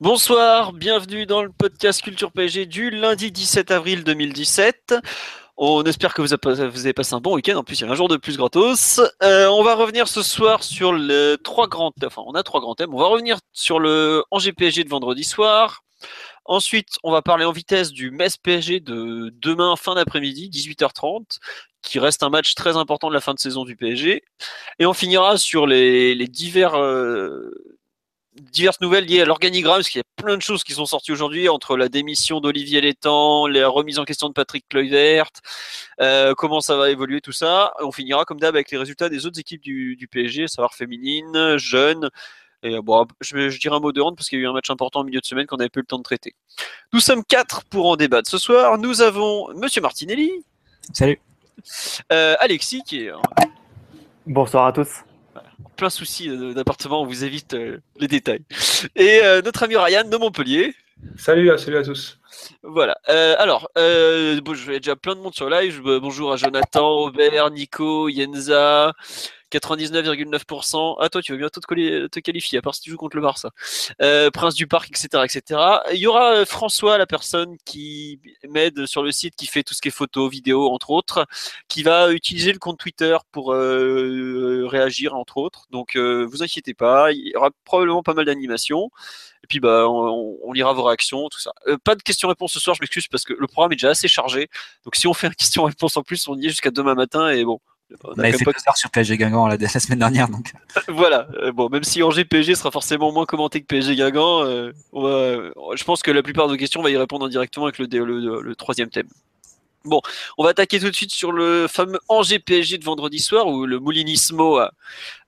[0.00, 4.94] Bonsoir, bienvenue dans le podcast Culture PSG du lundi 17 avril 2017.
[5.56, 7.56] On espère que vous avez passé un bon week-end.
[7.56, 9.00] En plus, il y a un jour de plus gratos.
[9.24, 11.92] Euh, on va revenir ce soir sur les trois grands.
[12.04, 12.94] Enfin, on a trois grands thèmes.
[12.94, 15.82] On va revenir sur le Angers PSG de vendredi soir.
[16.44, 21.38] Ensuite, on va parler en vitesse du Metz PSG de demain fin d'après-midi, 18h30,
[21.82, 24.22] qui reste un match très important de la fin de saison du PSG.
[24.78, 27.50] Et on finira sur les, divers euh,
[28.40, 31.12] diverses nouvelles liées à l'organigramme, parce qu'il y a plein de choses qui sont sorties
[31.12, 35.28] aujourd'hui entre la démission d'Olivier Létang, la remise en question de Patrick Kluivert,
[36.00, 37.72] euh, comment ça va évoluer tout ça.
[37.80, 42.08] On finira comme d'hab avec les résultats des autres équipes du, PSG, savoir féminine, jeune.
[42.62, 44.52] Et bon, je, je dirais un mot de honte parce qu'il y a eu un
[44.52, 46.34] match important au milieu de semaine qu'on n'avait plus le temps de traiter.
[46.92, 48.78] Nous sommes quatre pour en débattre ce soir.
[48.78, 50.30] Nous avons Monsieur Martinelli.
[50.92, 51.20] Salut.
[52.12, 53.12] Euh, Alexis qui est.
[54.26, 55.04] Bonsoir à tous
[55.78, 58.42] plein souci d'appartement, on vous évite euh, les détails.
[58.96, 60.74] Et euh, notre ami Ryan de Montpellier.
[61.16, 62.18] Salut, salut à tous.
[62.64, 62.98] Voilà.
[63.08, 65.80] Euh, alors, bon, je vais déjà plein de monde sur live.
[65.80, 68.92] Bonjour à Jonathan, Robert, Nico, Yenza,
[69.52, 70.96] 99,9%.
[71.00, 73.50] Ah, toi, tu vas bientôt te, qualifier, à part si tu joues contre le Barça.
[74.02, 75.60] Euh, Prince du Parc, etc., etc.
[75.92, 79.74] Il y aura euh, François, la personne qui m'aide sur le site, qui fait tout
[79.74, 81.26] ce qui est photo, vidéo, entre autres,
[81.68, 85.66] qui va utiliser le compte Twitter pour euh, réagir, entre autres.
[85.70, 88.90] Donc, vous inquiétez pas, il y aura probablement pas mal d'animations.
[89.44, 91.52] Et puis, bah, on, lira vos réactions, tout ça.
[91.84, 94.48] pas de questions-réponses ce soir, je m'excuse parce que le programme est déjà assez chargé.
[94.84, 97.44] Donc, si on fait une question-réponse en plus, on y est jusqu'à demain matin et
[97.44, 97.60] bon,
[98.04, 98.52] on, avait fait pas...
[98.74, 100.28] sur PSG Guingamp la, la, semaine dernière.
[100.28, 100.52] Donc.
[100.88, 101.26] voilà.
[101.34, 105.84] Euh, bon, même si Angers PSG sera forcément moins commenté que PSG Guingamp, euh, je
[105.84, 108.90] pense que la plupart de questions, on va y répondre indirectement avec le, le, troisième
[108.90, 109.08] thème.
[109.84, 110.02] Bon,
[110.36, 113.64] on va attaquer tout de suite sur le fameux Angers PSG de vendredi soir où
[113.64, 114.72] le Moulinismo a,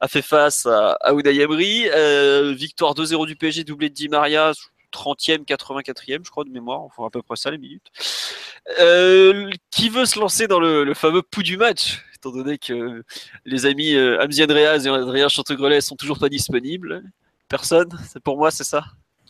[0.09, 4.53] fait face à, à euh, victoire 2-0 du PSG, doublé de Di Maria,
[4.93, 6.83] 30e, 84e, je crois, de mémoire.
[6.83, 7.91] On fera à peu près ça les minutes.
[9.71, 12.03] qui veut se lancer dans le, le fameux pouls du match?
[12.21, 13.03] Étant donné que
[13.47, 17.03] les amis euh, Amzian Reaz et Adrien Chantegrelet sont toujours pas disponibles.
[17.49, 17.89] Personne
[18.25, 18.85] pour moi, c'est ça?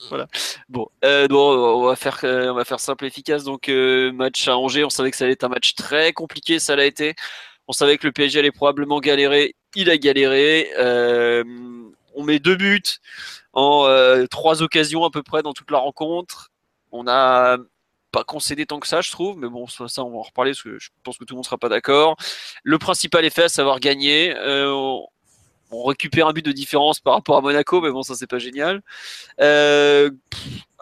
[0.09, 0.27] Voilà.
[0.69, 3.45] Bon, euh, on va faire, euh, on va faire simple et efficace.
[3.45, 6.75] Donc, match à Angers, on savait que ça allait être un match très compliqué, ça
[6.75, 7.15] l'a été.
[7.69, 9.55] On savait que le PSG allait probablement galérer.
[9.77, 10.71] Il a galéré.
[10.79, 12.83] on met deux buts
[13.53, 13.87] en
[14.31, 16.51] trois occasions à peu près dans toute la rencontre.
[16.93, 17.59] On a
[18.11, 20.63] pas concédé tant que ça, je trouve, mais bon, ça, on va en reparler parce
[20.63, 22.17] que je pense que tout le monde sera pas d'accord.
[22.63, 24.35] Le principal effet, à savoir gagner.
[24.37, 24.71] Euh,
[25.71, 28.41] on, récupère un but de différence par rapport à Monaco, mais bon, ça c'est pas
[28.41, 28.83] génial.
[29.41, 30.11] Euh,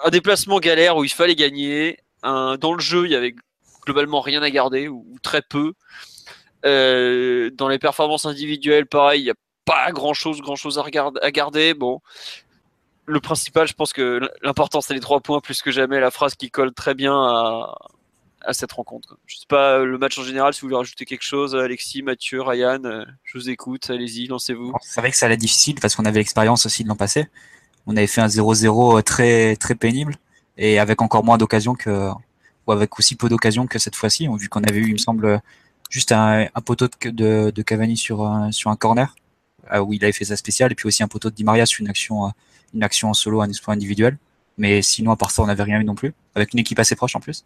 [0.02, 1.98] un déplacement galère où il fallait gagner.
[2.22, 3.34] Dans le jeu, il y avait
[3.84, 5.74] globalement rien à garder ou, très peu.
[6.64, 9.34] Euh, dans les performances individuelles, pareil, il n'y a
[9.64, 10.84] pas grand chose, grand chose à,
[11.22, 11.74] à garder.
[11.74, 12.00] Bon,
[13.08, 16.34] le principal, je pense que l'important c'est les trois points plus que jamais, la phrase
[16.34, 17.74] qui colle très bien à,
[18.52, 19.18] cette rencontre.
[19.26, 22.40] Je sais pas le match en général, si vous voulez rajouter quelque chose, Alexis, Mathieu,
[22.40, 24.72] Ryan, euh, je vous écoute, allez-y, lancez-vous.
[24.80, 27.26] C'est vrai que ça allait difficile parce qu'on avait l'expérience aussi de l'an passé.
[27.86, 30.14] On avait fait un 0-0 très très pénible
[30.56, 32.10] et avec encore moins d'occasions que
[32.66, 35.40] ou avec aussi peu d'occasions que cette fois-ci, vu qu'on avait eu, il me semble,
[35.88, 39.14] juste un, poteau de, de, Cavani sur un, sur un corner
[39.72, 41.66] euh, où il avait fait sa spéciale et puis aussi un poteau de Di Maria
[41.66, 42.30] sur une action euh,
[42.74, 44.18] une action en solo, un exploit individuel.
[44.56, 46.96] Mais sinon, à part ça, on n'avait rien eu non plus, avec une équipe assez
[46.96, 47.44] proche en plus.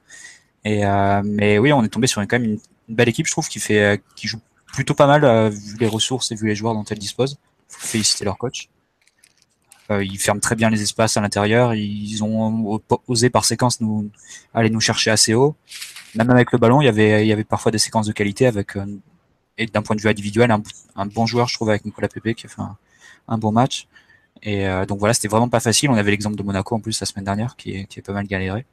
[0.65, 3.32] Et euh, mais oui, on est tombé sur une, quand même une, belle équipe, je
[3.32, 6.47] trouve, qui fait, euh, qui joue plutôt pas mal euh, vu les ressources et vu
[6.47, 7.38] les joueurs dont elle dispose.
[7.69, 8.69] Faut féliciter leur coach.
[9.91, 11.75] Ils ferment très bien les espaces à l'intérieur.
[11.75, 14.08] Ils ont osé par séquence nous
[14.55, 15.55] aller nous chercher assez haut.
[16.14, 18.47] Même avec le ballon, il y avait, il y avait parfois des séquences de qualité
[18.47, 18.79] avec
[19.58, 20.50] et d'un point de vue individuel,
[20.97, 22.62] un, bon joueur, je trouve, avec Nicolas Pepe qui a fait
[23.29, 23.87] un bon match.
[24.43, 25.91] Et euh, donc voilà, c'était vraiment pas facile.
[25.91, 28.67] On avait l'exemple de Monaco en plus la semaine dernière qui est, pas mal galéré.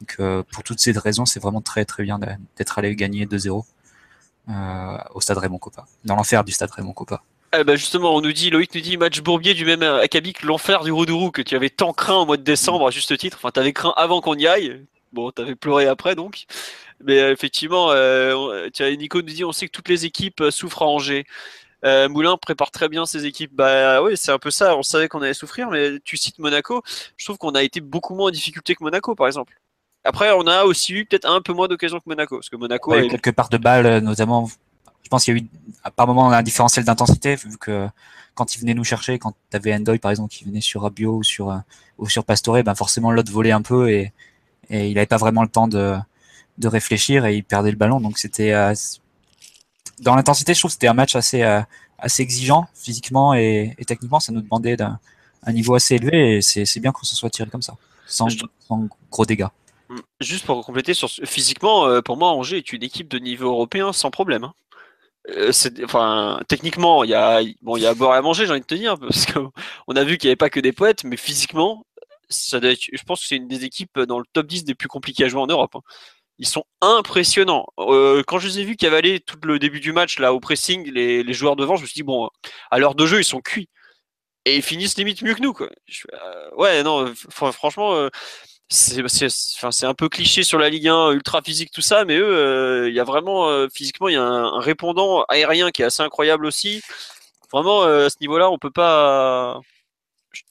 [0.00, 3.64] Donc euh, pour toutes ces raisons, c'est vraiment très très bien d'être allé gagner 2-0
[4.48, 7.22] euh, au stade Raymond Coppa, dans l'enfer du stade Raymond Coppa.
[7.56, 10.82] Eh ben justement, on nous dit, Loïc nous dit, match Bourbier du même acabit l'enfer
[10.82, 13.36] du Roudourou que tu avais tant craint au mois de décembre à juste titre.
[13.38, 14.84] Enfin, t'avais craint avant qu'on y aille.
[15.12, 16.46] Bon, t'avais pleuré après donc.
[17.04, 21.26] Mais effectivement, euh, Nico nous dit, on sait que toutes les équipes souffrent à Angers.
[21.84, 23.52] Euh, Moulin prépare très bien ses équipes.
[23.54, 24.76] Bah oui, c'est un peu ça.
[24.76, 26.82] On savait qu'on allait souffrir, mais tu cites Monaco.
[27.16, 29.54] Je trouve qu'on a été beaucoup moins en difficulté que Monaco, par exemple.
[30.04, 32.92] Après, on a aussi eu peut-être un peu moins d'occasions que Monaco, parce que Monaco
[32.92, 34.48] a eu- quelques parts de balles, notamment.
[35.02, 35.46] Je pense qu'il y a eu
[35.96, 37.88] par moment un différentiel d'intensité, vu que
[38.34, 41.16] quand il venait nous chercher, quand tu avais Endoy par exemple qui venait sur Rabiot
[41.16, 41.58] ou sur, euh,
[41.98, 44.12] ou sur Pastore, ben forcément l'autre volait un peu et,
[44.70, 45.96] et il n'avait pas vraiment le temps de,
[46.56, 48.00] de réfléchir et il perdait le ballon.
[48.00, 48.72] Donc c'était euh,
[50.02, 51.60] dans l'intensité, je trouve que c'était un match assez, euh,
[51.98, 54.20] assez exigeant physiquement et, et techniquement.
[54.20, 54.98] Ça nous demandait d'un
[55.44, 57.74] un niveau assez élevé et c'est bien qu'on se soit tiré comme ça,
[58.06, 58.28] sans,
[59.10, 59.48] gros dégâts.
[59.88, 59.96] Mm.
[60.20, 63.92] Juste pour compléter sur physiquement, euh, pour moi, Angers est une équipe de niveau européen
[63.92, 64.44] sans problème.
[64.44, 64.54] hein.
[65.30, 65.52] Euh,
[65.84, 68.52] enfin, techniquement, il y a bon, il y a à boire et à manger, j'ai
[68.52, 69.50] envie de te dire, parce qu'on
[69.96, 71.84] a vu qu'il n'y avait pas que des poètes, mais physiquement,
[72.28, 74.74] ça doit être- je pense que c'est une des équipes dans le top 10 des
[74.74, 75.74] plus compliquées à jouer en Europe.
[75.76, 75.80] hein.
[76.38, 77.66] Ils sont impressionnants.
[77.78, 80.90] Euh, quand je les ai vus cavaler tout le début du match là au pressing,
[80.92, 82.28] les, les joueurs devant, je me suis dit bon,
[82.70, 83.68] à l'heure de jeu, ils sont cuits
[84.46, 85.52] et ils finissent limite mieux que nous.
[85.54, 85.68] Quoi.
[86.14, 87.94] Euh, ouais, non, fr- franchement.
[87.94, 88.10] euh,
[88.70, 92.88] c'est un peu cliché sur la Ligue 1 ultra physique tout ça mais eux euh,
[92.88, 95.84] il y a vraiment euh, physiquement il y a un, un répondant aérien qui est
[95.84, 96.82] assez incroyable aussi
[97.52, 99.60] vraiment à ce niveau-là on peut pas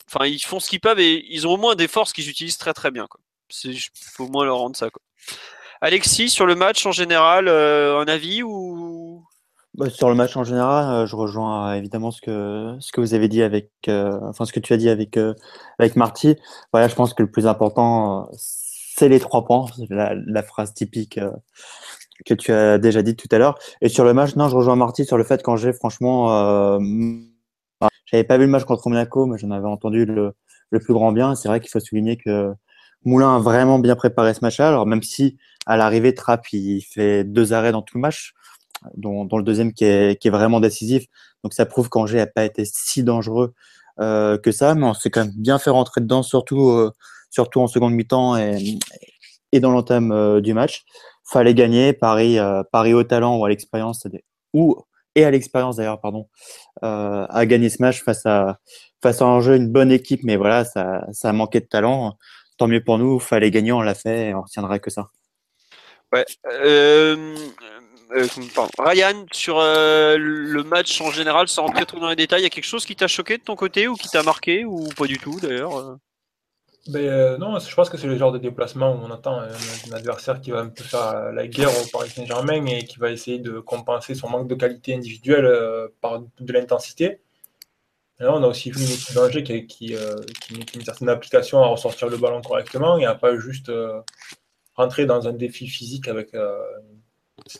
[0.07, 2.57] enfin ils font ce qu'ils peuvent et ils ont au moins des forces qu'ils utilisent
[2.57, 3.07] très très bien
[3.49, 5.01] c'est faut au moins leur rendre ça quoi
[5.81, 9.25] Alexis sur le match en général euh, un avis ou?
[9.73, 13.01] Bah, sur le match en général, euh, je rejoins euh, évidemment ce que, ce que
[13.01, 15.17] vous avez dit avec, enfin ce que tu as dit avec,
[15.79, 16.35] avec Marty.
[16.71, 21.19] Voilà, je pense que le plus important, c'est les trois points, la, la phrase typique
[22.25, 23.57] que tu as déjà dit tout à l'heure.
[23.81, 26.79] Et sur le match, non, je rejoins Marty sur le fait qu'Angers, franchement,
[28.05, 30.33] j'avais pas vu le match contre Monaco, mais j'en avais entendu le,
[30.69, 31.33] le plus grand bien.
[31.33, 32.53] C'est vrai qu'il faut souligner que
[33.03, 34.67] Moulin a vraiment bien préparé ce match-là.
[34.67, 38.33] Alors même si à l'arrivée, Trapp, il fait deux arrêts dans tout le match
[38.95, 41.05] dont, dont le deuxième qui est, qui est vraiment décisif.
[41.43, 43.53] Donc ça prouve qu'Angers n'a pas été si dangereux
[43.99, 46.91] euh, que ça, mais on s'est quand même bien fait rentrer dedans, surtout, euh,
[47.29, 48.79] surtout en seconde mi-temps et,
[49.51, 50.83] et dans l'entame euh, du match.
[51.23, 54.05] Fallait gagner, Paris, euh, Paris au talent ou à l'expérience,
[54.53, 54.75] ou
[55.15, 56.27] et à l'expérience d'ailleurs, pardon,
[56.83, 58.59] euh, a gagné ce match face à
[59.03, 62.17] face à Angers, une bonne équipe, mais voilà, ça, ça a manqué de talent.
[62.61, 65.07] Tant mieux pour nous, fallait gagner, on l'a fait, et on retiendra que ça.
[66.13, 66.23] Ouais.
[66.45, 67.35] Euh,
[68.15, 68.69] euh, pardon.
[68.77, 72.45] Ryan, sur euh, le match en général, sans rentrer trop dans les détails, il y
[72.45, 75.07] a quelque chose qui t'a choqué de ton côté ou qui t'a marqué ou pas
[75.07, 75.95] du tout d'ailleurs euh?
[76.87, 79.47] Ben, euh, non, je pense que c'est le genre de déplacement où on attend un,
[79.47, 83.09] un adversaire qui va un peu faire la guerre au Paris Saint-Germain et qui va
[83.09, 87.21] essayer de compenser son manque de qualité individuelle euh, par de l'intensité.
[88.21, 92.17] On a aussi vu une équipe d'Angers qui, met une certaine application à ressortir le
[92.17, 93.99] ballon correctement et à pas juste euh,
[94.75, 96.59] rentrer dans un défi physique avec, euh,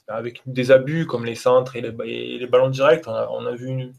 [0.08, 3.08] avec des abus comme les centres et les, ballons directs.
[3.08, 3.94] On a, vu une,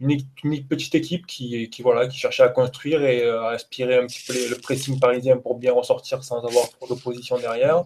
[0.00, 4.24] une, petite équipe qui, voilà, qui cherchait à construire et euh, à aspirer un petit
[4.26, 7.84] peu le pressing parisien pour bien ressortir sans avoir trop d'opposition derrière.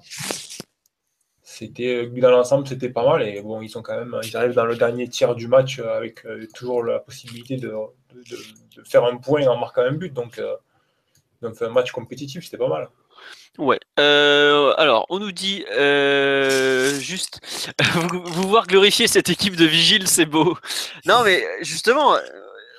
[1.60, 3.20] C'était dans l'ensemble, c'était pas mal.
[3.20, 6.24] Et bon, ils sont quand même, ils arrivent dans le dernier tiers du match avec
[6.24, 7.68] euh, toujours la possibilité de,
[8.14, 10.10] de, faire un point en marquant un but.
[10.10, 10.56] Donc, euh,
[11.42, 12.88] donc un match compétitif, c'était pas mal.
[13.58, 13.78] Ouais.
[13.98, 17.42] Euh, alors, on nous dit euh, juste
[17.92, 20.56] vous, vous, voir glorifier cette équipe de vigiles, c'est beau.
[21.04, 22.14] Non, mais justement,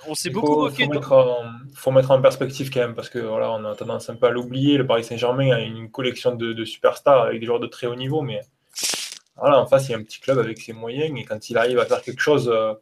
[0.07, 0.85] on s'est beaucoup moqué.
[0.85, 1.43] Faut, mettre en,
[1.75, 4.31] faut mettre en perspective quand même parce que voilà, on a tendance un peu à
[4.31, 4.79] l'oublier.
[4.79, 7.93] Le Paris Saint-Germain a une collection de, de, superstars avec des joueurs de très haut
[7.93, 8.41] niveau, mais
[9.35, 11.57] voilà, en face, il y a un petit club avec ses moyens et quand il
[11.57, 12.73] arrive à faire quelque chose euh,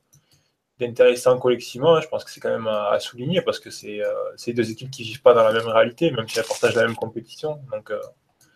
[0.79, 4.53] d'intéressant collectivement, je pense que c'est quand même à, à, souligner parce que c'est euh,
[4.53, 6.87] deux équipes qui ne vivent pas dans la même réalité, même si elles partagent la
[6.87, 7.59] même compétition.
[7.71, 7.99] Donc, euh,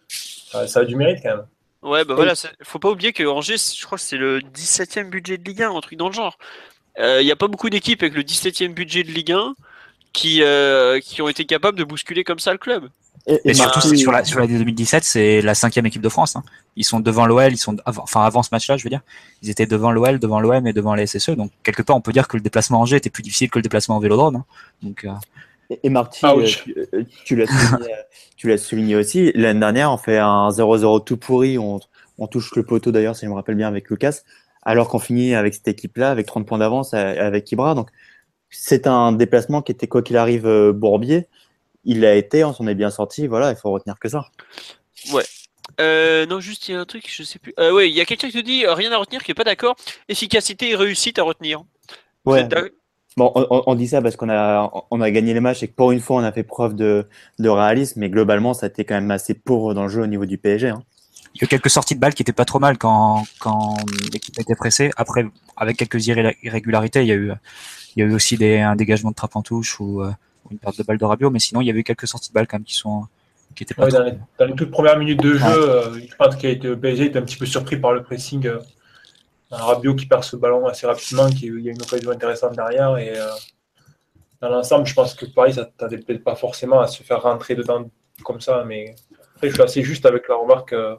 [0.08, 1.48] ça, ça, a du mérite quand même.
[1.84, 5.38] Ouais, bah voilà, faut pas oublier que Angers, je crois que c'est le 17e budget
[5.38, 6.38] de Ligue 1, un truc dans le genre.
[6.98, 9.54] Il euh, n'y a pas beaucoup d'équipes avec le 17e budget de Ligue 1
[10.14, 12.90] qui, euh, qui ont été capables de bousculer comme ça le club.
[13.26, 16.10] Et, et, et surtout, c'est sur la, sur la 2017, c'est la cinquième équipe de
[16.10, 16.36] France.
[16.36, 16.44] Hein.
[16.76, 19.02] Ils sont devant l'OL, ils sont avant, enfin avant ce match-là, je veux dire,
[19.42, 21.32] ils étaient devant l'OL, devant l'OM et devant les SSE.
[21.32, 23.60] Donc quelque part, on peut dire que le déplacement à Angers était plus difficile que
[23.60, 24.38] le déplacement au Vélodrome.
[24.38, 24.46] Hein.
[24.82, 25.06] Donc.
[25.06, 25.12] Euh...
[25.70, 26.76] Et, et Marty, euh, tu,
[27.24, 27.94] tu l'as souligné,
[28.36, 29.32] tu l'as souligné aussi.
[29.36, 31.58] L'année dernière, on fait un 0-0 tout pourri.
[31.58, 31.80] On,
[32.18, 34.20] on touche le poteau d'ailleurs, si je me rappelle bien, avec Lucas,
[34.64, 37.74] alors qu'on finit avec cette équipe-là, avec 30 points d'avance, avec Ibra.
[37.74, 37.90] Donc
[38.50, 41.28] c'est un déplacement qui était quoi qu'il arrive euh, bourbier
[41.86, 44.26] il l'a été, on s'en est bien sorti, voilà, il faut retenir que ça.
[45.12, 45.24] Ouais.
[45.80, 47.54] Euh, non, juste il y a un truc, je sais plus.
[47.60, 49.36] Euh, ouais, il y a quelqu'un qui te dit euh, rien à retenir, qui est
[49.36, 49.76] pas d'accord.
[50.08, 51.64] Efficacité et réussite à retenir.
[52.26, 52.48] Ouais.
[53.16, 55.76] Bon, on, on, dit ça parce qu'on a, on a gagné les matchs et que
[55.76, 57.06] pour une fois on a fait preuve de,
[57.38, 60.08] de réalisme, mais globalement ça a été quand même assez pauvre dans le jeu au
[60.08, 60.70] niveau du PSG.
[60.70, 60.82] Hein.
[61.36, 63.78] il y a eu quelques sorties de balles qui étaient pas trop mal quand, quand
[64.12, 64.90] l'équipe était pressée.
[64.98, 67.32] Après, avec quelques irrégularités, il y a eu,
[67.96, 70.12] il y a eu aussi des, un dégagement de trappe en touche ou, euh,
[70.52, 72.34] une perte de balle de Rabiot, mais sinon, il y avait eu quelques sorties de
[72.34, 73.08] balles quand même qui sont,
[73.56, 76.36] qui étaient pas dans, les, dans, les, toutes premières minutes de jeu, euh, je pense
[76.36, 78.48] que le PSG était un petit peu surpris par le pressing.
[78.48, 78.60] Euh,
[79.52, 82.56] un Rabiot qui perd ce ballon assez rapidement, qui, il y a une occasion intéressante
[82.56, 83.14] derrière et
[84.44, 87.56] dans l'ensemble, je pense que Paris, ça t'aidait peut-être pas forcément à se faire rentrer
[87.56, 87.90] dedans
[88.26, 88.94] comme ça, mais
[89.36, 90.98] après, je suis assez juste avec la remarque euh,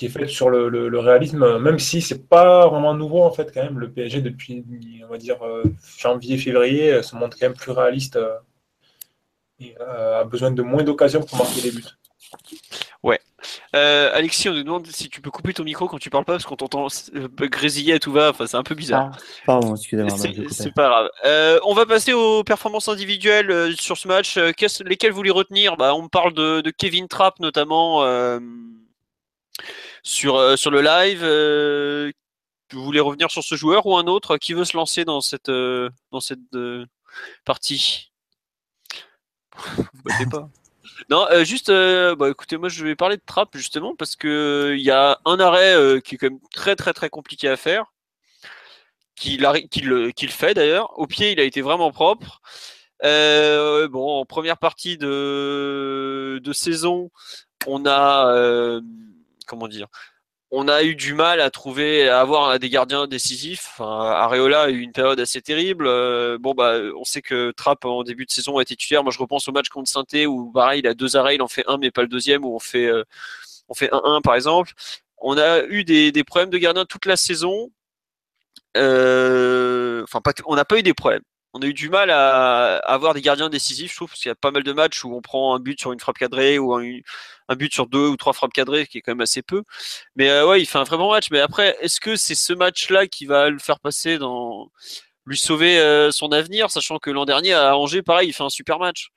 [0.00, 3.62] qui est faite sur le, réalisme, même si c'est pas vraiment nouveau en fait quand
[3.62, 3.78] même.
[3.78, 4.64] Le PSG depuis,
[5.04, 5.62] on va dire euh,
[5.98, 8.18] janvier, février, euh, se montre quand même plus réaliste
[9.60, 11.84] et a besoin de moins d'occasions pour marquer des buts.
[13.02, 13.20] Ouais.
[13.76, 16.32] Euh, Alexis, on nous demande si tu peux couper ton micro quand tu parles pas
[16.32, 18.30] parce qu'on t'entend euh, grésiller à tout va.
[18.30, 19.10] Enfin, c'est un peu bizarre.
[19.12, 20.16] Ah, pardon, excusez-moi.
[20.50, 21.10] C'est pas grave.
[21.26, 24.38] Euh, on va passer aux performances individuelles sur ce match.
[24.38, 25.76] lesquelles vous voulez retenir?
[25.76, 28.02] Bah, On me parle de, Kevin Trapp notamment
[30.02, 32.12] sur, sur le live.
[32.72, 35.50] vous voulez revenir sur ce joueur ou un autre Qui veut se lancer dans cette,
[35.50, 36.40] dans cette
[37.44, 38.10] partie?
[39.76, 40.48] Vous pas
[41.10, 44.28] non, euh, juste, euh, bah, écoutez, moi je vais parler de Trapp justement parce que
[44.28, 47.56] euh, il y a un arrêt qui est quand même très très très compliqué à
[47.56, 47.92] faire,
[49.16, 50.98] qu'il le fait d'ailleurs.
[50.98, 52.40] Au pied, il a été vraiment propre.
[53.02, 57.10] bon, en première partie de, de saison,
[57.66, 58.80] on a
[59.50, 59.88] comment dire
[60.50, 63.80] on a eu du mal à trouver, à avoir des gardiens décisifs.
[63.80, 65.86] Areola a eu une période assez terrible.
[65.86, 69.04] Euh, bon, bah, on sait que Trapp en début de saison a été titulaire.
[69.04, 71.48] Moi, je repense au match contre saint où pareil, il a deux arrêts, il en
[71.48, 73.04] fait un, mais pas le deuxième, où on fait, euh,
[73.68, 74.72] on fait 1-1 par exemple.
[75.18, 77.70] On a eu des, problèmes de gardiens toute la saison.
[78.76, 83.14] Euh, enfin, on n'a pas eu des problèmes on a eu du mal à, avoir
[83.14, 85.20] des gardiens décisifs, je trouve, parce qu'il y a pas mal de matchs où on
[85.20, 87.00] prend un but sur une frappe cadrée ou un,
[87.54, 89.62] but sur deux ou trois frappes cadrées, qui est quand même assez peu.
[90.16, 91.28] Mais euh, ouais, il fait un très bon match.
[91.30, 94.70] Mais après, est-ce que c'est ce match-là qui va le faire passer dans
[95.26, 98.50] lui sauver euh, son avenir, sachant que l'an dernier à Angers, pareil, il fait un
[98.50, 99.10] super match?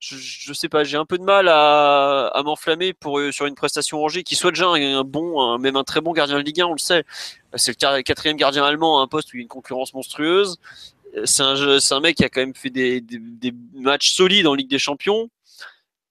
[0.00, 3.56] Je, je sais pas, j'ai un peu de mal à, m'enflammer pour euh, sur une
[3.56, 6.66] prestation Angers qui soit déjà un, bon, même un très bon gardien de Ligue 1,
[6.66, 7.04] on le sait.
[7.54, 10.58] C'est le quatrième gardien allemand à un poste où il y a une concurrence monstrueuse
[11.24, 13.02] c'est un, un, mec qui a quand même fait des,
[13.74, 15.30] matchs solides en Ligue des Champions.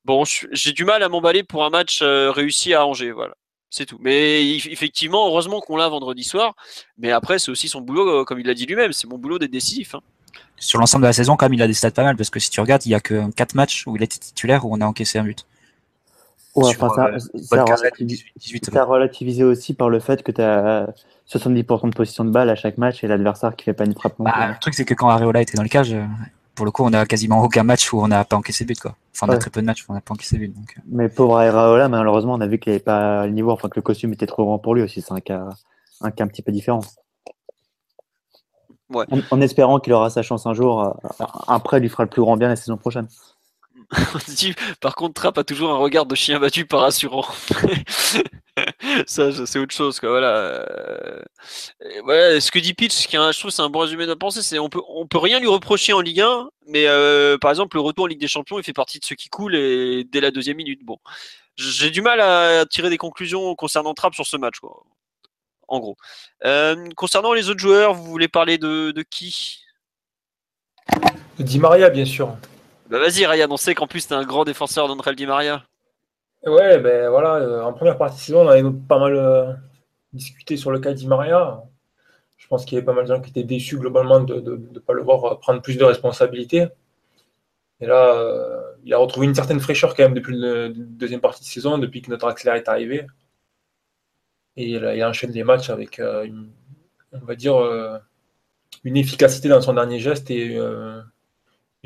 [0.07, 0.23] Bon,
[0.53, 3.33] j'ai du mal à m'emballer pour un match euh, réussi à Angers, voilà.
[3.69, 3.97] C'est tout.
[3.99, 6.55] Mais effectivement, heureusement qu'on l'a vendredi soir.
[6.97, 9.37] Mais après, c'est aussi son boulot, euh, comme il l'a dit lui-même, c'est mon boulot
[9.37, 9.95] d'être décisif.
[9.95, 9.99] Hein.
[10.55, 12.39] Sur l'ensemble de la saison, quand même, il a des stats pas mal, parce que
[12.39, 14.79] si tu regardes, il y a que 4 matchs où il était titulaire où on
[14.79, 15.45] a encaissé un but.
[16.55, 17.19] Ouais, ça, euh,
[18.71, 20.87] ça, relativisé aussi par le fait que tu as
[21.29, 24.15] 70% de position de balle à chaque match et l'adversaire qui fait pas une frappe.
[24.19, 25.93] Bah, le truc, c'est que quand Areola était dans le cage,
[26.57, 28.95] pour le coup, on a quasiment aucun match où on n'a pas encaissé but, quoi.
[29.13, 30.51] Enfin, on a très peu de matchs où on n'a pas encaissé but.
[30.51, 30.73] Donc...
[30.75, 30.81] Euh.
[30.87, 33.83] Mais pauvre Areola, malheureusement, on a vu qu'il n'avait pas le niveau, enfin que le
[33.83, 35.03] costume était trop grand pour lui aussi.
[35.03, 35.47] C'est un cas,
[36.01, 36.81] un cas un petit peu différent.
[38.89, 39.05] Ouais.
[39.29, 42.37] En, espérant qu'il aura sa chance un jour, euh, après, lui fera le plus grand
[42.37, 43.07] bien la saison prochaine.
[44.81, 47.25] Par contre, Trapp a toujours un regard de chien battu pas rassurant.
[49.07, 49.99] ça, c'est autre chose.
[49.99, 50.09] Quoi.
[50.09, 50.35] Voilà.
[50.35, 51.21] Euh,
[52.03, 52.41] voilà.
[52.41, 54.59] Ce que dit Pitch, qui je trouve c'est un bon résumé de la pensée, c'est
[54.59, 57.81] on peut, on peut rien lui reprocher en Ligue 1, mais euh, par exemple, le
[57.81, 60.57] retour en Ligue des Champions, il fait partie de ceux qui coulent dès la deuxième
[60.57, 60.83] minute.
[60.83, 60.97] Bon,
[61.55, 64.57] j'ai du mal à tirer des conclusions concernant Trapp sur ce match.
[65.69, 65.97] En gros.
[66.45, 69.59] Euh, concernant les autres joueurs, vous voulez parler de, de qui?
[71.39, 72.37] Di Maria, bien sûr.
[72.89, 75.63] Bah vas-y Ryan, on sait qu'en plus t'es un grand défenseur d'André Di Maria.
[76.45, 79.51] Ouais, ben voilà, euh, en première partie de saison, on avait pas mal euh,
[80.13, 81.63] discuté sur le cas Di Maria.
[82.37, 84.79] Je pense qu'il y avait pas mal de gens qui étaient déçus globalement de ne
[84.79, 86.67] pas le voir prendre plus de responsabilités.
[87.81, 91.47] Et là, il a retrouvé une certaine fraîcheur quand même depuis la deuxième partie de
[91.47, 93.05] saison, depuis que notre accélère est arrivé.
[94.55, 96.51] Et il, a, enchaîne les matchs avec euh, une,
[97.11, 97.57] on va dire,
[98.83, 100.57] une efficacité dans son dernier geste et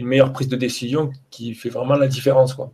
[0.01, 2.71] une meilleure prise de décision qui fait vraiment la différence quoi,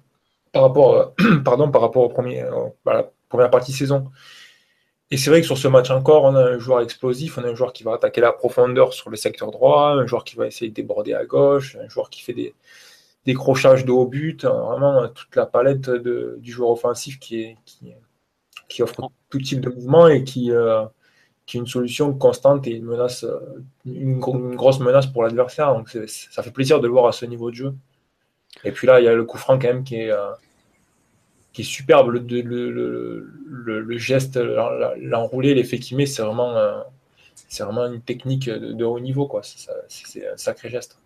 [0.52, 4.10] par, rapport, euh, pardon, par rapport au premier, euh, à la première partie de saison.
[5.10, 7.48] Et c'est vrai que sur ce match encore, on a un joueur explosif, on a
[7.48, 10.48] un joueur qui va attaquer la profondeur sur le secteur droit, un joueur qui va
[10.48, 12.54] essayer de déborder à gauche, un joueur qui fait des
[13.26, 17.58] décrochages de haut but, hein, vraiment toute la palette du joueur offensif qui, est,
[18.68, 20.84] qui, offre tout type de mouvement et qui, euh,
[21.48, 23.40] qui est une solution constante et une menace, euh,
[23.86, 25.74] une, grosse menace pour l'adversaire.
[25.74, 27.74] Donc ça fait plaisir de le voir à ce niveau de jeu.
[28.66, 30.34] Et puis là, il y a le coup franc quand même qui est, euh,
[31.62, 32.10] superbe.
[32.12, 36.82] Le, geste, l'enroulé, l'effet qu'il met, c'est vraiment, euh,
[37.48, 39.26] c'est une technique de, haut niveau.
[39.26, 39.42] Quoi.
[39.44, 41.00] C'est, un sacré geste.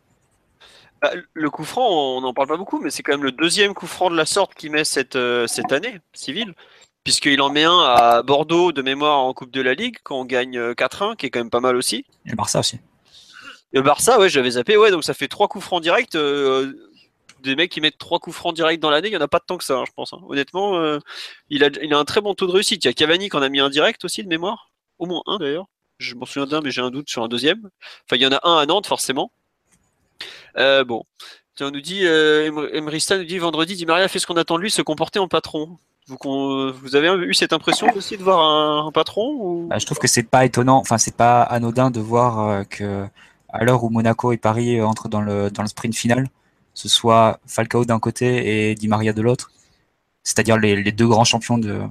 [1.01, 3.73] Bah, le coup franc, on n'en parle pas beaucoup, mais c'est quand même le deuxième
[3.75, 5.17] coup franc de la sorte qu'il met cette,
[5.47, 6.55] cette année, civile.
[7.03, 10.25] Puisqu'il en met un à Bordeaux de mémoire en Coupe de la Ligue, quand on
[10.25, 12.05] gagne 4-1, qui est quand même pas mal aussi.
[12.25, 12.77] Et le Barça aussi.
[13.73, 16.15] Et le Barça, ouais, j'avais zappé, ouais, donc ça fait trois coups francs directs.
[16.15, 16.73] Euh,
[17.41, 19.39] des mecs qui mettent trois coups francs directs dans l'année, il n'y en a pas
[19.39, 20.13] tant que ça, hein, je pense.
[20.13, 20.19] Hein.
[20.27, 20.99] Honnêtement, euh,
[21.49, 22.83] il, a, il a un très bon taux de réussite.
[22.83, 25.21] Il y a Cavani qui en a mis un direct aussi de mémoire, au moins
[25.25, 25.65] un d'ailleurs.
[25.97, 27.69] Je m'en souviens d'un, mais j'ai un doute sur un deuxième.
[28.05, 29.31] Enfin, il y en a un à Nantes, forcément.
[30.57, 31.03] Euh, bon.
[31.59, 34.63] On nous dit, euh, Emrista nous dit vendredi, Di Maria fait ce qu'on attend de
[34.63, 35.77] lui, se comporter en patron.
[36.19, 38.39] Vous, avez eu cette impression aussi de voir
[38.85, 42.67] un, patron bah, Je trouve que c'est pas étonnant, enfin c'est pas anodin de voir
[42.67, 43.05] que
[43.49, 46.27] à l'heure où Monaco et Paris entrent dans le, dans le sprint final,
[46.73, 49.51] ce soit Falcao d'un côté et Di Maria de l'autre,
[50.23, 51.81] c'est-à-dire les, deux grands champions de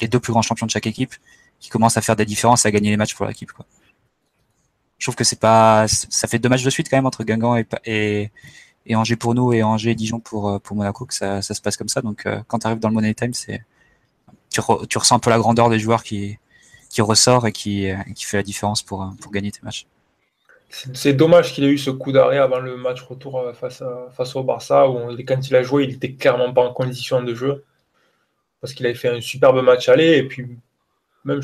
[0.00, 1.14] les deux plus grands champions de chaque équipe
[1.60, 3.52] qui commencent à faire des différences à gagner les matchs pour l'équipe.
[4.98, 7.56] Je trouve que c'est pas, ça fait deux matchs de suite quand même entre Guingamp
[7.84, 8.30] et,
[8.90, 11.88] Angers pour nous et Angers et Dijon pour, pour Monaco que ça, se passe comme
[11.88, 12.02] ça.
[12.02, 13.64] Donc euh, quand tu arrives dans le Money Time, c'est
[14.50, 16.38] tu, ressens un peu la grandeur des joueurs qui,
[16.90, 19.86] qui ressort et qui, qui fait la différence pour, pour gagner tes matchs.
[20.72, 24.34] C'est dommage qu'il ait eu ce coup d'arrêt avant le match retour euh, face, face
[24.36, 27.64] au Barça, où quand il a joué, il était clairement pas en condition de jeu.
[28.60, 30.58] Parce qu'il avait fait un superbe match aller, et puis
[31.24, 31.42] même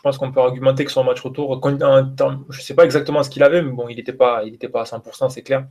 [0.00, 3.42] pense qu'on peut argumenter que son match retour, je ne sais pas exactement ce qu'il
[3.42, 5.66] avait, mais bon, il n'était pas, il pas à 100%, c'est clair.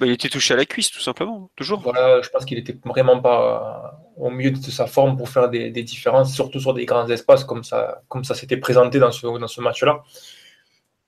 [0.00, 1.80] Bah, il était touché à la cuisse, tout simplement, toujours.
[1.80, 5.70] Voilà, je pense qu'il n'était vraiment pas au mieux de sa forme pour faire des,
[5.82, 9.48] différences, surtout sur des grands espaces, comme ça, comme ça s'était présenté dans ce, dans
[9.48, 10.02] ce match-là.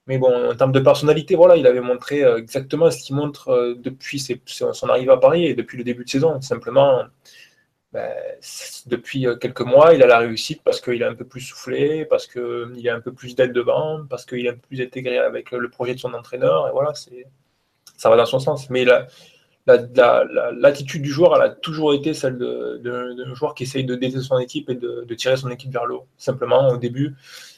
[0.06, 3.50] Mais bon, en termes de personnalité, voilà, il avait montré euh, exactement ce qu'il montre
[3.50, 6.40] euh, depuis son arrivée à Paris et depuis le début de saison.
[6.40, 7.04] Simplement,
[7.92, 8.09] ben,
[8.87, 12.04] depuis euh, quelques mois, il a la réussite parce qu'il est un peu plus soufflé,
[12.04, 15.18] parce qu'il a un peu plus d'aide devant, parce qu'il est un peu plus intégré
[15.18, 16.68] avec le projet de son entraîneur.
[16.68, 16.92] Et voilà,
[17.97, 18.70] ça va dans son sens.
[18.70, 18.87] Mais
[19.66, 24.38] l'attitude du joueur, elle a toujours été celle d'un joueur qui essaye de détester son
[24.38, 26.06] équipe et de, de, tirer son équipe vers le haut.
[26.16, 27.16] Simplement, au début,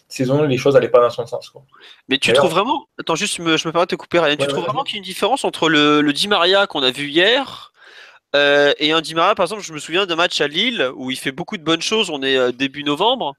[0.09, 1.51] saison, les choses n'allaient pas dans son sens.
[1.51, 1.63] Quoi.
[2.09, 4.37] Mais tu trouves vraiment, attends, juste, je me, permets de te couper, rien.
[4.37, 6.91] tu trouves vraiment qu'il y a une différence entre le, le Di Maria qu'on a
[6.91, 7.72] vu hier
[8.35, 11.11] euh, et un Di Maria, par exemple, je me souviens d'un match à Lille où
[11.11, 13.35] il fait beaucoup de bonnes choses, on est euh, début novembre.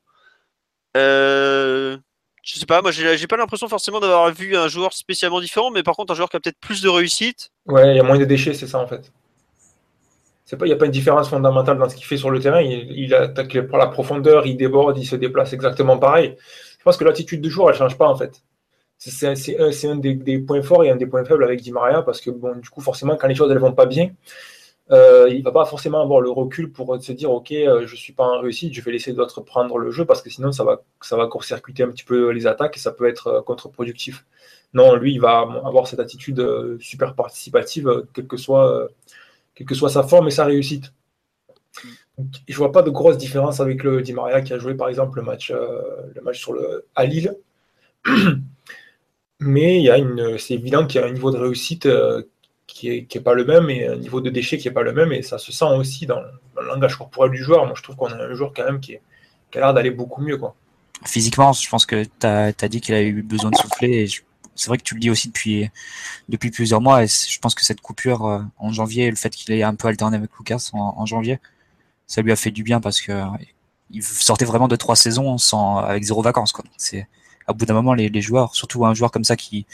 [0.95, 1.97] Euh,
[2.43, 5.81] je sais pas, moi j'ai pas l'impression forcément d'avoir vu un joueur spécialement différent, mais
[5.81, 7.49] par contre un joueur qui a peut-être plus de réussite.
[7.65, 9.11] Ouais, il y a moins de déchets, c'est ça en fait.
[10.51, 12.61] Il n'y a pas une différence fondamentale dans ce qu'il fait sur le terrain.
[12.61, 16.35] Il, attaque par la profondeur, il déborde, il se déplace exactement pareil.
[16.77, 18.43] Je pense que l'attitude du joueur, elle ne change pas en fait.
[18.97, 22.29] C'est un, des, points forts et un des points faibles avec Di Maria parce que
[22.29, 24.11] bon, du coup, forcément, quand les choses ne vont pas bien,
[24.91, 27.91] euh, il ne va pas forcément avoir le recul pour se dire Ok, euh, je
[27.93, 30.51] ne suis pas en réussite, je vais laisser d'autres prendre le jeu parce que sinon,
[30.51, 33.41] ça va, ça va court-circuiter un petit peu les attaques et ça peut être euh,
[33.41, 34.25] contre-productif.
[34.73, 38.89] Non, lui, il va avoir cette attitude super participative, quel que soit
[39.55, 40.93] quelle que soit sa forme et sa réussite.
[42.47, 45.19] je vois pas de grosse différence avec le Di Maria qui a joué par exemple
[45.19, 47.37] le match, le match sur le, à Lille.
[49.39, 49.85] Mais
[50.39, 51.87] c'est évident qu'il y a un niveau de réussite
[52.67, 54.93] qui n'est est pas le même et un niveau de déchet qui n'est pas le
[54.93, 55.11] même.
[55.11, 57.65] Et ça se sent aussi dans, le langage corporel du joueur.
[57.65, 58.99] Moi, je trouve qu'on a un joueur quand même qui, a
[59.55, 60.37] l'air d'aller beaucoup mieux.
[60.37, 60.55] Quoi.
[61.05, 64.07] Physiquement, je pense que tu as, dit qu'il a eu besoin de souffler.
[64.55, 65.69] C'est vrai que tu le dis aussi depuis
[66.29, 69.51] depuis plusieurs mois et je pense que cette coupure euh, en janvier, le fait qu'il
[69.53, 71.39] ait un peu alterné avec Lucas en, janvier,
[72.05, 73.19] ça lui a fait du bien parce que
[73.89, 76.63] il sortait vraiment de trois saisons sans avec zéro vacances quoi.
[77.47, 79.65] À bout d'un moment les, joueurs, surtout un joueur comme ça qui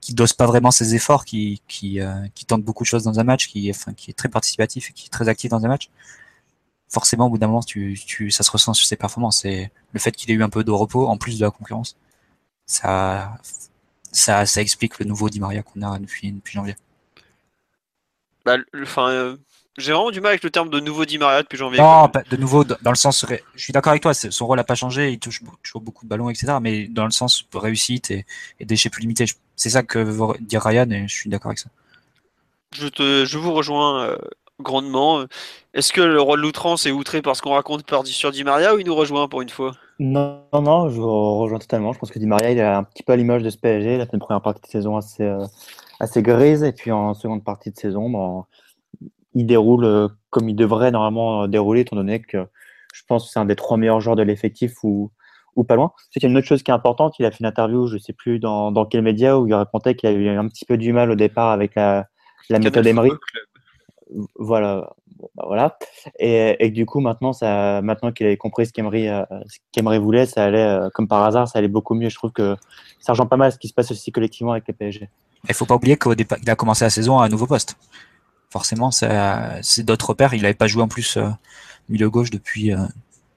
[0.00, 3.24] qui dose pas vraiment ses efforts, qui qui, euh, tente beaucoup de choses dans un
[3.24, 5.90] match, qui enfin qui est très participatif et qui est très actif dans un match.
[6.88, 9.44] Forcément, au bout d'un moment, ça se ressent sur ses performances.
[9.46, 11.96] Et le fait qu'il ait eu un peu de repos en plus de la concurrence,
[12.66, 13.38] ça
[14.12, 16.76] ça, explique le nouveau Di Maria qu'on a depuis, depuis janvier.
[18.44, 19.36] Bah, enfin, euh,
[19.78, 21.80] j'ai vraiment du mal avec le terme de nouveau Di Maria depuis janvier.
[21.80, 24.74] Non, de nouveau, dans le sens, je suis d'accord avec toi, son rôle n'a pas
[24.74, 26.54] changé, il touche toujours beaucoup de ballons, etc.
[26.60, 28.26] Mais dans le sens réussite et,
[28.60, 29.24] et déchets plus limités,
[29.56, 31.70] c'est ça que veut dire Ryan et je suis d'accord avec ça.
[32.74, 34.16] Je, te, je vous rejoins euh,
[34.60, 35.24] grandement.
[35.74, 38.74] Est-ce que le roi de l'outrance est outré parce qu'on raconte par sur Di Maria
[38.74, 39.72] ou il nous rejoint pour une fois?
[39.98, 41.92] Non, non, je vous rejoins totalement.
[41.92, 43.94] Je pense que Di Maria, il a un petit peu à l'image de ce PSG.
[43.94, 45.44] Il a fait une première partie de saison assez, euh,
[46.00, 46.62] assez grise.
[46.62, 48.44] Et puis en seconde partie de saison, bon,
[49.34, 52.46] il déroule euh, comme il devrait normalement dérouler, étant donné que
[52.92, 55.10] je pense que c'est un des trois meilleurs joueurs de l'effectif ou,
[55.56, 55.92] ou pas loin.
[56.10, 57.18] C'est qu'il y a une autre chose qui est importante.
[57.18, 59.54] Il a fait une interview, je ne sais plus dans, dans quel média, où il
[59.54, 62.06] racontait qu'il a eu un petit peu du mal au départ avec la,
[62.50, 63.10] la méthode Emery.
[64.36, 64.90] Voilà,
[65.34, 65.78] bah voilà.
[66.18, 70.44] Et, et, du coup, maintenant, ça, maintenant qu'il avait compris ce qu'Emery, euh, voulait, ça
[70.44, 72.10] allait, euh, comme par hasard, ça allait beaucoup mieux.
[72.10, 72.56] Je trouve que
[73.00, 75.08] ça rejoint pas mal ce qui se passe aussi collectivement avec les PSG.
[75.48, 77.76] Il faut pas oublier qu'au départ, il a commencé la saison à un nouveau poste.
[78.52, 80.34] Forcément, c'est d'autres repères.
[80.34, 81.28] Il n'avait pas joué en plus euh,
[81.88, 82.70] milieu gauche depuis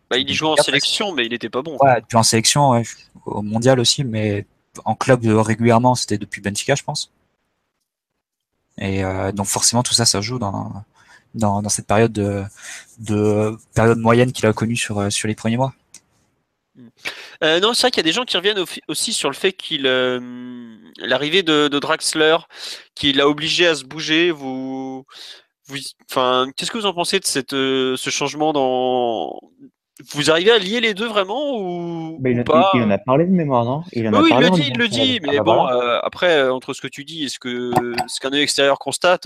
[0.10, 1.78] Bah, il y jouait en sélection, mais il était pas bon.
[1.80, 2.84] Ouais, puis en sélection, ouais,
[3.26, 4.46] au mondial aussi, mais
[4.84, 7.12] en club euh, régulièrement, c'était depuis Benfica, je pense.
[8.78, 10.84] Et euh, donc forcément, tout ça, ça joue dans,
[11.34, 12.44] dans, dans cette période de,
[13.00, 15.74] de période moyenne qu'il a connue sur, euh, sur les premiers mois.
[17.44, 19.54] Euh, non, c'est vrai qu'il y a des gens qui reviennent aussi sur le fait
[19.54, 20.20] qu'il euh,
[20.98, 22.38] l'arrivée de, de, Draxler,
[22.96, 24.32] qui l'a obligé à se bouger.
[24.32, 25.06] Vous,
[25.68, 25.78] vous
[26.10, 29.40] enfin, qu'est-ce que vous en pensez de cette, euh, ce changement dans
[30.12, 33.32] vous arrivez à lier les deux vraiment ou, il, pas il, en a parlé de
[33.32, 33.82] mémoire, non?
[33.94, 35.66] Il Oui, il le dit, il le dit, mais bon,
[36.04, 37.72] après, entre ce que tu dis et ce que
[38.08, 39.26] ce qu'un œil extérieur constate,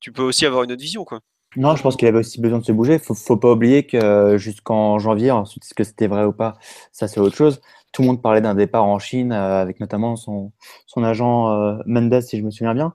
[0.00, 1.20] tu peux aussi avoir une autre vision, quoi.
[1.56, 2.98] Non, je pense qu'il avait aussi besoin de se bouger.
[2.98, 6.58] Faut, faut pas oublier que jusqu'en janvier, ensuite, est-ce que c'était vrai ou pas,
[6.92, 7.60] ça c'est autre chose.
[7.92, 10.52] Tout le monde parlait d'un départ en Chine, euh, avec notamment son,
[10.86, 12.94] son agent euh, Mendes, si je me souviens bien.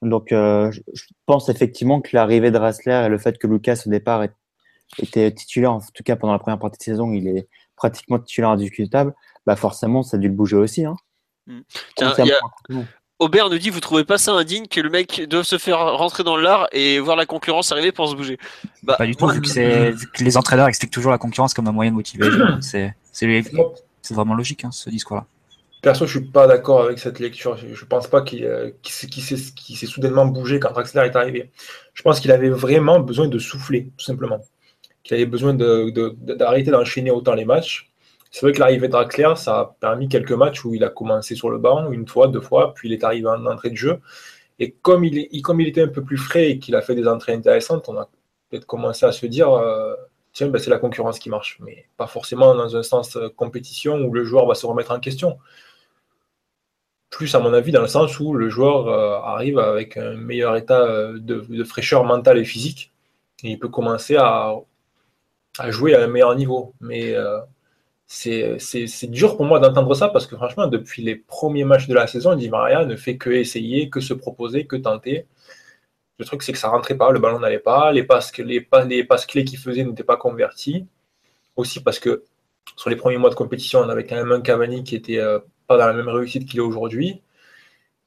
[0.00, 3.90] Donc, euh, je, pense effectivement que l'arrivée de Rassler et le fait que Lucas au
[3.90, 4.24] départ
[5.02, 8.50] était titulaire, en tout cas pendant la première partie de saison, il est pratiquement titulaire
[8.50, 9.14] indiscutable.
[9.44, 10.86] Bah forcément, ça a dû le bouger aussi.
[10.86, 10.96] Hein.
[11.46, 11.60] Mmh.
[11.96, 12.14] Tiens.
[13.18, 16.22] Aubert nous dit vous trouvez pas ça indigne que le mec doive se faire rentrer
[16.22, 18.38] dans l'art et voir la concurrence arriver pour se bouger?
[18.84, 21.90] Bah, Pas du tout, vu, que les entraîneurs expliquent toujours la concurrence comme un moyen
[21.90, 22.28] de motiver.
[22.60, 22.94] c'est
[24.10, 25.26] vraiment logique hein, ce discours-là.
[25.82, 27.56] Perso, je suis pas d'accord avec cette lecture.
[27.56, 31.50] Je pense pas qu'il euh, s'est soudainement bougé quand Draxler est arrivé.
[31.94, 34.40] Je pense qu'il avait vraiment besoin de souffler, tout simplement.
[35.04, 37.87] Qu'il avait besoin d'arrêter d'enchaîner autant les matchs
[38.30, 41.50] c'est vrai que l'arrivée Draxler, ça a permis quelques matchs où il a commencé sur
[41.50, 44.00] le banc, une fois, deux fois, puis il est arrivé en entrée de jeu.
[44.58, 46.94] Et comme il, est, comme il était un peu plus frais et qu'il a fait
[46.94, 48.08] des entrées intéressantes, on a
[48.50, 49.94] peut-être commencé à se dire euh,
[50.32, 51.58] tiens, ben, c'est la concurrence qui marche.
[51.60, 55.00] Mais pas forcément dans un sens euh, compétition où le joueur va se remettre en
[55.00, 55.38] question.
[57.10, 60.56] Plus, à mon avis, dans le sens où le joueur euh, arrive avec un meilleur
[60.56, 62.92] état de, fraîcheur mentale et physique.
[63.44, 64.54] Et il peut commencer à,
[65.58, 66.74] à jouer à un meilleur niveau.
[66.80, 67.14] Mais
[68.08, 72.06] c'est dur pour moi d'entendre ça parce que franchement, depuis les premiers matchs de la
[72.06, 75.26] saison, Di Maria ne fait que essayer, que se proposer, que tenter.
[76.18, 79.04] Le truc, c'est que ça rentrait pas, le ballon n'allait pas, les passes, les, les
[79.04, 80.86] passes clés qu'il faisait n'étaient pas converties.
[81.56, 82.24] Aussi parce que
[82.76, 85.40] sur les premiers mois de compétition, on avait quand même un Cavani qui était euh,
[85.66, 87.22] pas dans la même réussite qu'il est aujourd'hui.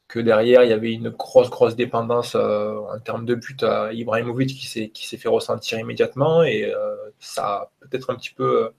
[0.08, 3.94] Que derrière, il y avait une grosse, grosse dépendance euh, en termes de but à
[3.94, 4.50] Ibrahimovic
[4.94, 6.44] qui s'est fait ressentir immédiatement.
[6.44, 8.72] Et euh, ça a peut-être un petit peu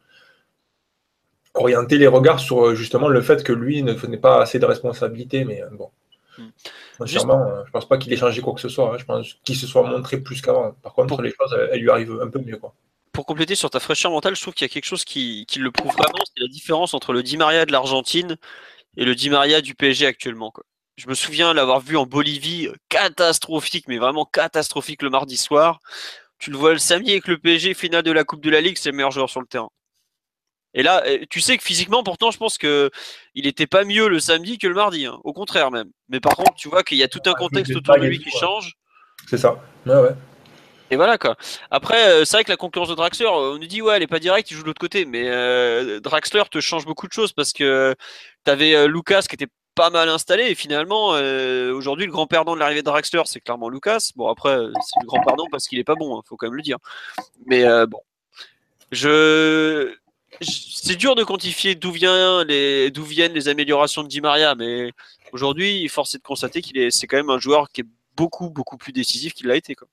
[1.54, 4.66] orienter les regards sur euh, justement le fait que lui ne tenait pas assez de
[4.66, 5.44] responsabilités.
[5.44, 5.90] Mais euh, bon,
[6.38, 6.48] hmm.
[6.98, 8.94] sincèrement, euh, je pense pas qu'il ait changé quoi que ce soit.
[8.94, 8.98] Hein.
[8.98, 10.72] Je pense qu'il se soit montré plus qu'avant.
[10.82, 12.56] Par contre, les choses, elles, lui arrivent un peu mieux.
[12.56, 12.74] Quoi.
[13.12, 15.58] Pour compléter sur ta fraîcheur mentale, je trouve qu'il y a quelque chose qui, qui
[15.58, 18.36] le prouve vraiment, c'est la différence entre le Di Maria de l'Argentine
[18.96, 20.50] et le Di Maria du PSG actuellement.
[20.50, 20.64] Quoi.
[20.96, 25.80] Je me souviens l'avoir vu en Bolivie, catastrophique, mais vraiment catastrophique le mardi soir.
[26.38, 28.76] Tu le vois le samedi avec le PSG, finale de la Coupe de la Ligue,
[28.78, 29.70] c'est le meilleur joueur sur le terrain.
[30.74, 32.90] Et là, euh, tu sais que physiquement, pourtant, je pense que
[33.34, 35.06] il était pas mieux le samedi que le mardi.
[35.06, 35.18] Hein.
[35.24, 35.90] Au contraire même.
[36.08, 38.30] Mais par contre, tu vois qu'il y a tout un contexte autour de lui qui
[38.30, 38.74] change.
[39.28, 39.62] C'est ça.
[39.86, 40.14] Ouais, ouais.
[40.90, 41.36] Et voilà quoi.
[41.70, 44.06] Après, euh, c'est vrai que la concurrence de Draxler, on nous dit ouais, elle est
[44.06, 45.04] pas directe, il joue de l'autre côté.
[45.04, 47.94] Mais euh, Draxler te change beaucoup de choses parce que
[48.44, 51.12] tu avais Lucas qui était pas mal installé et finalement
[51.72, 54.10] aujourd'hui le grand perdant de l'arrivée de Draxler c'est clairement Lucas.
[54.16, 56.56] Bon après c'est le grand perdant parce qu'il est pas bon, hein, faut quand même
[56.56, 56.76] le dire.
[57.46, 58.00] Mais bon,
[58.90, 59.94] je
[60.42, 64.92] c'est dur de quantifier d'où viennent les améliorations de Di Maria, mais
[65.32, 68.50] aujourd'hui, force est de constater qu'il est, c'est quand même un joueur qui est beaucoup,
[68.50, 69.74] beaucoup plus décisif qu'il l'a été.
[69.74, 69.88] Quoi.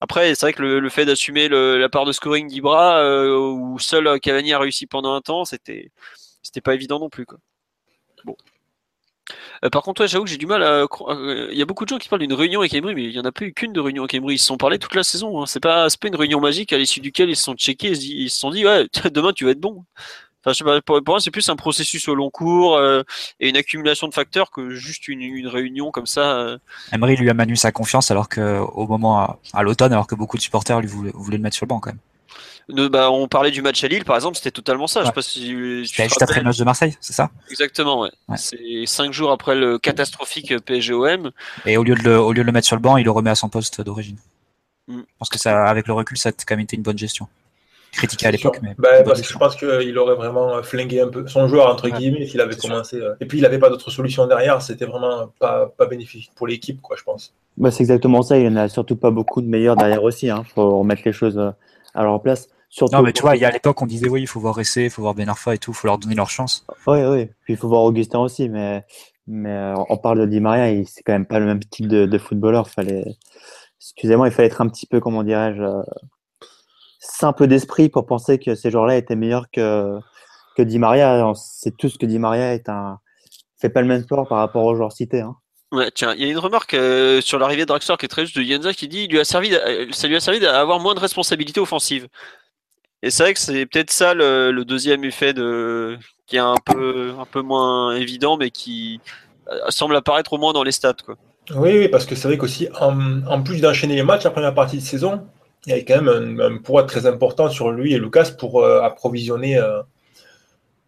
[0.00, 4.20] Après, c'est vrai que le, fait d'assumer la part de scoring d'Ibra, euh, où seul
[4.20, 5.90] Cavani a réussi pendant un temps, c'était,
[6.42, 7.26] c'était pas évident non plus.
[7.26, 7.38] Quoi.
[8.24, 8.36] Bon.
[9.64, 10.86] Euh, par contre, j'avoue que j'ai du mal à.
[11.08, 13.10] Euh, il y a beaucoup de gens qui parlent d'une réunion avec Emery, mais il
[13.10, 14.34] n'y en a pas eu qu'une de réunion avec Emery.
[14.34, 15.42] Ils se sont parlé toute la saison.
[15.42, 15.46] Hein.
[15.46, 17.92] C'est pas, une réunion magique à l'issue duquel ils se sont checkés.
[17.92, 19.84] Ils se sont dit, ouais, demain tu vas être bon.
[20.84, 23.02] Pour, moi, c'est plus un processus au long cours euh,
[23.40, 26.58] et une accumulation de facteurs que juste une, réunion comme ça.
[26.92, 30.36] Emery lui a manu sa confiance alors que au moment à, l'automne, alors que beaucoup
[30.36, 31.98] de supporters lui voulaient, le mettre sur le banc quand même.
[32.68, 35.02] Bah, on parlait du match à Lille, par exemple, c'était totalement ça.
[35.02, 37.30] Je sais pas si, juste après le match de Marseille, c'est ça?
[37.48, 38.10] Exactement, ouais.
[38.36, 41.30] C'est cinq jours après le catastrophique PSG-OM.
[41.64, 43.12] Et au lieu, de le, au lieu de le mettre sur le banc, il le
[43.12, 44.16] remet à son poste d'origine.
[44.88, 44.98] Mm.
[44.98, 47.28] Je pense que ça, avec le recul, ça a quand même été une bonne gestion.
[47.92, 48.74] Critiqué à l'époque, mais.
[48.78, 52.26] Bah, parce que je pense qu'il aurait vraiment flingué un peu son joueur, entre guillemets,
[52.26, 52.96] s'il avait commencé.
[52.96, 54.60] Euh, et puis, il n'avait pas d'autre solution derrière.
[54.60, 57.32] C'était vraiment pas, pas bénéfique pour l'équipe, quoi, je pense.
[57.56, 58.36] Bah, c'est exactement ça.
[58.36, 60.26] Il n'y en a surtout pas beaucoup de meilleurs derrière aussi.
[60.26, 60.42] Il hein.
[60.52, 61.50] faut remettre les choses euh,
[61.94, 62.48] à leur place
[62.92, 64.54] non, mais tu vois, il y a à l'époque, on disait oui, il faut voir
[64.54, 66.66] Ressé, il faut voir Ben Arfa et tout, il faut leur donner leur chance.
[66.86, 67.26] Oui, oui.
[67.44, 68.84] Puis il faut voir Augustin aussi, mais,
[69.26, 72.18] mais euh, on parle de Di Maria, c'est quand même pas le même type de,
[72.18, 72.68] footballeur.
[72.68, 73.04] Fallait,
[73.80, 75.82] excusez-moi, il fallait être un petit peu, comment dirais-je, euh,
[77.00, 79.98] simple d'esprit pour penser que ces joueurs-là étaient meilleurs que,
[80.56, 81.32] que Di Maria.
[81.34, 82.98] C'est tout ce que Di Maria est un,
[83.60, 85.20] fait pas le même sport par rapport aux joueurs cités.
[85.20, 85.36] Hein.
[85.72, 88.24] Ouais, tiens, il y a une remarque euh, sur l'arrivée de Draxler qui est très
[88.24, 89.52] juste de Yenza qui dit lui a servi,
[89.90, 92.06] ça lui a servi d'avoir moins de responsabilités offensives.
[93.02, 97.12] Et c'est vrai que c'est peut-être ça le, deuxième effet de, qui est un peu,
[97.18, 99.00] un peu moins évident, mais qui
[99.48, 100.94] euh, semble apparaître au moins dans les stats.
[101.04, 101.16] Quoi.
[101.54, 104.54] Oui, oui, parce que c'est vrai qu'aussi, en, en, plus d'enchaîner les matchs, la première
[104.54, 105.26] partie de saison,
[105.66, 109.60] il y avait quand même un, poids très important sur lui et Lucas pour approvisionner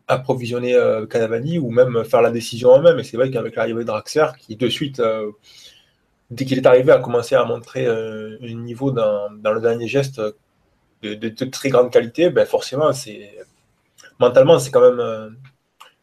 [0.09, 2.99] approvisionner euh, Canavani ou même faire la décision en même.
[2.99, 5.31] Et c'est vrai qu'avec l'arrivée de Draxler, qui de suite, euh,
[6.31, 10.21] dès qu'il est arrivé, a commencé à montrer euh, un niveau dans, le dernier geste
[11.03, 13.31] de, très grande qualité, ben forcément, c'est
[14.19, 15.37] mentalement, c'est quand même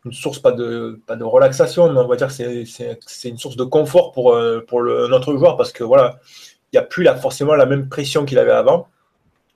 [0.06, 3.58] une source, pas de, pas de relaxation, mais on va dire que c'est une source
[3.58, 6.20] de confort pour, pour le, notre joueur parce que voilà,
[6.72, 8.88] il n'y a plus la, forcément la même pression qu'il avait avant.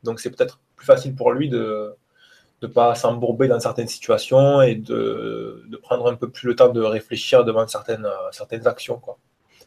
[0.04, 1.94] Donc c'est peut-être plus facile pour lui de,
[2.62, 6.70] ne pas s'embourber dans certaines situations et de, de, prendre un peu plus le temps
[6.70, 8.98] de réfléchir devant certaines, euh, certaines actions.
[8.98, 9.18] Quoi.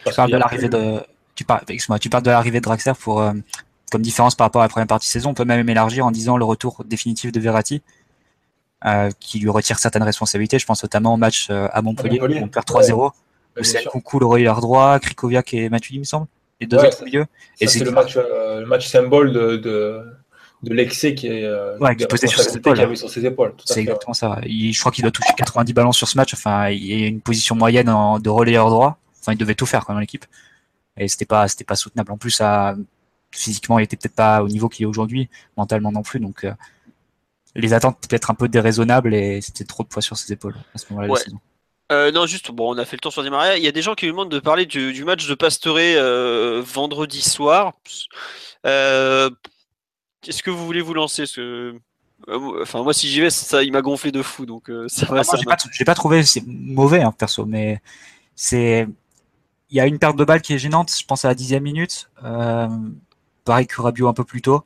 [0.04, 1.00] tu parles de l'arrivée de
[1.35, 1.64] tu parles,
[2.00, 3.32] tu parles de l'arrivée de Draxler pour euh,
[3.92, 5.31] comme différence par rapport à la première partie de saison.
[5.31, 7.83] On peut même élargir en disant le retour définitif de Verratti,
[8.85, 10.59] euh, qui lui retire certaines responsabilités.
[10.59, 13.12] Je pense notamment au match à Montpellier, où on perd 3-0.
[13.59, 16.26] où c'est Coucou, le relayeur droit, Krikoviak et Matuidi, il me semble.
[16.61, 17.26] Les deux autres milieux.
[17.61, 20.02] Et c'est le match, le match symbole de, de
[20.62, 22.96] de l'excès qui est euh, qui posait sur ses épaules.
[22.96, 23.55] sur ses épaules.
[23.64, 24.40] C'est exactement ça.
[24.44, 26.35] je crois qu'il doit toucher 90 ballons sur ce match.
[26.35, 28.98] Enfin, il y a une position moyenne en, de relayeur droit.
[29.20, 30.24] Enfin, il devait tout faire quand même l'équipe.
[30.96, 32.12] Et c'était pas, c'était pas soutenable.
[32.12, 32.76] En plus, à,
[33.33, 36.21] physiquement, il était peut-être pas au niveau qu'il est aujourd'hui, mentalement non plus.
[36.21, 36.53] Donc, euh,
[37.55, 40.79] les attentes peut-être un peu déraisonnables et c'était trop de poids sur ses épaules à
[40.79, 41.14] ce moment-là
[41.90, 43.59] euh, non, juste, bon, on a fait le tour sur Di Maria.
[43.59, 45.77] Il y a des gens qui lui demandent de parler du, match de Pastore
[46.64, 47.75] vendredi soir.
[48.66, 49.31] Euh,
[50.27, 51.27] est-ce que vous voulez vous lancer?
[51.27, 51.75] Ce...
[52.29, 55.07] Euh, enfin, moi, si j'y vais, ça, il m'a gonflé de fou, donc euh, ça
[55.07, 55.23] va.
[55.23, 57.81] j'ai, pas, pas, trouvé c'est mauvais, hein, perso, mais
[58.35, 58.87] c'est.
[59.71, 60.95] Il y a une perte de balle qui est gênante.
[60.95, 62.11] Je pense à la dixième minute.
[63.42, 64.64] Euh, pareil que Rabiot un peu plus tôt.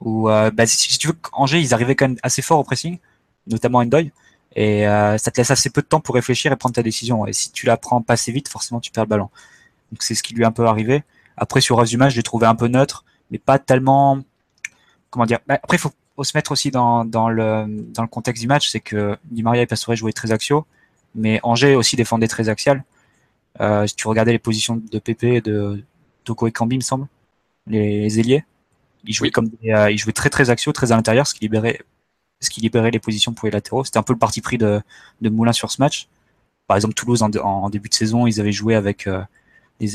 [0.00, 2.98] Ou bah, si, tu veux, Angers, ils arrivaient quand même assez fort au pressing,
[3.46, 4.12] notamment Endoy.
[4.56, 7.26] Et ça te laisse assez peu de temps pour réfléchir et prendre ta décision.
[7.26, 9.28] Et si tu la prends pas assez vite, forcément, tu perds le ballon.
[9.92, 11.04] Donc c'est ce qui lui est un peu arrivé.
[11.36, 14.22] Après, sur le je l'ai trouvé un peu neutre, mais pas tellement
[15.10, 18.80] comment dire bah, Après, il faut, se mettre aussi dans, le, contexte du match, c'est
[18.80, 20.66] que Di Maria et Pastore jouaient très axiaux,
[21.14, 22.84] mais Angers aussi défendait très axial.
[23.60, 25.82] Euh, si tu regardais les positions de Pépé, de
[26.24, 27.06] Toko et Kambi, me semble,
[27.70, 28.44] les, ailiers,
[29.04, 31.80] ils jouaient comme euh, ils jouaient très très axiaux, très à l'intérieur, ce qui libérait
[32.40, 33.84] ce qui libérait les positions pour les latéraux.
[33.84, 34.80] C'était un peu le parti pris de,
[35.20, 36.08] de Moulin sur ce match.
[36.66, 39.22] Par exemple, Toulouse en, en début de saison, ils avaient joué avec euh,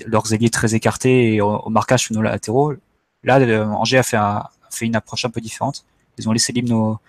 [0.05, 2.73] leurs ailiers très écartés et au, marquage sur nos latéraux.
[3.23, 5.85] Là, euh, Angers a fait un, fait une approche un peu différente.
[6.17, 6.99] Ils ont laissé libre nos,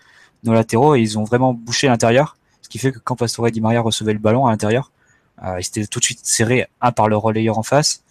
[0.44, 2.36] nos latéraux et ils ont vraiment bouché l'intérieur.
[2.62, 4.90] Ce qui fait que quand Pastore et Di Maria recevaient le ballon à l'intérieur,
[5.44, 8.02] euh, ils étaient tout de suite serrés, un par le relayeur en face,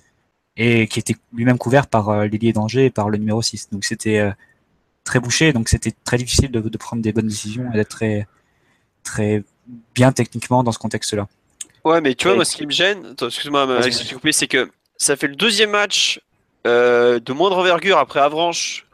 [0.58, 3.70] et qui était lui-même couvert par euh, l'ailier d'Angers et par le numéro 6.
[3.72, 4.32] Donc c'était euh,
[5.04, 8.28] très bouché, donc c'était très difficile de, de, prendre des bonnes décisions et d'être très,
[9.04, 9.44] très
[9.94, 11.28] bien techniquement dans ce contexte-là.
[11.84, 13.82] Ouais, mais tu vois, moi, ce qui me gêne, excuse-moi,
[14.32, 16.20] c'est que ça fait le deuxième match
[16.66, 18.88] euh, de moindre envergure après Avranches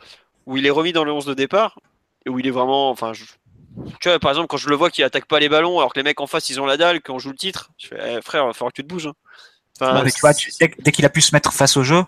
[0.46, 1.80] où il est remis dans le 11 de départ,
[2.26, 2.90] et où il est vraiment.
[2.90, 5.94] Enfin, tu vois, par exemple, quand je le vois qu'il attaque pas les ballons, alors
[5.94, 7.88] que les mecs en face ils ont la dalle, quand on joue le titre, je
[7.88, 9.08] fais, eh, frère, il va falloir que tu te bouges.
[9.08, 9.14] Hein.
[10.84, 12.04] Dès, qu'il a pu se mettre face au jeu,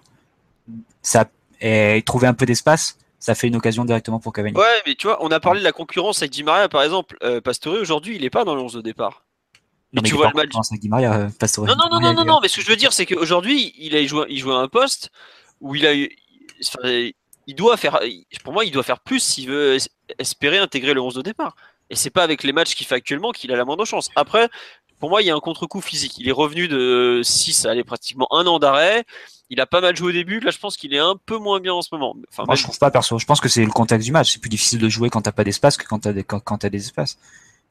[1.01, 1.25] ça,
[1.61, 4.55] et trouver un peu d'espace, ça fait une occasion directement pour Cavani.
[4.57, 7.17] Ouais, mais tu vois, on a parlé de la concurrence avec Di Maria, par exemple.
[7.23, 9.23] Euh, Pastore, aujourd'hui, il est pas dans le 11 de départ.
[9.93, 10.51] Mais tu vois le match.
[10.53, 11.65] Avec Di Maria, euh, Pastore.
[11.65, 13.95] Non, non, non, non, non, non, mais ce que je veux dire, c'est qu'aujourd'hui, il
[13.95, 15.11] a joué, il jouait à un poste
[15.61, 16.09] où il a eu
[17.47, 17.99] il doit faire,
[18.43, 19.77] pour moi, il doit faire plus s'il veut
[20.17, 21.55] espérer intégrer le 11 de départ.
[21.89, 24.09] Et c'est pas avec les matchs qu'il fait actuellement qu'il a la moindre chance.
[24.15, 24.49] Après,
[25.03, 26.17] pour moi, il y a un contre-coup physique.
[26.17, 29.03] Il est revenu de 6 à pratiquement un an d'arrêt.
[29.49, 30.39] Il a pas mal joué au début.
[30.39, 32.15] Là, je pense qu'il est un peu moins bien en ce moment.
[32.31, 33.19] Enfin, moi, je trouve pas perso.
[33.19, 34.31] Je pense que c'est le contexte du match.
[34.31, 36.77] C'est plus difficile de jouer quand t'as pas d'espace que quand t'as des, quand, des
[36.77, 37.17] espaces.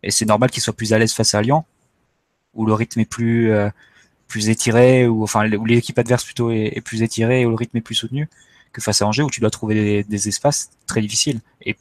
[0.03, 1.64] Et c'est normal qu'il soit plus à l'aise face à Lyon,
[2.53, 3.71] où le rythme est plus, euh,
[4.29, 7.79] plus étiré, ou enfin, où l'équipe adverse plutôt est, est, plus étirée, où le rythme
[7.79, 8.29] est plus soutenu
[8.75, 11.40] que face à Angers où tu dois trouver des, espaces très difficiles.
[11.64, 11.79] Et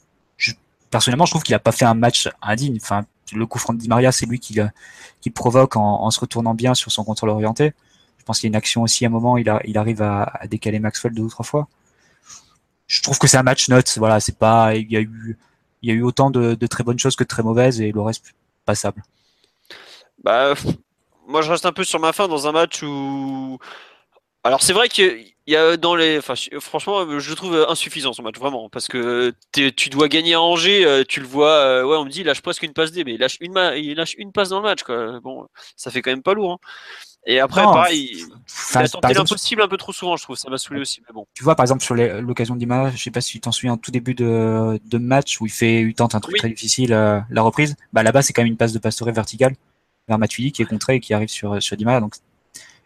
[0.90, 2.78] personnellement, je trouve qu'il a pas fait un match indigne.
[2.80, 4.58] Enfin, le coup franc de Di Maria, c'est lui qui,
[5.20, 7.72] qui provoque en, se retournant bien sur son contrôle orienté.
[8.18, 10.78] Je pense qu'il y a une action aussi à un moment, il, arrive à, décaler
[10.78, 11.68] Maxwell deux ou trois fois.
[12.86, 13.94] Je trouve que c'est un match note.
[13.96, 15.38] Voilà, c'est pas, il y a eu,
[15.82, 18.00] il y a eu autant de, très bonnes choses que de très mauvaises et le
[18.00, 19.02] reste passable.
[20.22, 20.54] Bah,
[21.26, 23.58] moi je reste un peu sur ma fin dans un match où
[24.44, 28.38] Alors c'est vrai qu'il y a dans les, enfin franchement, je trouve insuffisant son match
[28.38, 32.04] vraiment parce que tu dois gagner à Angers, euh, tu le vois, euh, ouais, on
[32.04, 34.32] me dit il lâche presque une passe D, mais il lâche une, il lâche une
[34.32, 35.20] passe dans le match quoi.
[35.20, 36.52] Bon, ça fait quand même pas lourd.
[36.52, 36.58] Hein.
[37.24, 38.26] Et après, pareil,
[38.74, 40.36] il a tenté l'impossible un peu trop souvent, je trouve.
[40.36, 41.02] Ça m'a saoulé aussi.
[41.06, 41.26] Mais bon.
[41.34, 43.92] Tu vois, par exemple, sur l'occasion d'Ima, je sais pas si tu t'en souviens, tout
[43.92, 47.42] début de, de match où il fait, il tente un truc très difficile, euh, la
[47.42, 47.76] reprise.
[47.92, 49.54] Bah là-bas, c'est quand même une passe de Pastore verticale
[50.08, 52.00] vers Matuidi qui est contré et qui arrive sur sur Dima.
[52.00, 52.14] Donc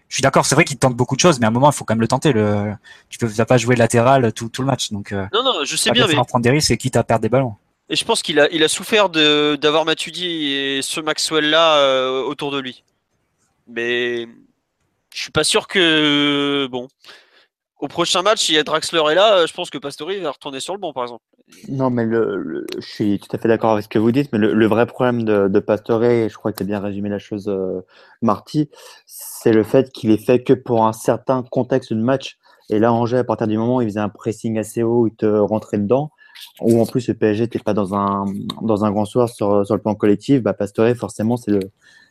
[0.08, 1.74] je suis d'accord, c'est vrai qu'il tente beaucoup de choses, mais à un moment, il
[1.74, 2.32] faut quand même le tenter.
[2.32, 2.72] Le,
[3.08, 5.12] tu peux pas jouer latéral tout, tout le match, donc.
[5.12, 6.14] Euh, non, non, je sais bien, mais.
[6.14, 7.54] prendre des risques et quitte à perdre des ballons.
[7.88, 11.76] Et je pense qu'il a, il a souffert de, d'avoir Matuidi et ce Maxwell là
[11.76, 12.82] euh, autour de lui.
[13.68, 14.26] Mais
[15.14, 16.88] je suis pas sûr que bon.
[17.78, 20.80] Au prochain match, a Draxler est là, je pense que Pastori va retourner sur le
[20.80, 21.22] banc, par exemple.
[21.68, 24.66] Non, mais je suis tout à fait d'accord avec ce que vous dites, mais le,
[24.66, 27.48] vrai problème de, de Pastore, et je crois que tu as bien résumé la chose,
[27.48, 27.82] euh,
[28.22, 28.70] Marty,
[29.04, 32.38] c'est le fait qu'il est fait que pour un certain contexte de match.
[32.68, 35.14] Et là, Angers, à partir du moment où il faisait un pressing assez haut, il
[35.14, 36.10] te rentrait dedans,
[36.60, 38.24] ou en plus le PSG n'était pas dans un,
[38.62, 41.60] dans un grand soir sur, sur le plan collectif, bah, Pastore, forcément, c'est le,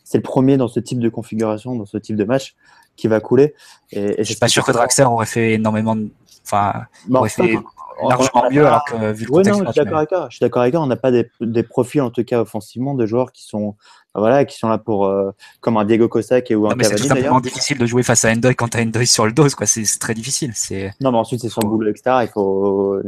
[0.05, 2.55] c'est le premier dans ce type de configuration, dans ce type de match
[2.95, 3.53] qui va couler.
[3.91, 6.09] Et, je suis pas sûr que Draxler aurait fait énormément de,
[6.43, 7.57] enfin, aurait fait
[8.01, 9.61] largement mieux alors que vu le contexte.
[9.65, 10.27] je suis d'accord avec toi.
[10.29, 10.83] Je suis d'accord avec toi.
[10.83, 13.75] On n'a pas des, des, profils en tout cas offensivement de joueurs qui sont
[14.15, 16.97] voilà, qui sont là pour euh, comme un Diego Cossack ou un non, mais C'est
[16.97, 19.65] simplement difficile de jouer face à Endoy quand tu as Endoy sur le dos, quoi.
[19.65, 20.51] C'est très difficile.
[20.55, 20.91] C'est.
[21.01, 22.17] Non, mais ensuite c'est son boulot etc.
[22.21, 23.01] Il faut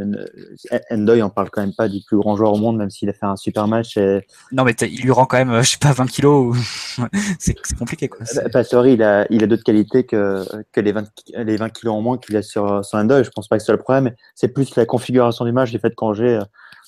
[0.91, 3.13] Endoy, on parle quand même pas du plus grand joueur au monde, même s'il a
[3.13, 3.97] fait un super match.
[3.97, 4.25] Et...
[4.51, 6.55] Non, mais il lui rend quand même, je sais pas, 20 kilos.
[7.39, 8.25] c'est compliqué, quoi.
[8.51, 11.05] Pastori, il a, il a d'autres qualités que, que les 20,
[11.37, 13.23] les 20 kilos en moins qu'il a sur, sur Endoy.
[13.23, 14.11] Je pense pas que c'est le problème.
[14.35, 16.41] C'est plus la configuration du match, les fait qu'Angers,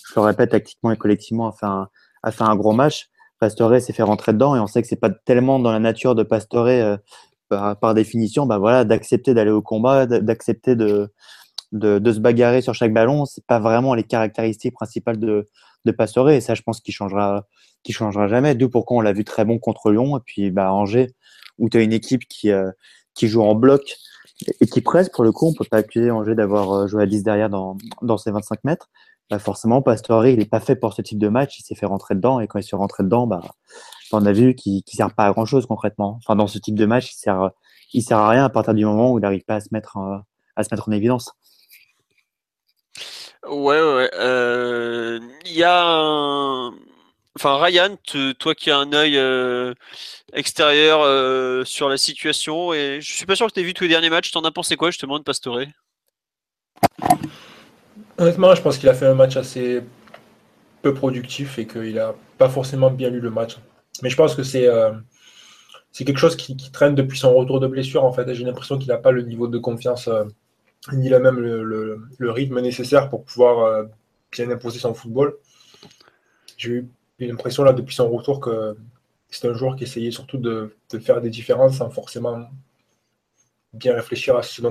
[0.07, 1.87] je le répète, tactiquement et collectivement, a fait un,
[2.23, 3.09] a fait un gros match.
[3.39, 6.15] Pastore s'est fait rentrer dedans et on sait que c'est pas tellement dans la nature
[6.15, 6.97] de Pastore euh,
[7.49, 11.09] par, définition, bah voilà, d'accepter d'aller au combat, d'accepter de,
[11.73, 13.25] se bagarrer sur chaque ballon.
[13.25, 15.47] C'est pas vraiment les caractéristiques principales de,
[15.85, 17.47] de et ça, je pense qu'il changera,
[17.89, 18.55] changera jamais.
[18.55, 21.07] D'où pourquoi on l'a vu très bon contre Lyon et puis bah Angers
[21.57, 22.71] où tu as une équipe qui euh,
[23.15, 23.97] qui joue en bloc
[24.61, 25.47] et qui presse pour le coup.
[25.47, 28.63] On peut pas accuser Angers d'avoir euh, joué à 10 derrière dans, dans ses 25
[28.63, 28.89] mètres
[29.29, 31.59] bah forcément, Pastore, il n'est pas fait pour ce type de match.
[31.59, 32.39] Il s'est fait rentrer dedans.
[32.39, 33.41] Et quand il s'est rentré dedans, bah,
[34.11, 36.19] on a vu qu'il ne sert pas à grand chose concrètement.
[36.23, 37.51] Enfin, dans ce type de match, il sert,
[37.93, 39.97] il sert à rien à partir du moment où il n'arrive pas à se mettre,
[39.97, 40.17] euh,
[40.55, 41.31] à se mettre en évidence.
[43.47, 44.09] Ouais, ouais.
[44.15, 46.71] Euh, il y a.
[47.35, 47.95] Enfin, Ryan,
[48.39, 49.73] toi qui as un œil euh,
[50.33, 53.89] extérieur sur la situation, et je suis pas sûr que tu aies vu tous les
[53.89, 55.59] derniers matchs, t'en as pensé quoi justement de Pastore?
[58.19, 59.81] Honnêtement, je pense qu'il a fait un match assez
[60.81, 63.57] peu productif et qu'il n'a pas forcément bien lu le match.
[64.03, 64.91] Mais je pense que c'est euh,
[65.93, 68.03] quelque chose qui, traîne depuis son retour de blessure.
[68.03, 70.25] En fait, j'ai l'impression qu'il n'a pas le niveau de confiance euh,
[70.91, 73.85] ni la même le, rythme nécessaire pour pouvoir euh,
[74.33, 75.37] bien imposer son football.
[76.57, 76.89] J'ai eu
[77.21, 78.75] l'impression là depuis son retour que
[79.29, 82.49] c'est un joueur qui essayait surtout de, faire des différences sans forcément
[83.71, 84.61] bien réfléchir à ce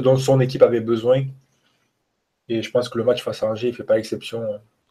[0.00, 1.24] dont, son équipe avait besoin
[2.48, 4.42] et je pense que le match face à Angers, il ne fait pas exception.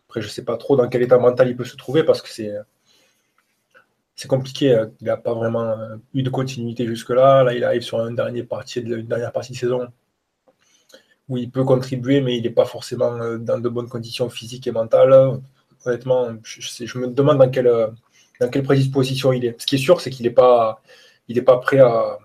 [0.07, 2.21] Après, je ne sais pas trop dans quel état mental il peut se trouver parce
[2.21, 2.51] que c'est,
[4.15, 4.85] c'est compliqué.
[5.01, 5.75] Il n'a pas vraiment
[6.13, 7.43] eu de continuité jusque-là.
[7.43, 9.87] Là, il arrive sur une dernière partie, une dernière partie de saison
[11.29, 14.71] où il peut contribuer, mais il n'est pas forcément dans de bonnes conditions physiques et
[14.71, 15.39] mentales.
[15.85, 17.71] Honnêtement, je, me demande dans quelle,
[18.39, 19.59] dans quelle prédisposition il est.
[19.59, 20.81] Ce qui est sûr, c'est qu'il n'est pas,
[21.45, 22.17] pas prêt à,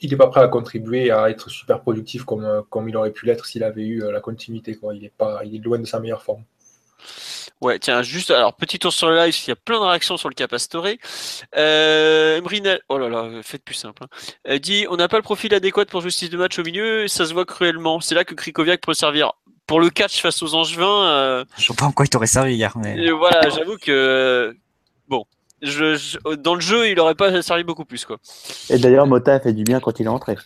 [0.00, 3.12] il n'est pas prêt à contribuer à être super productif comme, euh, comme il aurait
[3.12, 4.74] pu l'être s'il avait eu euh, la continuité.
[4.74, 4.94] Quoi.
[4.94, 6.44] Il, est pas, il est loin de sa meilleure forme.
[7.60, 10.16] Ouais, tiens, juste, alors, petit tour sur le live, il y a plein de réactions
[10.16, 10.86] sur le cas Pastore.
[11.56, 12.40] Euh,
[12.88, 14.04] oh là là, faites plus simple.
[14.46, 14.58] Hein.
[14.58, 17.34] dit, on n'a pas le profil adéquat pour justice de match au milieu, ça se
[17.34, 18.00] voit cruellement.
[18.00, 19.32] C'est là que Krikoviak peut servir.
[19.66, 21.04] Pour le catch face aux Angevins.
[21.04, 21.44] Euh...
[21.58, 22.76] Je sais pas en quoi il t'aurait servi hier.
[22.76, 23.10] Mais...
[23.10, 24.56] Voilà, j'avoue que.
[25.62, 28.04] Dans le jeu, il aurait pas servi beaucoup plus.
[28.04, 28.18] Quoi.
[28.70, 30.36] Et d'ailleurs, Mota fait du bien quand il est entré.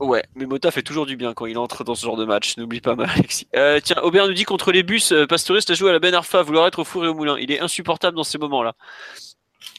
[0.00, 2.56] Ouais, mais Mota fait toujours du bien quand il entre dans ce genre de match.
[2.56, 3.48] N'oublie pas, Alexis.
[3.56, 6.14] Euh, tiens, Aubert nous dit contre les bus, euh, Pastoriste a joué à la Ben
[6.14, 7.36] Arfa, vouloir être au four et au moulin.
[7.38, 8.74] Il est insupportable dans ces moments-là.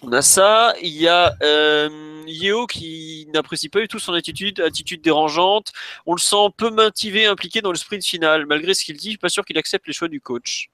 [0.02, 0.74] On a ça.
[0.82, 1.90] Il y a euh,
[2.28, 5.72] Yeo qui n'apprécie pas du tout son attitude, attitude dérangeante.
[6.06, 8.46] On le sent peu motivé, impliqué dans le sprint final.
[8.46, 10.70] Malgré ce qu'il dit, je suis pas sûr qu'il accepte les choix du coach.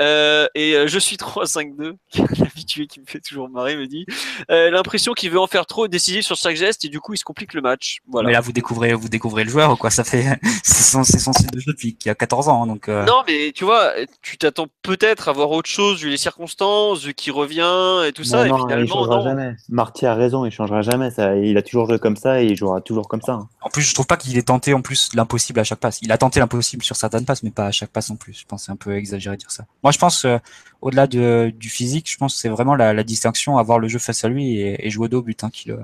[0.00, 1.94] Euh, et euh, je suis 3-5-2,
[2.38, 4.06] l'habitué qui me fait toujours marrer me dit
[4.50, 7.18] euh, l'impression qu'il veut en faire trop décisif sur chaque geste et du coup il
[7.18, 7.98] se complique le match.
[8.10, 8.28] Voilà.
[8.28, 10.24] Mais là vous découvrez vous découvrez le joueur quoi, ça fait
[10.64, 12.88] c'est son son style de jeu depuis qu'il a 14 ans hein, donc.
[12.88, 17.04] euh, Non mais tu vois, tu t'attends peut-être à voir autre chose vu les circonstances,
[17.04, 18.38] vu qu'il revient et tout ça.
[18.38, 19.22] Non, et non, il finalement changera non.
[19.24, 19.56] jamais.
[19.68, 21.10] Marty a raison, il changera jamais.
[21.10, 23.32] Ça, il a toujours joué comme ça et il jouera toujours comme ça.
[23.32, 23.48] hein.
[23.60, 25.98] En plus, je trouve pas qu'il ait tenté en plus l'impossible à chaque passe.
[26.02, 28.32] Il a tenté l'impossible sur certaines passes, mais pas à chaque passe non plus.
[28.34, 29.64] Je pense que c'est un peu exagéré dire ça.
[29.82, 30.38] Moi, je pense, euh,
[30.80, 33.98] au-delà de, du physique, je pense que c'est vraiment la, la distinction, avoir le jeu
[33.98, 35.80] face à lui et, et jouer dos au but hein, qui, le-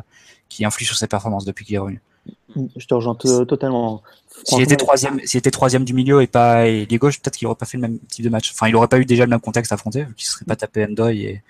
[0.48, 2.00] qui influe sur ses performances depuis qu'il est revenu.
[2.76, 4.02] Je te rejoins to- totalement.
[4.44, 7.56] S'il était troisième, s'il était troisième du milieu et pas les gauche, peut-être qu'il aurait
[7.56, 8.52] pas fait le même type de match.
[8.52, 10.56] Enfin, il aurait pas eu déjà le même contexte à affronter, vu qu'il serait pas
[10.56, 11.42] tapé Endoy et,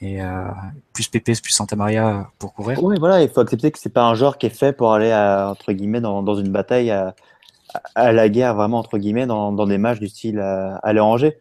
[0.00, 0.44] et euh,
[0.92, 2.82] plus Pépé, plus Santa Maria pour couvrir.
[2.82, 5.10] Oui, voilà, il faut accepter que c'est pas un joueur qui est fait pour aller
[5.10, 7.14] à, entre guillemets dans, dans une bataille à,
[7.94, 11.04] à la guerre vraiment entre guillemets dans, dans des matchs du style à, aller à
[11.04, 11.38] Angers.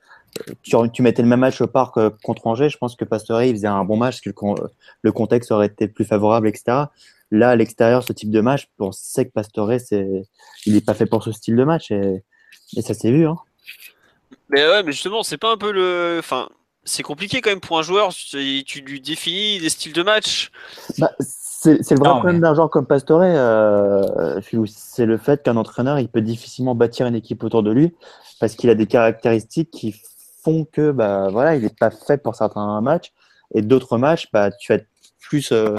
[0.49, 3.05] Euh, Tu, tu mettais le même match au parc euh, contre Angers, je pense que
[3.05, 4.55] Pastore il faisait un bon match, que le, con-
[5.01, 6.85] le contexte aurait été plus favorable, etc.
[7.31, 10.23] Là, à l'extérieur, ce type de match, on sait que Pastore, c'est,
[10.65, 12.23] il n'est pas fait pour ce style de match et,
[12.75, 13.25] et ça s'est vu.
[13.27, 13.37] Hein.
[14.49, 16.17] Mais ouais, mais justement, c'est pas un peu le.
[16.19, 16.49] Enfin,
[16.83, 18.13] c'est compliqué quand même pour un joueur.
[18.13, 20.51] Tu tu lui définis des styles de match.
[20.97, 21.11] Bah,
[21.63, 25.57] c'est le vrai Non, problème mais- d'un joueur comme Pastore, euh, c'est le fait qu'un
[25.57, 27.93] entraîneur, il peut difficilement bâtir une équipe autour de lui
[28.39, 29.95] parce qu'il a des caractéristiques qui
[30.43, 33.11] font que bah voilà, il n'est pas fait pour certains matchs
[33.53, 34.87] et d'autres matchs, bah tu vas être
[35.19, 35.75] plus euh,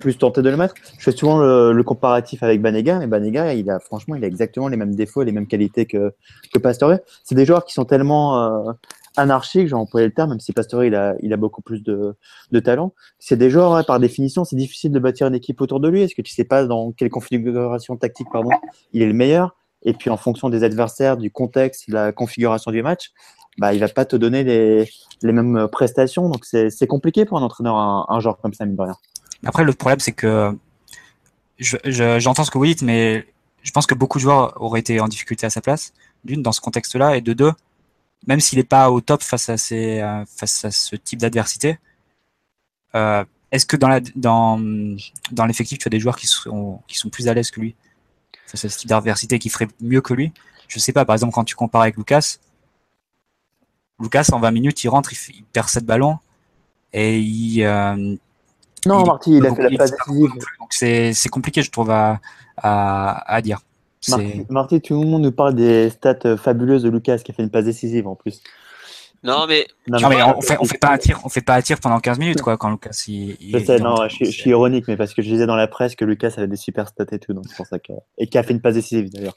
[0.00, 0.74] plus tenté de le mettre.
[0.98, 4.26] Je fais souvent le, le comparatif avec Banega, mais Banega, il a franchement, il a
[4.26, 6.12] exactement les mêmes défauts et les mêmes qualités que
[6.52, 6.94] que Pastore.
[7.22, 8.72] C'est des joueurs qui sont tellement euh,
[9.16, 12.14] anarchiques, j'ai employé le terme, même si Pastore il a beaucoup plus de
[12.52, 15.88] de talent c'est des joueurs, par définition, c'est difficile de bâtir une équipe autour de
[15.88, 16.02] lui.
[16.02, 18.50] Est-ce que tu sais pas dans quelle configuration tactique pardon,
[18.92, 19.54] il est le meilleur?
[19.82, 23.12] Et puis en fonction des adversaires, du contexte, de la configuration du match,
[23.58, 24.88] bah, il va pas te donner les,
[25.22, 26.28] mêmes prestations.
[26.28, 28.96] Donc c'est compliqué pour un entraîneur, un, un joueur comme ça, mine de rien.
[29.44, 30.56] Après, le problème, c'est que
[31.58, 33.26] je- je- j'entends ce que vous dites, mais
[33.62, 35.92] je pense que beaucoup de joueurs auraient été en difficulté à sa place,
[36.24, 37.52] d'une, dans ce contexte-là, et de deux,
[38.26, 41.78] même s'il n'est pas au top face à, ces, euh, face à ce type d'adversité,
[42.94, 44.60] euh, est-ce que dans la dans,
[45.32, 47.74] dans l'effectif, tu as des joueurs qui sont, qui sont plus à l'aise que lui
[48.46, 50.32] face à ce type d'adversité, qui feraient mieux que lui?
[50.68, 52.36] Je sais pas, par exemple, quand tu compares avec Lucas,
[54.00, 56.18] Lucas, en 20 minutes, il rentre, il, perd 7 ballons,
[56.92, 57.94] et il, euh,
[58.86, 60.30] Non, Il- Marty, il a fait la passe décisive.
[60.58, 62.20] Donc c'est c'est compliqué, je trouve, à,
[62.56, 63.60] à, à dire.
[64.08, 67.34] Marty, Marty, tout le monde nous parle des stats euh, fabuleuses de Lucas qui a
[67.34, 68.40] fait une passe décisive en plus.
[69.22, 71.60] Non, mais Non, mais on fait, on fait pas un tir, on fait pas un
[71.60, 74.30] tir pendant 15 minutes, quoi, quand Lucas, il, il Je sais, non, je, suis- je
[74.30, 76.88] suis ironique, mais parce que je disais dans la presse que Lucas avait des super
[76.88, 79.10] stats et tout, donc c'est pour ça que et qui a fait une passe décisive
[79.10, 79.36] d'ailleurs.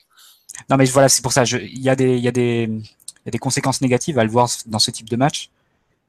[0.69, 3.25] Non, mais voilà, c'est pour ça, il y a des, il y a des, il
[3.25, 5.49] y a des conséquences négatives à le voir dans ce type de match.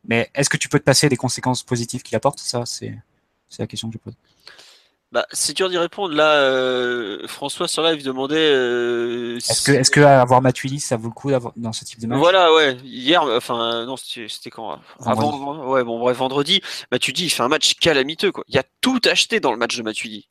[0.07, 2.39] Mais est-ce que tu peux te passer des conséquences positives qu'il apporte?
[2.39, 2.95] Ça, c'est,
[3.49, 4.15] c'est la question que je pose.
[5.15, 6.13] Bah, c'est dur d'y répondre.
[6.13, 8.35] Là, euh, François sur live demandait.
[8.37, 11.85] euh, Est-ce que, si- est-ce que avoir Matuidi, ça vaut le coup d'avoir, dans ce
[11.85, 12.19] type de match?
[12.19, 12.77] Voilà, ouais.
[12.83, 14.81] Hier, enfin, non, c'était c'était quand?
[14.99, 15.29] Vendredi.
[15.29, 16.61] Avant, ouais, bon, bref, vendredi.
[16.91, 18.43] Matuidi, il fait un match calamiteux, quoi.
[18.49, 20.29] Il y a tout acheté dans le match de Matuidi.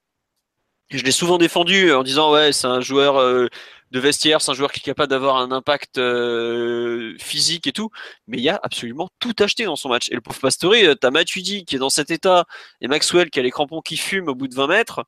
[0.89, 3.47] Je l'ai souvent défendu en disant, ouais, c'est un joueur euh,
[3.93, 7.91] de vestiaire, c'est un joueur qui est capable d'avoir un impact euh, physique et tout.
[8.27, 10.09] Mais il y a absolument tout acheté dans son match.
[10.11, 12.45] Et le pauvre Pastore, euh, t'as Matuidi qui est dans cet état
[12.81, 15.05] et Maxwell qui a les crampons qui fument au bout de 20 mètres.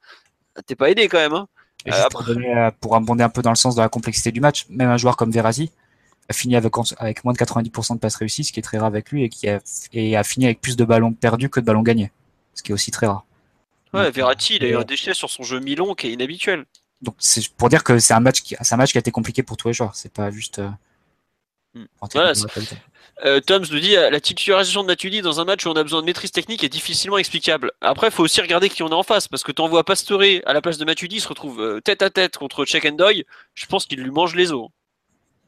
[0.68, 1.48] T'es pas aidé quand même, hein.
[1.86, 3.90] Et juste Euh, pour, donner, euh, pour abonder un peu dans le sens de la
[3.90, 5.72] complexité du match, même un joueur comme Verratti
[6.30, 8.88] a fini avec, avec moins de 90% de passes réussies, ce qui est très rare
[8.88, 9.60] avec lui, et qui a,
[9.94, 12.12] et a fini avec plus de ballons perdus que de ballons gagnés,
[12.54, 13.26] ce qui est aussi très rare.
[13.94, 16.66] Ouais, Verratti, il a eu euh, un déchet sur son jeu mi-long qui est inhabituel.
[17.06, 19.44] Donc c'est pour dire que c'est un match qui, un match qui a été compliqué
[19.44, 19.96] pour tous les joueurs.
[19.96, 20.60] C'est pas juste.
[20.60, 20.70] Euh,
[21.76, 21.86] Hmm.
[22.14, 22.32] Voilà.
[23.26, 25.84] Euh, Toms nous dit euh, la titularisation de Matuidi dans un match où on a
[25.84, 27.72] besoin de maîtrise technique est difficilement explicable.
[27.82, 30.54] Après, il faut aussi regarder qui on a en face parce que t'envoies Pastore à
[30.54, 33.26] la place de Matuidi, il se retrouve euh, tête à tête contre Check Endoy.
[33.54, 34.70] Je pense qu'il lui mange les os.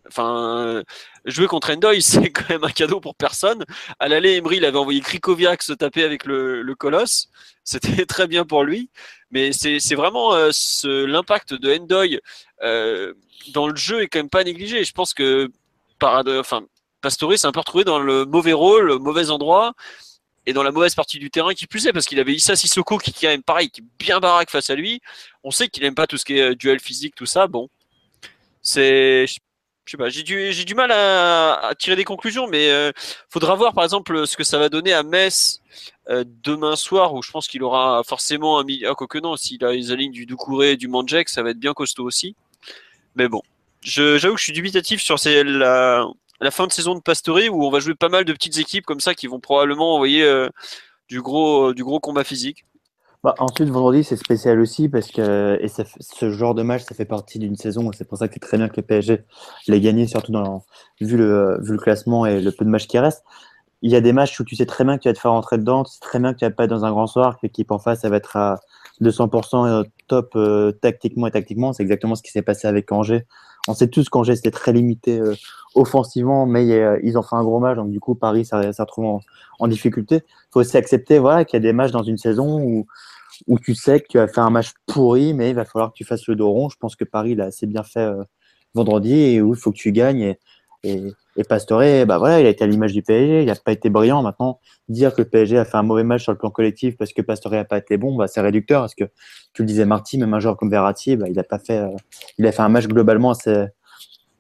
[0.08, 0.84] Enfin, euh,
[1.26, 3.64] jouer contre Endoy, c'est quand même un cadeau pour personne.
[4.00, 7.30] À l'aller, Emery, il avait envoyé Krikoviak se taper avec le, le colosse.
[7.64, 8.90] C'était très bien pour lui.
[9.32, 10.52] Mais c'est vraiment euh,
[10.86, 12.20] l'impact de Endoy
[12.64, 13.14] euh,
[13.54, 14.84] dans le jeu est quand même pas négligé.
[14.84, 15.50] Je pense que
[16.00, 16.64] parade, enfin,
[17.02, 19.74] Pastore s'est un peu retrouvé dans le mauvais rôle, le mauvais endroit
[20.46, 22.98] et dans la mauvaise partie du terrain qui plus est parce qu'il avait Issa Sissoko
[22.98, 25.02] qui, qui est quand même pareil, qui est bien baraque face à lui.
[25.44, 27.48] On sait qu'il aime pas tout ce qui est euh, duel physique, tout ça.
[27.48, 27.70] Bon,
[28.62, 29.34] c'est, je
[29.92, 32.94] sais pas, j'ai du, du mal à, à tirer des conclusions, mais euh,
[33.30, 35.60] faudra voir par exemple ce que ça va donner à Metz
[36.10, 39.72] euh, demain soir où je pense qu'il aura forcément un milieu, ah, non, s'il a
[39.72, 42.36] les alignes du Doucouré et du Mandjek, ça va être bien costaud aussi.
[43.16, 43.42] Mais bon,
[43.82, 46.08] j'avoue que je suis dubitatif sur la,
[46.52, 49.00] fin de saison de Pastore où on va jouer pas mal de petites équipes comme
[49.00, 50.48] ça qui vont probablement envoyer
[51.10, 52.66] du, gros, du gros combat physique.
[53.24, 57.06] Bah, ensuite, vendredi, c'est spécial aussi parce que et ce genre de match, ça fait
[57.06, 57.92] partie d'une saison.
[57.92, 59.24] C'est pour ça que c'est très bien que le PSG
[59.68, 60.64] l'ait gagné, surtout dans,
[61.02, 63.26] vu, le, vu le classement et le peu de matchs qui restent.
[63.82, 65.32] Il y a des matchs où tu sais très bien que tu vas te faire
[65.32, 67.36] rentrer dedans, tu sais très bien que tu vas pas être dans un grand soir,
[67.36, 68.60] que l'équipe en face, ça va être à
[69.02, 71.74] 200% euh, top euh, tactiquement et tactiquement.
[71.74, 73.26] C'est exactement ce qui s'est passé avec Angers.
[73.68, 75.36] On sait tous qu'Angers, c'était très limité euh,
[75.76, 76.66] offensivement, mais
[77.04, 77.76] ils ont fait un gros match.
[77.76, 79.20] Donc, du coup, Paris, ça, ça retrouve
[79.60, 80.24] en, difficulté.
[80.26, 82.88] Il faut aussi accepter voilà, qu'il y a des matchs dans une saison où,
[83.48, 85.98] où tu sais que tu as fait un match pourri, mais il va falloir que
[85.98, 86.70] tu fasses le dos rond.
[86.70, 88.10] Je pense que Paris l'a assez bien fait
[88.74, 90.36] vendredi et où il faut que tu gagnes.
[90.84, 91.04] Et,
[91.38, 93.92] et Pastore, bah voilà, il a été à l'image du PSG, il n'a pas été
[93.92, 94.24] brillant.
[94.24, 94.60] Maintenant,
[94.90, 97.22] dire que le PSG a fait un mauvais match sur le plan collectif parce que
[97.22, 98.82] Pastore n'a pas été bon, bah, c'est réducteur.
[98.82, 99.04] Parce que
[99.54, 101.96] tu le disais, Marty, même un joueur comme Verratti, bah, il a pas fait, euh,
[102.40, 103.66] il a fait un match globalement assez,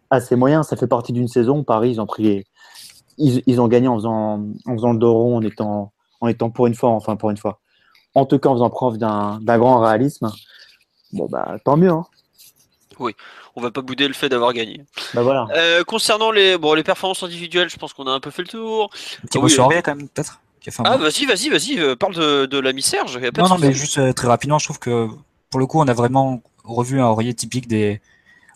[0.09, 0.63] assez moyen.
[0.63, 1.63] Ça fait partie d'une saison.
[1.63, 2.45] Paris, ils ont pris,
[3.19, 6.49] ils, ils, ont gagné en faisant, en faisant le dos rond, en étant, en étant
[6.49, 7.59] pour une fois, enfin pour une fois.
[8.15, 10.31] En tout cas, en faisant preuve d'un grand réalisme.
[11.13, 11.91] Bon bah tant mieux.
[11.91, 12.05] Hein.
[12.99, 13.13] Oui,
[13.57, 14.85] on va pas bouder le fait d'avoir gagné.
[15.15, 15.47] Bah voilà.
[15.55, 18.47] Euh, concernant les, bon, les performances individuelles, je pense qu'on a un peu fait le
[18.47, 18.91] tour.
[19.23, 20.39] Un petit mot sur Aurier quand même, peut-être
[20.83, 23.17] Ah, vas-y, vas-y, vas-y, euh, parle de, de l'ami Serge.
[23.37, 25.07] Non, non, mais juste euh, très rapidement, je trouve que
[25.49, 27.99] pour le coup, on a vraiment revu un Aurier typique des.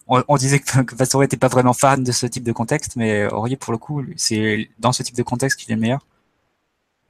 [0.08, 3.26] On, disait que, que Pastore n'était pas vraiment fan de ce type de contexte, mais
[3.26, 6.06] Aurier, pour le coup, c'est dans ce type de contexte qu'il est le meilleur.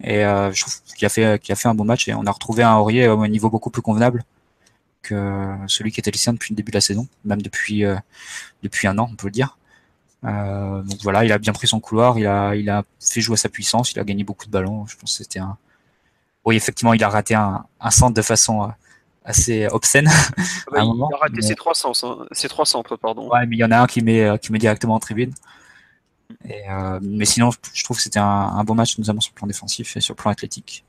[0.02, 2.32] Et je trouve qu'il a, fait, qu'il a fait un bon match et on a
[2.32, 4.24] retrouvé un Aurier au niveau beaucoup plus convenable
[5.10, 7.96] celui qui était le sien depuis le début de la saison, même depuis euh,
[8.64, 9.58] depuis un an, on peut le dire.
[10.24, 13.34] Euh, donc voilà, il a bien pris son couloir, il a il a fait jouer
[13.34, 14.86] à sa puissance, il a gagné beaucoup de ballons.
[14.86, 15.58] Je pense que c'était un.
[16.46, 18.68] Oui, effectivement, il a raté un, un centre de façon euh,
[19.26, 20.10] assez obscène.
[20.74, 23.30] Ah bah, il a raté ses trois centres, hein, ses trois centres, pardon.
[23.30, 25.34] Ouais, mais il y en a un qui met qui met directement en tribune.
[26.46, 29.38] Et, euh, mais sinon, je trouve que c'était un, un, bon match, notamment sur le
[29.38, 30.84] plan défensif et sur le plan athlétique.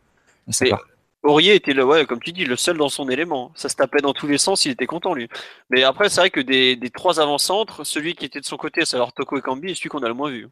[1.23, 3.53] Aurier était le, ouais, comme tu dis, le seul dans son élément.
[3.55, 5.29] Ça se tapait dans tous les sens, il était content lui.
[5.71, 8.85] Mais après, c'est vrai que des, des trois avant-centres, celui qui était de son côté,
[8.85, 10.49] c'est alors Toko Ekambi, est celui qu'on a le moins vu.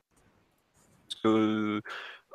[1.24, 1.80] Euh,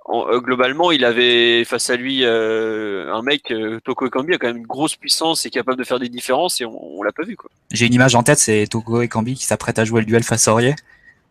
[0.08, 4.58] globalement, il avait face à lui euh, un mec, euh, Toko Ekambi a quand même
[4.58, 7.36] une grosse puissance et capable de faire des différences et on, on l'a pas vu
[7.36, 7.50] quoi.
[7.72, 10.48] J'ai une image en tête, c'est Toko Ekambi qui s'apprête à jouer le duel face
[10.48, 10.76] à Aurier.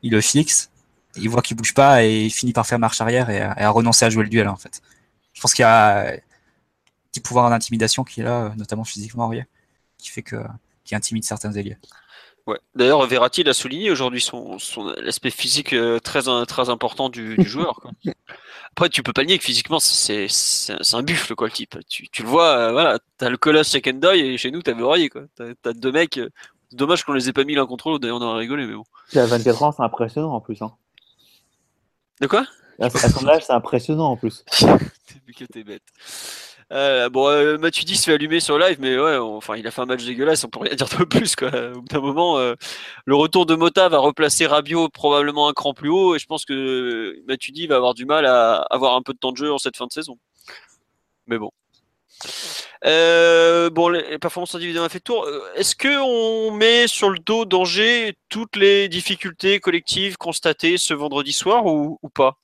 [0.03, 0.71] Il le fixe,
[1.17, 3.71] il voit qu'il bouge pas et il finit par faire marche arrière et, et à
[3.71, 4.81] renoncer à jouer le duel en fait.
[5.35, 6.17] Je pense qu'il y a
[7.15, 9.31] petit pouvoir d'intimidation qui est là, notamment physiquement,
[9.99, 10.37] qui fait que
[10.85, 11.79] qui intimide certains ailiers.
[12.47, 12.59] Ouais.
[12.75, 17.37] D'ailleurs, Verratti il a souligné aujourd'hui son, son l'aspect physique euh, très très important du,
[17.39, 17.77] du joueur.
[17.77, 17.93] Quoi.
[18.73, 21.79] Après, tu peux pas nier que physiquement c'est c'est un buffle quoi le type.
[21.89, 25.09] Tu, tu le vois, euh, voilà, t'as le colosse second et chez nous t'as Verratti
[25.09, 25.23] quoi.
[25.37, 26.19] T'as as deux mecs.
[26.19, 26.29] Euh,
[26.73, 28.03] dommage qu'on les ait pas mis l'un contre l'autre.
[28.03, 28.85] D'ailleurs, on aurait rigolé, mais bon.
[29.15, 30.61] A 24 ans, c'est impressionnant en plus.
[30.61, 30.73] Hein.
[32.21, 32.45] De quoi?
[32.81, 34.45] À, son âge, c'est impressionnant en plus.
[34.59, 35.83] T'es que t'es bête.
[36.73, 39.87] Euh, bon, euh, se fait allumer sur live, mais ouais, enfin, il a fait un
[39.87, 41.51] match dégueulasse, on peut rien dire de plus, quoi.
[41.73, 42.55] Au bout d'un moment, euh,
[43.05, 46.45] le retour de Mota va replacer Rabiot probablement un cran plus haut, et je pense
[46.45, 49.59] que Matuidi va avoir du mal à avoir un peu de temps de jeu en
[49.59, 50.19] cette fin de saison.
[51.27, 51.51] Mais bon.
[52.87, 55.27] Euh, bon, les performances individuelles ont fait tour.
[55.57, 61.33] Est-ce que on met sur le dos d'Angers toutes les difficultés collectives constatées ce vendredi
[61.33, 62.39] soir ou pas?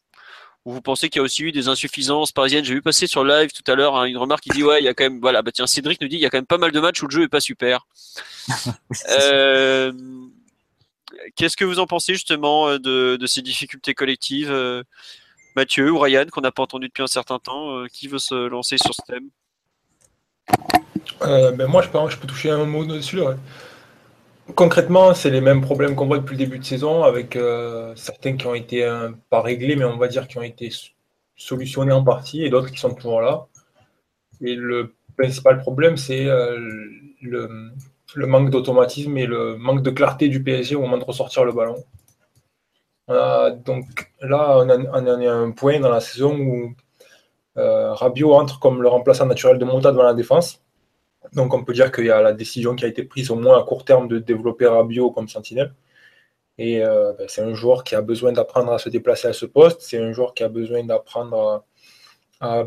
[0.65, 3.25] Ou vous pensez qu'il y a aussi eu des insuffisances parisiennes J'ai vu passer sur
[3.25, 5.21] live tout à l'heure hein, une remarque qui dit ouais, il y a quand même
[5.21, 7.03] voilà, bah tiens Cédric nous dit il y a quand même pas mal de matchs
[7.03, 7.87] où le jeu est pas super.
[9.11, 9.93] euh,
[11.37, 14.83] Qu'est-ce que vous en pensez justement euh, de, de ces difficultés collectives, euh,
[15.57, 18.35] Mathieu ou Ryan qu'on n'a pas entendu depuis un certain temps euh, Qui veut se
[18.35, 19.29] lancer sur ce thème?
[21.21, 23.21] Ben moi, je peux, je peux toucher un mot dessus.
[23.21, 23.37] Ouais.
[24.57, 28.37] Concrètement, c'est les mêmes problèmes qu'on voit depuis le début de saison, avec euh, certains
[28.37, 30.71] qui ont été euh, pas réglés, mais on va dire qui ont été
[31.37, 33.47] solutionnés en partie, et d'autres qui sont toujours là.
[34.41, 36.59] Et le principal problème, c'est euh,
[37.21, 41.53] le, manque d'automatisme et le manque de clarté du PSG au moment de ressortir le
[41.53, 41.77] ballon.
[43.09, 46.75] donc là, on, en est à un point dans la saison où
[47.57, 50.63] Rabiot entre comme le remplaçant naturel de Mota devant la défense.
[51.33, 53.61] Donc on peut dire qu'il y a la décision qui a été prise au moins
[53.61, 55.75] à court terme de développer Rabiot comme sentinelle.
[56.59, 59.47] Et euh, ben, c'est un joueur qui a besoin d'apprendre à se déplacer à ce
[59.47, 59.81] poste.
[59.83, 61.65] C'est un joueur qui a besoin d'apprendre
[62.41, 62.65] à,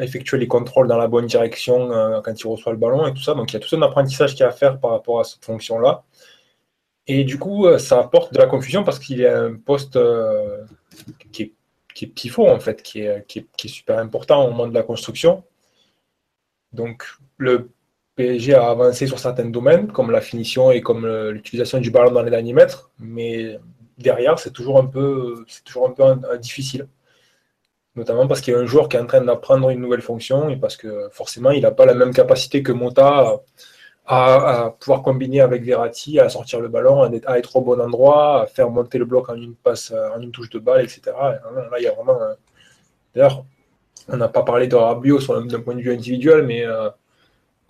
[0.00, 3.22] effectuer les contrôles dans la bonne direction euh, quand il reçoit le ballon et tout
[3.22, 3.34] ça.
[3.34, 5.24] Donc il y a tout un apprentissage qu'il y a à faire par rapport à
[5.24, 6.04] cette fonction-là.
[7.06, 9.98] Et du coup, euh, ça apporte de la confusion parce qu'il y a un poste
[11.32, 11.52] qui est,
[11.94, 15.44] qui, est, en fait, qui est, qui est super important au moment de la construction.
[16.72, 17.04] Donc
[17.38, 17.70] le
[18.16, 22.22] PSG a avancé sur certains domaines, comme la finition et comme l'utilisation du ballon dans
[22.22, 23.58] les derniers mètres, mais
[23.98, 26.88] derrière, c'est toujours un peu, c'est toujours un peu difficile.
[27.94, 30.48] Notamment parce qu'il y a un joueur qui est en train d'apprendre une nouvelle fonction
[30.48, 33.40] et parce que forcément, il n'a pas la même capacité que Mota
[34.06, 38.46] à, pouvoir combiner avec Verratti, à sortir le ballon, à être, au bon endroit, à
[38.46, 41.02] faire monter le bloc en une passe, en une touche de balle, etc.
[41.06, 42.18] là, il y a vraiment.
[43.14, 43.44] D'ailleurs,
[44.08, 46.88] on n'a pas parlé de Rabiot d'un point de vue individuel, mais euh,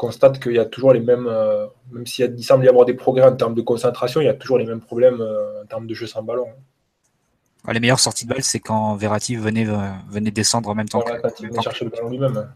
[0.03, 3.25] constate qu'il y a toujours les mêmes, euh, même s'il semble y avoir des progrès
[3.25, 5.95] en termes de concentration, il y a toujours les mêmes problèmes euh, en termes de
[5.95, 6.49] jeu sans ballon.
[7.69, 9.65] Les meilleures sorties de balle, c'est quand Verratti venait,
[10.11, 11.03] venait descendre en même temps.
[11.03, 12.51] que, quand il venait chercher le ballon lui-même.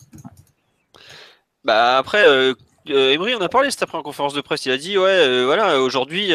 [1.63, 2.25] Bah après,
[2.87, 4.67] Emery, on a parlé cet après en conférence de presse.
[4.67, 6.33] Il a dit ouais, voilà, aujourd'hui,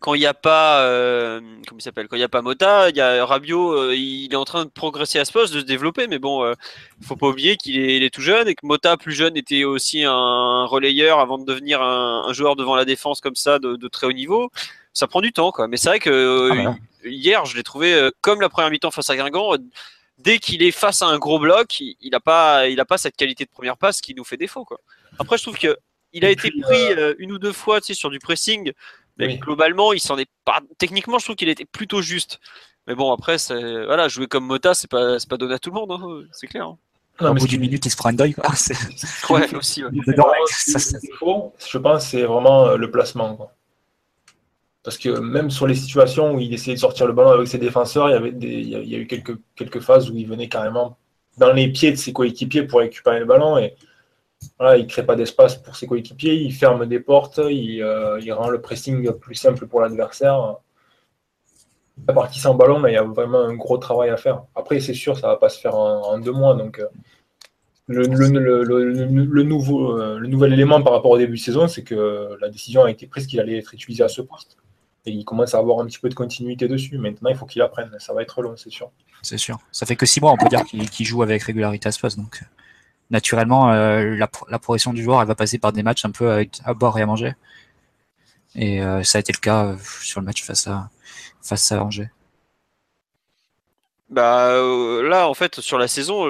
[0.00, 2.88] quand il n'y a pas euh, comment il s'appelle quand il y a pas Mota
[2.88, 5.60] il y a Rabiot euh, il est en train de progresser à ce poste de
[5.60, 6.54] se développer mais bon euh,
[7.02, 10.64] faut pas oublier qu'il est, tout jeune et que Mota plus jeune était aussi un
[10.64, 14.50] relayeur avant de devenir un, joueur devant la défense comme ça de, très haut niveau.
[14.92, 15.68] Ça prend du temps quoi.
[15.68, 19.16] Mais c'est vrai que ah, hier je l'ai trouvé comme la première mi-temps face à
[19.16, 19.56] Guingamp
[20.18, 23.16] dès qu'il est face à un gros bloc il n'a pas il a pas cette
[23.16, 24.80] qualité de première passe qui nous fait défaut quoi.
[25.18, 25.76] Après je trouve que
[26.12, 28.72] il a été pris une ou deux fois tu sais, sur du pressing
[29.38, 30.60] globalement, il s'en est pas.
[30.78, 32.40] Techniquement, je trouve qu'il était plutôt juste.
[32.86, 35.92] Mais bon, après, voilà, jouer comme Mota, c'est pas, pas donné à tout le monde,
[35.92, 36.66] hein, c'est clair.
[36.66, 36.78] Hein.
[37.20, 38.34] Au bout d'une minute, il se prend un deuil.
[39.30, 39.82] ouais, aussi.
[39.92, 43.50] je pense c'est vraiment euh, le placement.
[44.82, 47.58] Parce que même sur les situations où il essayait de sortir le ballon avec ses
[47.58, 50.48] défenseurs, il y, avait des, il y a eu quelques, quelques phases où il venait
[50.48, 50.96] carrément
[51.36, 53.58] dans les pieds de ses coéquipiers pour récupérer le ballon.
[53.58, 53.74] Et
[54.58, 58.20] voilà, il ne crée pas d'espace pour ses coéquipiers, il ferme des portes, il, euh,
[58.34, 60.56] rend le pressing plus simple pour l'adversaire.
[62.08, 64.44] La partie sans ballon, mais il y a vraiment un gros travail à faire.
[64.54, 66.54] Après, c'est sûr, ça ne va pas se faire en, deux mois.
[66.54, 66.86] Donc, euh,
[67.86, 72.48] le, nouveau, euh, le nouvel élément par rapport au début de saison, c'est que la
[72.48, 74.56] décision a été prise qu'il allait être utilisé à ce poste.
[75.04, 76.96] Et il commence à avoir un petit peu de continuité dessus.
[76.96, 77.90] Maintenant, il faut qu'il apprenne.
[77.98, 78.90] Ça va être long, c'est sûr.
[79.22, 79.58] C'est sûr.
[79.72, 82.18] Ça fait que six mois, on peut dire qu'il joue avec régularité à ce poste.
[82.18, 82.42] Donc
[83.10, 86.30] naturellement, euh, la, la, progression du joueur, elle va passer par des matchs un peu
[86.30, 87.34] avec, à boire et à manger.
[88.54, 90.90] Et euh, ça a été le cas euh, sur le match face à,
[91.42, 92.10] face à Angers.
[94.08, 94.50] Bah
[95.04, 96.28] là, en fait, sur la saison,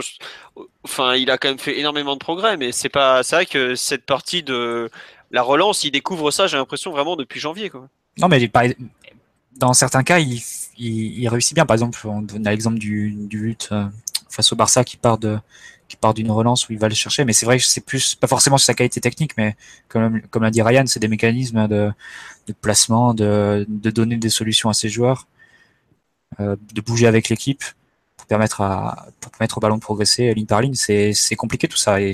[0.85, 3.75] enfin, il a quand même fait énormément de progrès, mais c'est pas, c'est vrai que
[3.75, 4.91] cette partie de
[5.31, 7.89] la relance, il découvre ça, j'ai l'impression vraiment depuis janvier, quoi.
[8.19, 8.51] Non, mais
[9.57, 10.43] dans certains cas, il,
[10.77, 11.65] il, réussit bien.
[11.65, 13.71] Par exemple, on a l'exemple du, du but
[14.29, 15.39] face au Barça qui part de
[15.91, 17.25] qui part d'une relance où il va le chercher.
[17.25, 19.57] Mais c'est vrai que c'est plus, pas forcément sur sa qualité technique, mais
[19.89, 21.91] comme, comme l'a dit Ryan, c'est des mécanismes de,
[22.47, 25.27] de placement, de, de, donner des solutions à ses joueurs,
[26.39, 27.65] euh, de bouger avec l'équipe
[28.17, 30.75] pour permettre à, pour permettre au ballon de progresser ligne par ligne.
[30.75, 32.01] C'est, c'est compliqué tout ça.
[32.01, 32.13] Et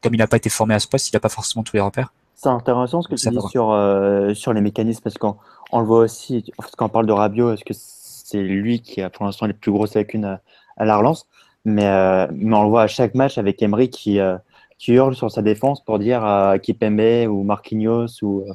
[0.00, 1.82] comme il n'a pas été formé à ce poste, il n'a pas forcément tous les
[1.82, 2.12] repères.
[2.36, 5.36] C'est intéressant ce que tu dis sur, euh, sur les mécanismes parce qu'on
[5.72, 6.44] on le voit aussi,
[6.76, 9.72] quand on parle de Rabiot, est-ce que c'est lui qui a pour l'instant les plus
[9.72, 10.40] grosses lacunes à,
[10.76, 11.26] à la relance?
[11.64, 14.36] Mais, euh, mais on le voit à chaque match avec Emery qui, euh,
[14.78, 18.52] qui hurle sur sa défense pour dire à Kipembe ou Marquinhos ou, euh,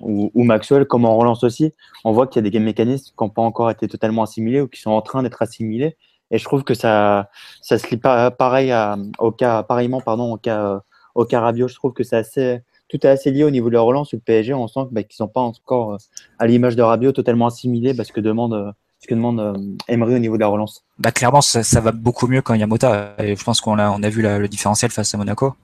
[0.00, 1.72] ou, ou, Maxwell comment on relance aussi.
[2.04, 4.68] On voit qu'il y a des mécanismes qui n'ont pas encore été totalement assimilés ou
[4.68, 5.96] qui sont en train d'être assimilés.
[6.32, 7.30] Et je trouve que ça,
[7.60, 8.72] ça se lit pareil
[9.18, 10.80] au cas, pareillement, pardon, au cas,
[11.14, 11.68] au cas Rabiot.
[11.68, 14.12] Je trouve que c'est assez, tout est assez lié au niveau de la relance.
[14.12, 15.98] Le PSG, on sent bah, qu'ils sont pas encore,
[16.38, 20.18] à l'image de Rabiot, totalement assimilés parce que demande ce que demande euh, Emery au
[20.18, 23.14] niveau de la relance bah, Clairement, ça, va beaucoup mieux quand il y a Mota.
[23.18, 25.54] Et je pense qu'on a, on a vu le différentiel face à Monaco.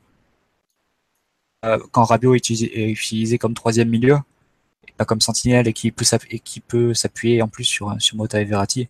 [1.65, 4.19] Euh, quand Rabiot est utilisé, comme troisième milieu,
[4.97, 6.05] pas comme sentinelle et qui peut,
[6.45, 8.89] qui peut s'appuyer en plus sur, sur Mota et Verratti,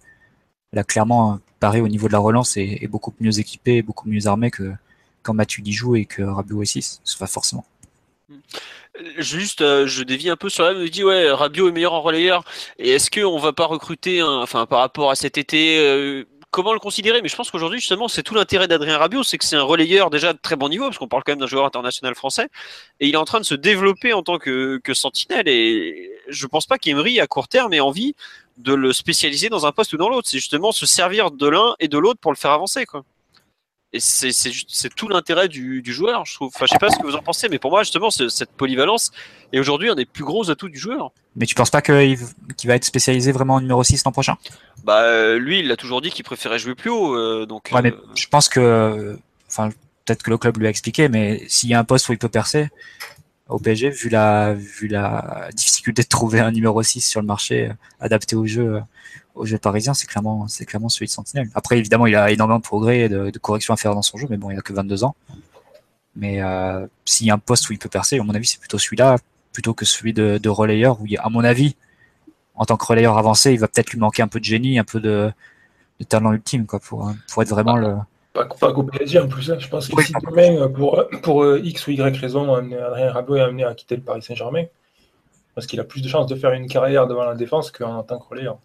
[0.72, 4.51] là clairement, Paris au niveau de la relance est, beaucoup mieux équipé, beaucoup mieux armé
[4.51, 4.72] que
[5.22, 7.64] quand Matuidi joue et que Rabiot est 6, pas forcément.
[8.29, 8.41] Hmm.
[9.18, 12.03] Juste, euh, je dévie un peu sur la me dit ouais, Rabiot est meilleur en
[12.03, 12.43] relayeur.
[12.79, 16.81] Et est-ce qu'on va pas recruter, enfin par rapport à cet été, euh, comment le
[16.81, 17.22] considérer?
[17.22, 20.11] Mais je pense qu'aujourd'hui justement, c'est tout l'intérêt d'Adrien Rabiot, c'est que c'est un relayeur
[20.11, 22.49] déjà de très bon niveau, parce qu'on parle quand même d'un joueur international français,
[22.99, 25.47] et il est en train de se développer en tant que, que sentinelle.
[25.49, 28.16] Et je pense pas qu'Emery à court terme ait envie
[28.57, 30.29] de le spécialiser dans un poste ou dans l'autre.
[30.29, 33.05] C'est justement se servir de l'un et de l'autre pour le faire avancer, quoi.
[33.93, 36.51] Et c'est tout l'intérêt du, joueur, je trouve.
[36.55, 39.12] Enfin, je sais pas ce que vous en pensez, mais pour moi, justement, cette polyvalence
[39.53, 41.12] est aujourd'hui un des plus gros atouts du joueur.
[41.37, 42.18] Mais tu penses pas qu'il
[42.64, 44.37] va être spécialisé vraiment en numéro 6 l'an prochain?
[44.84, 47.14] Bah, euh, lui, il a toujours dit qu'il préférait jouer plus haut.
[47.14, 49.18] Euh, donc, ouais, mais euh, je pense que.
[49.49, 49.70] Enfin,
[50.05, 52.18] peut-être que le club lui a expliqué, mais s'il y a un poste où il
[52.18, 52.68] peut percer,
[53.49, 57.70] au PSG, vu la, vu la difficulté de trouver un numéro 6 sur le marché
[58.01, 58.80] adapté au jeu
[59.37, 61.49] au jeu parisien, c'est clairement, c'est clairement celui de Sentinelle.
[61.55, 64.26] Après, évidemment, il a énormément de progrès et de, corrections à faire dans son jeu,
[64.30, 65.14] mais bon, il a que 22 ans.
[66.16, 68.59] Mais euh, s'il y a un poste où il peut percer, à mon avis, c'est
[68.59, 69.18] plutôt celui-là,
[69.53, 71.76] plutôt que celui de, relayeur, où, à mon avis,
[72.55, 74.84] en tant que relayeur avancé, il va peut-être lui manquer un peu de génie, un
[74.84, 75.30] peu de,
[76.01, 77.97] de talent ultime, quoi, pour, pour être vraiment le.
[78.32, 79.51] Pas, pas PSG en plus.
[79.51, 79.57] hein.
[79.59, 83.41] Je pense que si demain, pour, pour euh, X ou Y raison, Adrien Rabiot est
[83.41, 84.64] amené à quitter le Paris Saint-Germain,
[85.55, 88.18] parce qu'il a plus de chances de faire une carrière devant la défense qu'en tant
[88.18, 88.59] que relayeur.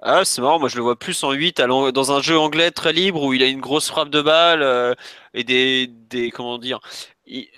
[0.00, 2.70] Ah, c'est marrant, moi je le vois plus en 8 allant dans un jeu anglais
[2.70, 4.94] très libre où il a une grosse frappe de balle euh,
[5.32, 6.30] et des, des.
[6.30, 6.80] Comment dire
[7.26, 7.48] il,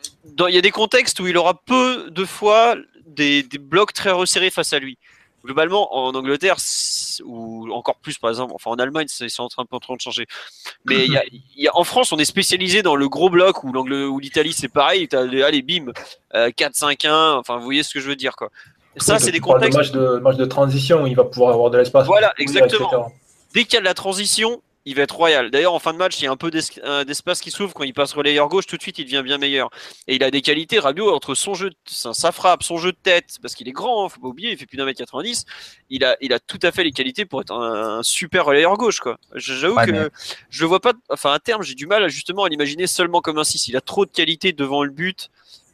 [0.49, 2.77] y a des contextes où il aura peu de fois
[3.07, 4.99] des, des blocs très resserrés face à lui.
[5.45, 6.57] Globalement, en Angleterre,
[7.25, 10.27] ou encore plus par exemple, enfin en Allemagne, c'est en train, en train de changer.
[10.85, 11.07] Mais
[11.73, 15.63] en France, on est spécialisé dans le gros bloc où l'Italie c'est pareil, les, allez,
[15.63, 15.93] bim,
[16.35, 18.51] euh, 4-5-1, enfin vous voyez ce que je veux dire quoi.
[19.01, 19.77] Ça, c'est des contextes.
[19.79, 22.07] match de, match de transition, il va pouvoir avoir de l'espace.
[22.07, 22.89] Voilà, courir, exactement.
[22.91, 23.03] etc.
[23.55, 25.51] dès qu'il y a de la transition, il va être royal.
[25.51, 27.85] D'ailleurs, en fin de match, il y a un peu d'es- d'espace qui s'ouvre quand
[27.85, 28.67] il passe relayeur gauche.
[28.67, 29.69] Tout de suite, il devient bien meilleur.
[30.07, 32.93] Et il a des qualités, Rabiot, entre son jeu, de- sa, sa frappe, son jeu
[32.93, 34.97] de tête, parce qu'il est grand, hein, faut pas oublier, il fait plus d'un mètre
[34.99, 35.45] 90.
[35.91, 38.79] Il a, il a tout à fait les qualités pour être un, un super relayeur
[38.79, 39.19] gauche, quoi.
[39.35, 40.09] J'avoue Ouais, que mais-
[40.49, 43.21] je le vois pas, enfin, à terme, j'ai du mal à, justement à l'imaginer seulement
[43.21, 43.69] comme un 6.
[43.69, 45.29] Il a trop de qualités devant le but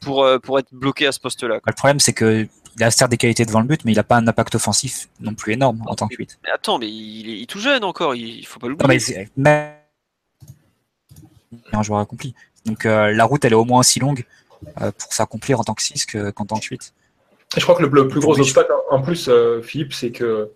[0.05, 1.59] pour, euh, pour être bloqué à ce poste-là.
[1.65, 2.47] Le problème, c'est que
[2.77, 5.07] il a certes des qualités devant le but, mais il n'a pas un impact offensif
[5.21, 6.39] non plus énorme en tant que 8.
[6.43, 8.75] Mais attends, mais il est, il est tout jeune encore, il, il faut pas Non,
[8.79, 9.29] l'oublier.
[9.37, 9.75] mais
[11.51, 12.33] mais- un joueur accompli.
[12.65, 14.25] Donc euh, la route, elle est au moins aussi longue
[14.81, 16.93] euh, pour s'accomplir en tant que 6 que- qu'en tant que 8.
[17.55, 20.51] Et je crois que le, le plus gros obstacle, en plus, euh, Philippe, c'est que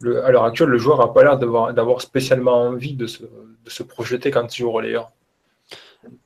[0.00, 3.70] le- à l'heure actuelle, le joueur n'a pas l'air d'avoir spécialement envie de se, de
[3.70, 5.10] se projeter quand il joue relayeur.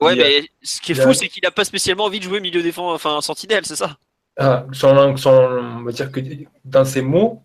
[0.00, 2.24] Ouais, a- mais ce qui est a- fou, c'est qu'il a pas spécialement envie de
[2.24, 3.96] jouer milieu défense, enfin sentinelle, c'est ça.
[4.36, 6.20] Ah, son- son- on va dire que
[6.64, 7.42] dans ses mots,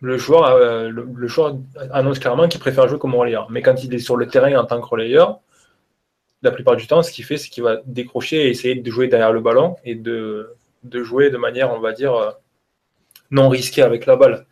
[0.00, 1.56] le joueur, euh, le, le joueur
[1.92, 3.50] annonce clairement qu'il préfère jouer comme relayeur.
[3.50, 5.40] Mais quand il est sur le terrain en tant que relayeur,
[6.42, 9.08] la plupart du temps, ce qu'il fait, c'est qu'il va décrocher et essayer de jouer
[9.08, 12.30] derrière le ballon et de, de jouer de manière, on va dire, euh,
[13.30, 14.46] non risquée avec la balle.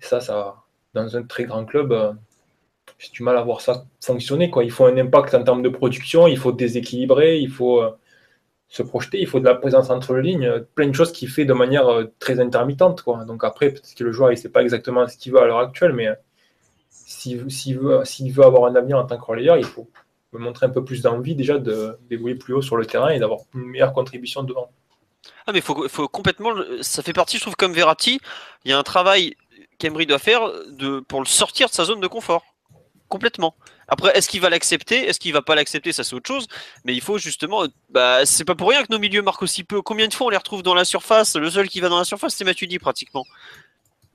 [0.00, 0.56] Et ça, ça,
[0.94, 2.12] dans un très grand club, euh,
[3.00, 4.50] j'ai du mal à voir ça fonctionner.
[4.50, 4.62] Quoi.
[4.62, 7.90] Il faut un impact en termes de production, il faut déséquilibrer, il faut euh,
[8.68, 11.46] se projeter, il faut de la présence entre les lignes, plein de choses qu'il fait
[11.46, 13.02] de manière euh, très intermittente.
[13.26, 15.46] Donc après, peut-être que le joueur, il ne sait pas exactement ce qu'il veut à
[15.46, 16.14] l'heure actuelle, mais euh,
[16.90, 19.88] s'il s'il veut, s'il veut avoir un avenir en tant que relayeur, il faut
[20.32, 23.40] montrer un peu plus d'envie déjà de- d'évoluer plus haut sur le terrain et d'avoir
[23.54, 24.70] une meilleure contribution devant.
[25.46, 26.50] Ah, mais faut, faut complètement.
[26.82, 28.20] Ça fait partie, je trouve, comme Verratti,
[28.64, 29.34] il y a un travail
[29.78, 32.44] qu'Emery doit faire de, pour le sortir de sa zone de confort.
[33.10, 33.56] Complètement.
[33.88, 35.06] Après, est-ce qu'il va l'accepter?
[35.08, 35.92] Est-ce qu'il va pas l'accepter?
[35.92, 36.46] Ça, c'est autre chose.
[36.84, 37.66] Mais il faut justement.
[37.90, 39.82] Bah, c'est pas pour rien que nos milieux marquent aussi peu.
[39.82, 41.34] Combien de fois on les retrouve dans la surface?
[41.34, 43.26] Le seul qui va dans la surface, c'est Matuidi, pratiquement.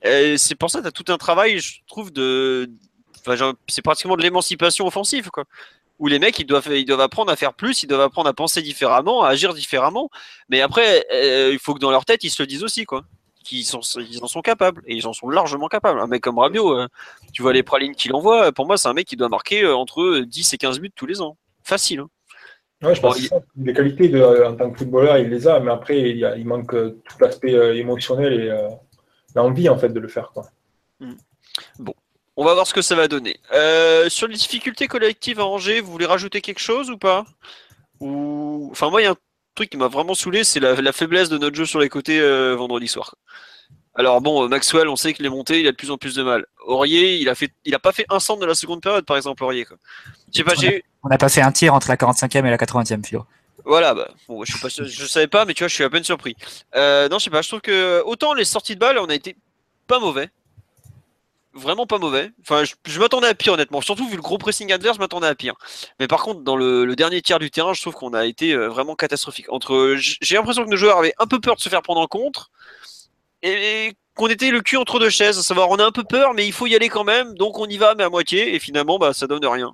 [0.02, 2.72] C'est pour ça que tu as tout un travail, je trouve, de.
[3.68, 5.44] C'est pratiquement de l'émancipation offensive, quoi.
[6.00, 8.34] Où les mecs, ils doivent, ils doivent apprendre à faire plus, ils doivent apprendre à
[8.34, 10.10] penser différemment, à agir différemment.
[10.50, 13.04] Mais après, euh, il faut que dans leur tête, ils se le disent aussi, quoi.
[13.46, 14.82] Qu'ils sont, ils en sont capables.
[14.88, 16.00] Et ils en sont largement capables.
[16.00, 16.88] Un mec comme Rabiot, euh,
[17.32, 19.76] tu vois les pralines qu'il envoie, pour moi, c'est un mec qui doit marquer euh,
[19.76, 21.38] entre 10 et 15 buts tous les ans.
[21.64, 22.00] Facile.
[22.00, 22.10] hein.
[22.84, 23.40] Ouais, je Bon, pense que ça.
[23.56, 26.26] les qualités de, euh, en tant que footballeur, il les a, mais après, il, y
[26.26, 28.68] a- il manque euh, tout l'aspect euh, émotionnel et euh,
[29.36, 30.32] l'envie en fait de le faire.
[30.34, 30.46] Quoi.
[32.38, 33.38] On va voir ce que ça va donner.
[33.54, 37.26] Euh, sur les difficultés collectives à Angers, vous voulez rajouter quelque chose ou pas?
[38.02, 39.18] Ou enfin moi il y a un
[39.56, 42.20] truc qui m'a vraiment saoulé, c'est la, la faiblesse de notre jeu sur les côtés
[42.20, 43.16] euh, vendredi soir.
[43.96, 46.16] Alors bon, euh, Maxwell, on sait qu'il est monté, il a de plus en plus
[46.16, 46.46] de mal.
[46.66, 49.16] Aurier, il a fait, il a pas fait un centre de la seconde période par
[49.16, 49.64] exemple Aurier.
[49.66, 49.78] Quoi.
[50.46, 53.26] Pas, j'ai On n'a pas fait un tir entre la 45e et la 80e, Philo.
[53.64, 56.04] voilà, bah, bon, je, pas, je savais pas, mais tu vois, je suis à peine
[56.04, 56.36] surpris.
[56.76, 59.16] Euh, non, je sais pas, je trouve que autant les sorties de balles, on a
[59.16, 59.38] été
[59.88, 60.30] pas mauvais.
[61.56, 62.32] Vraiment pas mauvais.
[62.42, 63.80] Enfin, je, m'attendais à pire, honnêtement.
[63.80, 65.54] Surtout vu le gros pressing adverse, je m'attendais à pire.
[66.02, 68.68] Mais par contre, dans le, dernier tiers du terrain, je trouve qu'on a été euh,
[68.68, 69.46] vraiment catastrophique.
[69.50, 72.08] Entre, j'ai l'impression que nos joueurs avaient un peu peur de se faire prendre en
[72.08, 72.52] contre
[73.42, 75.40] et, qu'on était le cul entre deux chaises.
[75.40, 77.36] À savoir, on a un peu peur, mais il faut y aller quand même.
[77.36, 78.54] Donc on y va, mais à moitié.
[78.54, 79.72] Et finalement, bah, ça donne rien.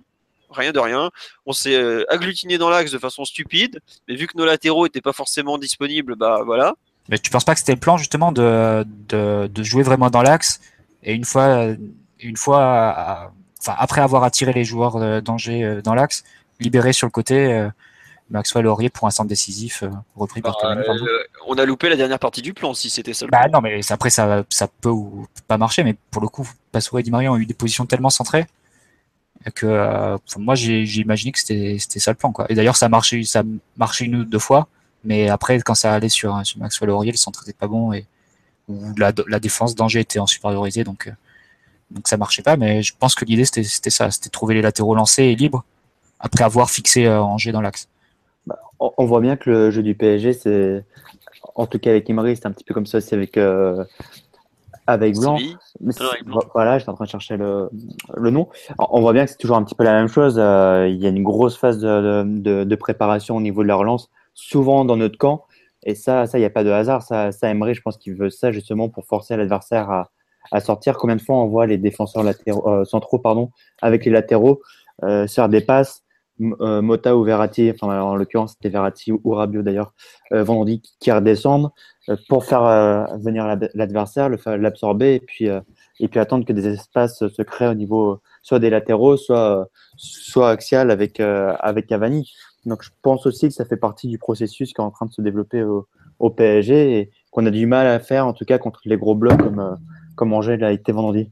[0.51, 1.09] Rien de rien.
[1.47, 3.79] On s'est euh, agglutiné dans l'axe de façon stupide.
[4.07, 6.75] Mais vu que nos latéraux étaient pas forcément disponibles, bah voilà.
[7.09, 10.59] Mais tu penses pas que c'était le plan justement de, de jouer vraiment dans l'axe
[11.03, 11.67] et une fois,
[12.19, 16.23] une fois, enfin après avoir attiré les joueurs euh, d'Angers euh, dans l'axe,
[16.59, 17.69] libérer sur le côté euh,
[18.29, 19.83] Maxwell Laurier pour un centre décisif
[20.15, 23.25] repris par Bah, euh, on a loupé la dernière partie du plan, si c'était ça.
[23.25, 23.51] le Bah plan.
[23.53, 27.03] non, mais après ça, ça peut ou pas marcher, mais pour le coup, Passour et
[27.03, 28.45] Di Maria ont eu des positions tellement centrées
[29.55, 32.45] que euh, moi j'ai imaginé que c'était c'était ça le plan quoi.
[32.49, 33.43] Et d'ailleurs ça a marché, ça a
[33.75, 34.67] marché une ou deux fois,
[35.03, 38.05] mais après quand ça allait sur, sur Maxwell Laurier, le centre était pas bon et
[38.71, 41.11] ou la, la défense d'Angers était en supériorité, donc euh,
[41.91, 42.55] donc ça marchait pas.
[42.57, 45.35] Mais je pense que l'idée c'était c'était ça, c'était de trouver les latéraux lancés et
[45.35, 45.63] libres
[46.19, 47.87] après avoir fixé euh, Angers dans l'axe.
[48.79, 50.83] On, on voit bien que le jeu du PSG, c'est
[51.55, 53.83] en tout cas avec Emery, c'est un petit peu comme ça aussi avec euh,
[54.87, 55.37] avec blanc.
[55.79, 56.41] Mais Ah, avec c'est- blanc.
[56.53, 57.69] voilà, j'étais en train de chercher le,
[58.15, 58.49] le nom.
[58.77, 60.35] Alors, On voit bien que c'est toujours un petit peu la même chose.
[60.37, 63.75] Euh, il y a une grosse phase de, de- de préparation au niveau de la
[63.75, 65.45] relance, souvent dans notre camp.
[65.83, 67.01] Et ça, ça, il n'y a pas de hasard.
[67.03, 69.89] Ça, ça Emery, je pense qu'il veut ça justement pour forcer l'adversaire
[70.51, 70.97] à, sortir.
[70.97, 73.51] Combien de fois on voit les défenseurs latéraux, euh, centraux pardon,
[73.81, 74.61] avec les latéraux
[75.03, 76.03] euh, faire des passes?
[76.59, 79.93] Euh, Mota ou Verratti, enfin en l'occurrence c'était Verratti ou Rabiot d'ailleurs,
[80.33, 81.69] euh, vendredi qui redescendent
[82.29, 82.63] pour faire
[83.19, 85.45] venir l'ad- l'adversaire, l'absorber et puis
[85.99, 89.67] et puis attendre que des espaces se créent au niveau soit des latéraux, soit
[89.97, 92.31] soit axial avec avec Cavani.
[92.65, 95.13] Donc je pense aussi que ça fait partie du processus qui est en train de
[95.13, 95.87] se développer au,
[96.19, 99.15] au PSG et qu'on a du mal à faire en tout cas contre les gros
[99.15, 99.75] blocs comme euh,
[100.15, 101.31] comme Angers l'a été vendredi.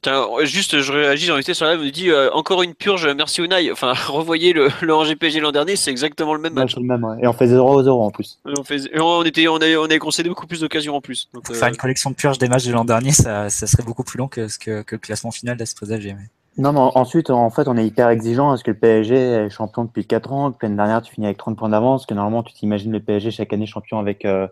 [0.00, 2.74] Tiens, juste, je réagis, j'en étais sur la live, on nous dit euh, encore une
[2.74, 3.70] purge, merci Unai.
[3.70, 6.76] Enfin, revoyez le, le Angers PSG l'an dernier, c'est exactement le même match.
[6.76, 7.18] le même, ouais.
[7.22, 8.38] Et on fait 0-0 en plus.
[8.46, 11.28] On, fait, et on, était, on, avait, on avait concédé beaucoup plus d'occasions en plus.
[11.34, 13.66] Donc, Pour euh, faire une collection de purges des matchs de l'an dernier, ça, ça
[13.66, 16.14] serait beaucoup plus long que que, que le classement final laisse présager.
[16.14, 16.24] Mais...
[16.56, 19.84] Non, mais ensuite, en fait, on est hyper exigeant parce que le PSG est champion
[19.84, 22.52] depuis 4 ans, que l'année dernière, tu finis avec 30 points d'avance, que normalement, tu
[22.54, 24.46] t'imagines le PSG chaque année champion avec, euh,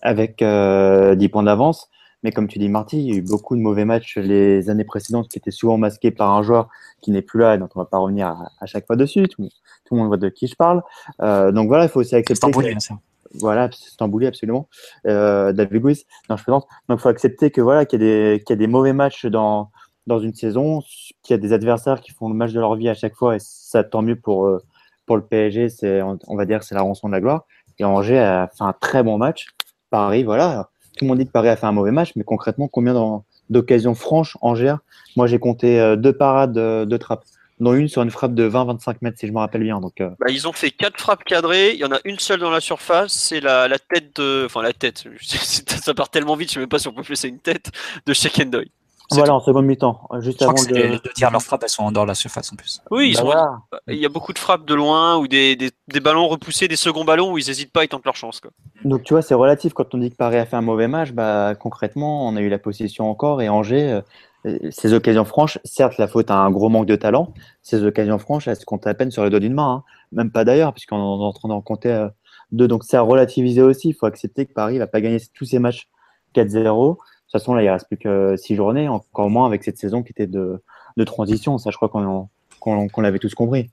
[0.00, 1.88] avec euh, 10 points d'avance.
[2.22, 4.84] Mais comme tu dis, Marty, il y a eu beaucoup de mauvais matchs les années
[4.84, 6.68] précédentes qui étaient souvent masqués par un joueur
[7.00, 9.26] qui n'est plus là, et donc on va pas revenir à, à chaque fois dessus.
[9.28, 9.42] Tout,
[9.86, 10.82] tout le monde voit de qui je parle.
[11.22, 12.46] Euh, donc voilà, il faut aussi accepter.
[12.46, 12.98] C'est que- bien sûr.
[13.34, 14.68] voilà, c'est Stambouli absolument.
[15.06, 16.66] Euh, David Luiz, non, je plaisante.
[16.88, 19.70] Donc, il faut accepter que voilà, qu'il y, qu'il y a des mauvais matchs dans,
[20.06, 20.82] dans une saison,
[21.22, 23.36] qu'il y a des adversaires qui font le match de leur vie à chaque fois,
[23.36, 24.62] et ça, tant mieux pour, euh,
[25.06, 25.68] pour le PSG.
[25.68, 27.44] C'est, on, va dire, que c'est la rançon de la gloire.
[27.78, 29.46] Et Angers a fait un très bon match.
[29.90, 30.68] Paris, voilà.
[30.96, 33.94] Tout le monde dit que Paris a fait un mauvais match, mais concrètement, combien d'occasions
[33.94, 34.76] franches Angers
[35.16, 37.24] Moi, j'ai compté euh, deux parades euh, de trappe,
[37.58, 39.80] dont une sur une frappe de 20-25 mètres, si je me rappelle bien.
[39.80, 42.50] Donc, bah, ils ont fait quatre frappes cadrées, il y en a une seule dans
[42.50, 44.44] la surface, c'est la, tête de.
[44.46, 47.16] Enfin, la tête, ça part tellement vite, je sais même pas si on peut appeler
[47.16, 47.70] ça une tête,
[48.06, 48.70] de Shekendoy.
[49.12, 50.82] Voilà, en seconde mi-temps, juste Je crois avant que le.
[50.86, 52.80] les deux tiers de leurs frappes, elles sont en dehors de la surface en plus.
[52.90, 53.58] Oui, ils Bah sont- voilà.
[53.88, 56.76] il y a beaucoup de frappes de loin ou des, des, des ballons repoussés, des
[56.76, 58.40] seconds ballons où ils hésitent pas, ils tentent leur chance.
[58.40, 58.50] Quoi.
[58.84, 61.12] Donc tu vois, c'est relatif quand on dit que Paris a fait un mauvais match.
[61.12, 64.00] Bah, concrètement, on a eu la possession encore et Angers,
[64.46, 67.34] euh, ces occasions franches, certes, la faute à un gros manque de talent.
[67.62, 69.84] Ces occasions franches, elles se comptent à peine sur les doigts d'une main, hein.
[70.12, 72.08] même pas d'ailleurs, puisqu'on est en train d'en compter euh,
[72.52, 72.68] deux.
[72.68, 73.88] Donc c'est à relativiser aussi.
[73.88, 75.88] Il faut accepter que Paris va pas gagner tous ces matchs
[76.34, 76.96] 4-0.
[77.30, 80.02] De toute façon, là, il reste plus que six journées, encore moins avec cette saison
[80.02, 80.60] qui était de,
[80.96, 81.58] de transition.
[81.58, 82.28] Ça, je crois qu'on
[82.58, 83.70] qu'on qu'on l'avait tous compris.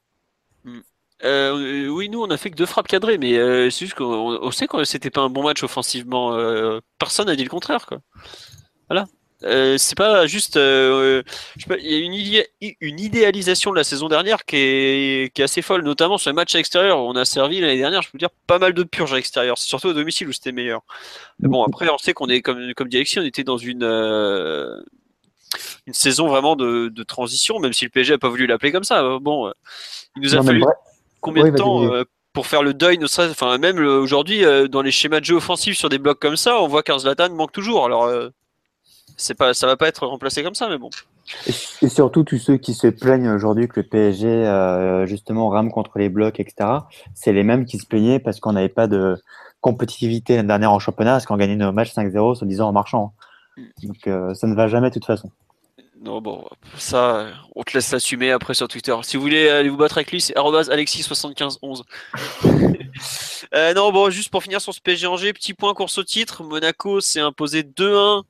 [1.24, 4.06] Euh, oui, nous on a fait que deux frappes cadrées, mais euh, c'est juste qu'on
[4.40, 6.36] on sait que c'était pas un bon match offensivement.
[6.36, 7.98] euh, personne n'a dit le contraire, quoi.
[8.88, 9.08] Voilà.
[9.44, 10.58] Euh, c'est pas juste.
[10.58, 11.22] euh,
[11.58, 12.48] je sais pas, il y a une, idé-
[12.82, 16.36] une idéalisation de la saison dernière qui est, qui est assez folle, notamment sur les
[16.36, 17.00] matchs à l'extérieur.
[17.00, 19.58] On a servi l'année dernière, je peux dire, pas mal de purges à l'extérieur.
[19.58, 20.82] C'est surtout au domicile où c'était meilleur.
[21.40, 23.84] Mais bon, après, on sait qu'on est comme, comme dit Alexis, on était dans une.
[23.84, 24.82] euh,
[25.86, 28.84] une saison vraiment de, de transition, même si le PSG a pas voulu l'appeler comme
[28.84, 29.18] ça.
[29.20, 29.52] Bon,
[30.16, 30.64] il nous a Non, fallu
[31.22, 35.26] combien Oui, de temps pour faire le deuil, enfin même aujourd'hui dans les schémas de
[35.26, 37.86] jeu offensifs sur des blocs comme ça, on voit qu'un Zlatan manque toujours.
[37.86, 38.30] Alors euh,
[39.18, 40.90] c'est pas, ça va pas être remplacé comme ça, mais bon.
[41.82, 45.98] Et- surtout, tous ceux qui se plaignent aujourd'hui que le PSG, euh, justement, rame contre
[45.98, 46.70] les blocs, etc.,
[47.14, 49.18] c'est les mêmes qui se plaignaient parce qu'on n'avait pas de
[49.60, 53.14] compétitivité l'année dernière en championnat, parce qu'on gagnait nos matchs 5-0, se disant en marchant.
[53.84, 55.32] Donc, euh, ça ne va jamais de toute façon.
[56.00, 56.46] Non bon,
[56.78, 58.96] ça, on te laisse l'assumer après sur Twitter.
[59.02, 61.82] Si vous voulez aller vous battre avec lui, c'est arobase @alexis7511.
[63.56, 66.44] euh, non bon, juste pour finir sur ce PSG Angers, petit point course au titre.
[66.44, 68.22] Monaco s'est imposé 2-1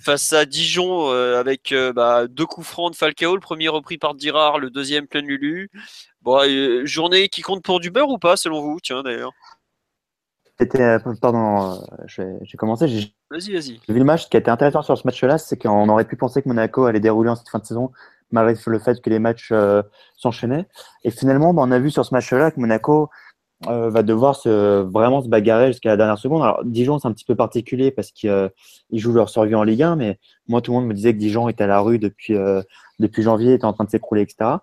[0.00, 3.98] face à Dijon euh, avec euh, bah, deux coups francs de Falcao, le premier repris
[3.98, 5.70] par Dirard, le deuxième plein Lulu.
[6.22, 8.78] Bon, euh, journée qui compte pour du beurre ou pas selon vous?
[8.82, 9.32] Tiens d'ailleurs.
[10.60, 13.80] C'était, pardon, j'ai commencé, j'ai Vas-y, vas-y.
[13.86, 14.24] j'ai vu le match.
[14.24, 16.86] Ce qui a été intéressant sur ce match-là, c'est qu'on aurait pu penser que Monaco
[16.86, 17.92] allait dérouler en cette fin de saison,
[18.32, 19.52] malgré le fait que les matchs
[20.16, 20.66] s'enchaînaient.
[21.04, 23.08] Et finalement, bah, on a vu sur ce match-là que Monaco
[23.66, 26.42] euh, va devoir se, vraiment se bagarrer jusqu'à la dernière seconde.
[26.42, 28.48] Alors, Dijon, c'est un petit peu particulier parce qu'ils euh,
[28.92, 31.48] jouent leur survie en Ligue 1, mais moi, tout le monde me disait que Dijon
[31.48, 32.62] était à la rue depuis, euh,
[33.00, 34.58] depuis janvier, était en train de s'écrouler, etc.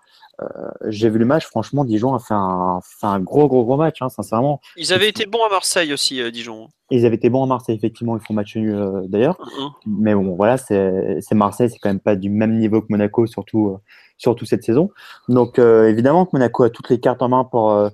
[0.87, 4.01] J'ai vu le match, franchement, Dijon a fait un, fait un gros, gros, gros match,
[4.01, 4.59] hein, sincèrement.
[4.75, 6.67] Ils avaient été bons à Marseille aussi, Dijon.
[6.89, 9.37] Ils avaient été bons à Marseille, effectivement, ils font match nul d'ailleurs.
[9.59, 9.71] 1-1.
[9.87, 13.77] Mais bon, voilà, c'est Marseille, c'est quand même pas du même niveau que Monaco, surtout,
[14.17, 14.89] surtout cette saison.
[15.29, 17.89] Donc, évidemment que Monaco a toutes les cartes en main pour,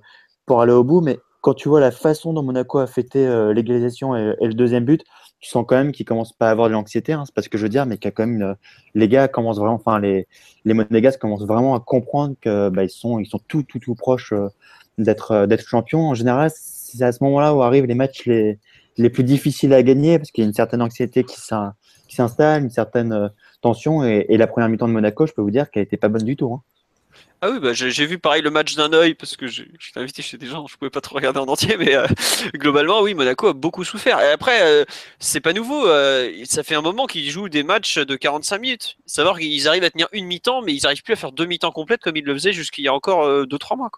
[0.51, 3.53] pour aller au bout, mais quand tu vois la façon dont Monaco a fêté euh,
[3.53, 5.01] l'égalisation et, le deuxième but,
[5.39, 7.47] tu sens quand même qu'ils commencent pas à avoir de l'anxiété, hein, c'est pas ce
[7.47, 8.57] que je veux dire, mais qu'il quand même
[8.93, 10.27] les gars commencent vraiment, enfin les
[10.65, 13.95] les Monégasques commencent vraiment à comprendre que bah, ils sont ils sont tout tout tout
[13.95, 14.49] proches euh,
[14.97, 16.09] d'être euh, d'être champions.
[16.09, 18.59] En général, c'est à ce moment-là où arrivent les matchs les
[18.97, 22.69] les plus difficiles à gagner parce qu'il y a une certaine anxiété qui s'installe, une
[22.69, 23.31] certaine
[23.61, 24.03] tension.
[24.03, 26.35] Et, la première mi-temps de Monaco, je peux vous dire qu'elle n'était pas bonne du
[26.35, 26.53] tout.
[26.53, 26.61] Hein.
[27.43, 29.63] Ah oui, bah, j'ai vu pareil le match d'un œil parce que je
[29.95, 32.05] invité chez des gens, je pouvais pas trop regarder en entier, mais euh,
[32.53, 34.19] globalement, oui, Monaco a beaucoup souffert.
[34.21, 34.85] Et après, euh,
[35.17, 35.87] c'est pas nouveau.
[35.87, 38.97] Euh, ça fait un moment qu'ils jouent des matchs de 45 minutes.
[39.07, 41.71] Savoir qu'ils arrivent à tenir une mi-temps, mais ils arrivent plus à faire deux mi-temps
[41.71, 43.89] complètes comme ils le faisaient jusqu'il y a encore 2-3 mois.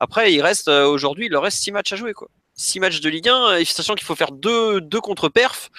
[0.00, 2.12] Après, il reste aujourd'hui, il leur reste 6 matchs à jouer.
[2.12, 2.28] Quoi.
[2.56, 5.70] 6 matchs de Ligue 1, sachant qu'il faut faire deux, deux contre-perfs.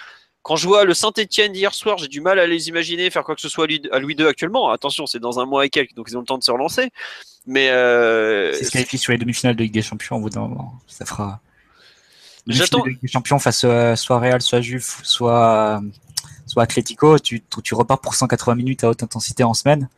[0.44, 3.36] Quand je vois le Saint-Etienne d'hier soir, j'ai du mal à les imaginer faire quoi
[3.36, 4.70] que ce soit à Louis II actuellement.
[4.72, 6.90] Attention, c'est dans un mois et quelques, donc ils ont le temps de se relancer.
[7.46, 10.74] Mais euh, c'est qualifier sur les demi-finales de Ligue des Champions au bout d'un moment.
[10.88, 11.40] Ça fera.
[12.48, 12.84] J'attends.
[12.84, 15.82] Ligue des Champions face à soit Real, soit Juve, soit
[16.48, 17.20] soit Atlético.
[17.20, 19.90] Tu, tu repars pour 180 minutes à haute intensité en semaine.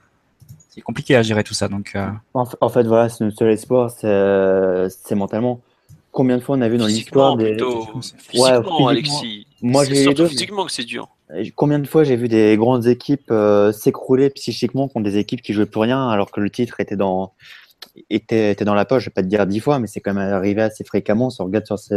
[0.70, 1.68] C'est compliqué à gérer tout ça.
[1.68, 1.92] Donc.
[1.96, 2.10] Euh.
[2.34, 5.62] En, fait, voilà, c'est notre seul espoir, c'est mentalement.
[6.14, 7.58] Combien de fois on a vu dans l'histoire des.
[8.18, 9.48] Physiquement, Alexis.
[9.62, 11.10] Moi, j'ai surtout physiquement que c'est dur.
[11.56, 15.54] Combien de fois j'ai vu des grandes équipes euh, s'écrouler psychiquement contre des équipes qui
[15.54, 17.34] jouaient plus rien alors que le titre était dans
[18.12, 19.04] était, était dans la poche.
[19.04, 21.32] Je vais pas te dire dix fois, mais c'est quand même arrivé assez fréquemment.
[21.32, 21.96] Si on regarde sur ces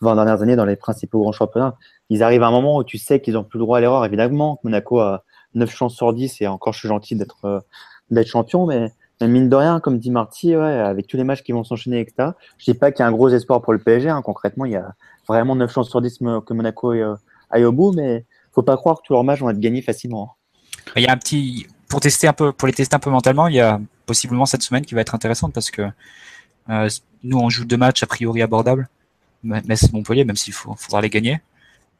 [0.00, 1.76] 20 euh, dernières années dans les principaux grands championnats,
[2.10, 4.04] ils arrivent à un moment où tu sais qu'ils ont plus le droit à l'erreur.
[4.04, 5.22] Évidemment, Monaco a
[5.54, 7.60] 9 chances sur 10 et encore je suis gentil d'être euh,
[8.10, 11.52] d'être champion, mais mine de rien, comme dit Marty, ouais, avec tous les matchs qui
[11.52, 12.30] vont s'enchaîner, etc.
[12.58, 14.08] Je dis pas qu'il y a un gros espoir pour le PSG.
[14.08, 14.22] Hein.
[14.22, 14.94] Concrètement, il y a
[15.28, 16.92] vraiment 9 chances sur 10 que Monaco
[17.50, 20.36] aille au bout, mais faut pas croire que tous leurs matchs vont être gagnés facilement.
[20.86, 20.92] Hein.
[20.96, 23.46] Il y a un petit pour tester un peu, pour les tester un peu mentalement,
[23.46, 25.82] il y a possiblement cette semaine qui va être intéressante parce que
[26.70, 26.88] euh,
[27.22, 28.88] nous on joue deux matchs a priori abordables,
[29.44, 31.40] Metz Montpellier, même s'il faudra les gagner.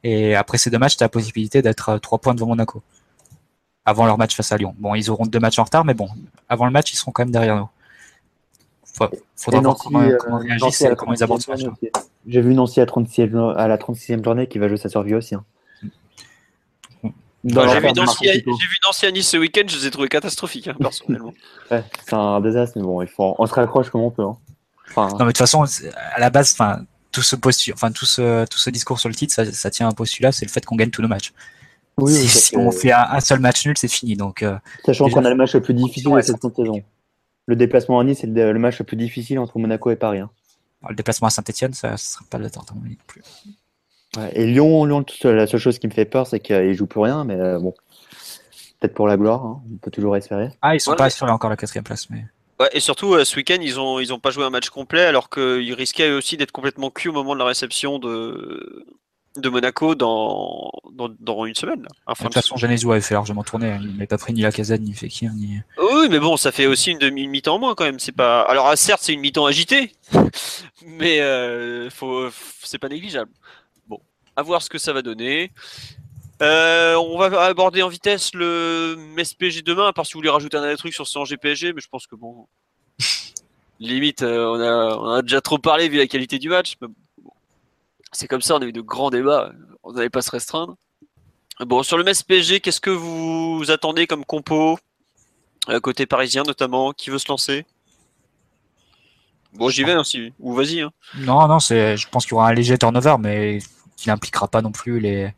[0.03, 2.81] Et après ces deux matchs, tu as la possibilité d'être à trois points devant Monaco.
[3.85, 4.75] Avant leur match face à Lyon.
[4.79, 6.09] Bon, ils auront deux matchs en retard, mais bon,
[6.49, 7.69] avant le match, ils seront quand même derrière nous.
[9.35, 11.61] faudra voir comment, euh, comment, ils réagissent et comment ils abordent ce match.
[12.27, 13.21] J'ai vu Nancy à, 36
[13.55, 15.35] à la 36e journée qui va jouer sa survie aussi.
[15.35, 15.43] Hein.
[17.45, 21.33] J'ai vu, Nancy à Nice ce week-end, je les ai trouvés catastrophiques, hein, personnellement.
[21.71, 24.23] ouais, c'est un désastre, mais bon, il faut, on se raccroche comme on peut.
[24.23, 24.37] Hein.
[24.97, 26.81] non, mais de toute façon, à la base, enfin,
[27.11, 27.35] tout ce
[27.71, 30.45] enfin, tout ce, tout ce discours sur le titre, ça, tient à un postulat, c'est
[30.45, 31.33] le fait qu'on gagne tous nos matchs.
[31.97, 34.15] Oui, si, on fait un, seul match nul, c'est fini.
[34.15, 36.83] Donc, euh, Sachant qu'on a le match le plus difficile de cette saison.
[37.47, 40.19] Le déplacement à Nice, c'est le, match le plus difficile entre Monaco et Paris.
[40.19, 40.29] Hein.
[40.89, 43.21] Le déplacement à Saint-Etienne, ça ne sera pas le temps non plus
[44.33, 47.23] et Lyon, Lyon, la seule chose qui me fait peur, c'est qu'ils jouent plus rien,
[47.23, 47.73] mais euh, bon,
[48.79, 50.49] peut-être pour la gloire, hein, on peut toujours espérer.
[50.61, 52.25] Ah, ils sont pas assurés encore la quatrième place, mais.
[52.59, 55.03] Ouais, et surtout euh, ce week-end, ils ont ils ont pas joué un match complet,
[55.05, 58.85] alors qu'ils risquaient aussi d'être complètement cuits au moment de la réception de
[59.35, 60.71] de Monaco dans,
[61.19, 61.81] dans, une semaine.
[61.81, 63.71] de toute façon, Genesio avait fait largement tourner.
[63.71, 63.79] Hein.
[63.81, 65.59] Il n'avait pas pris ni la casette, ni Fekir, ni.
[65.77, 67.99] Oui, mais bon, ça fait aussi une demi mi-temps moins quand même.
[67.99, 68.41] C'est pas.
[68.41, 69.91] Alors, ah, certes, c'est une mi-temps agitée,
[70.85, 72.29] mais euh, faut...
[72.63, 73.31] c'est pas négligeable
[74.35, 75.51] à voir ce que ça va donner.
[76.41, 80.57] Euh, on va aborder en vitesse le SPG demain, à part si vous voulez rajouter
[80.57, 82.47] un dernier truc sur ce Angers PSG, mais je pense que bon,
[83.79, 86.75] limite, euh, on, a, on, a, déjà trop parlé vu la qualité du match.
[88.15, 89.51] C'est comme ça, on a eu de grands débats,
[89.83, 90.75] on n'allait pas se restreindre.
[91.59, 94.77] Bon, sur le Metz qu'est-ce que vous attendez comme compo
[95.69, 97.65] euh, côté parisien notamment Qui veut se lancer?
[99.53, 100.03] Bon, j'y vais, hein,
[100.39, 100.81] ou vas-y.
[100.81, 100.91] Hein.
[101.19, 103.59] Non, non, c'est, je pense qu'il y aura un léger turnover, mais
[103.95, 105.33] qui n'impliquera pas non plus les,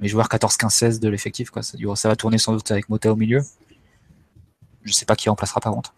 [0.00, 1.50] joueurs 14, 15, 16 de l'effectif.
[1.94, 3.40] Ça, va tourner sans doute avec Mota au milieu.
[4.82, 5.94] Je sais pas qui remplacera par contre.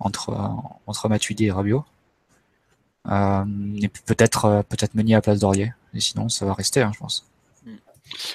[0.00, 0.48] Entre, euh,
[0.88, 1.08] entre
[1.38, 1.84] et Rabiot.
[3.10, 3.44] Euh,
[3.80, 5.72] et peut-être euh, peut-être Meunier à place d'Orier.
[5.94, 7.26] Et sinon, ça va rester, hein, je pense.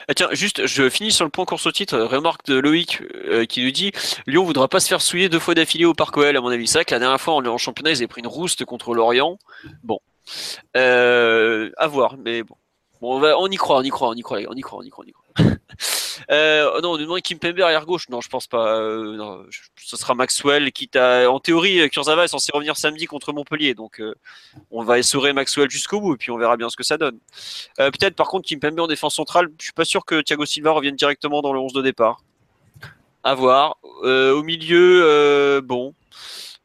[0.08, 1.98] Ah tiens, juste, je finis sur le point course au titre.
[2.00, 3.02] Remarque de Loïc
[3.48, 3.92] qui nous dit
[4.26, 6.68] Lyon voudra pas se faire souiller deux fois d'affilée au Parc OL, à mon avis.
[6.68, 9.38] C'est vrai que la dernière fois en, championnat, ils avaient pris une rouste contre l'Orient.
[9.84, 10.00] Bon,
[10.78, 12.56] euh, à voir, mais bon.
[13.02, 14.90] Bon, on y croit, on y croit, on y croit, on y croit, on y
[14.90, 15.06] croit.
[16.32, 18.10] euh, non, on nous demande Kimpembe arrière gauche.
[18.10, 18.78] Non, je pense pas.
[18.78, 19.46] Euh, non,
[19.78, 21.30] ce sera Maxwell, qui t'a.
[21.30, 24.16] En théorie, Kurzawa est censé revenir samedi contre Montpellier, donc euh,
[24.72, 27.20] on va essorer Maxwell jusqu'au bout et puis on verra bien ce que ça donne.
[27.80, 29.50] Euh, peut-être par contre Kimpembe en défense centrale.
[29.60, 32.24] Je suis pas sûr que Thiago Silva revienne directement dans le 11 de départ.
[33.24, 33.78] À voir.
[33.84, 35.94] au milieu, bon.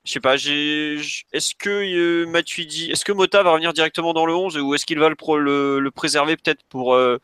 [0.05, 0.35] Je sais pas.
[0.35, 4.85] Est-ce que euh, Matuidi, est-ce que Mota va revenir directement dans le 11 ou est-ce
[4.85, 7.19] qu'il va le, préserver peut-être pour euh,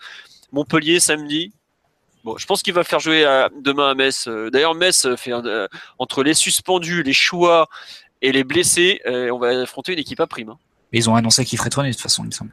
[0.53, 1.53] Montpellier samedi?
[2.25, 3.25] Bon, je pense qu'il va faire jouer
[3.61, 4.29] demain à Metz.
[4.29, 5.33] Euh, d'ailleurs, Metz fait
[5.99, 7.69] entre les suspendus, les choix
[8.23, 10.51] et les blessés, on va affronter une équipe à prime.
[10.51, 10.59] Hein.
[10.93, 12.53] ils ont annoncé qu'il ferait tourner de toute façon, il me semble.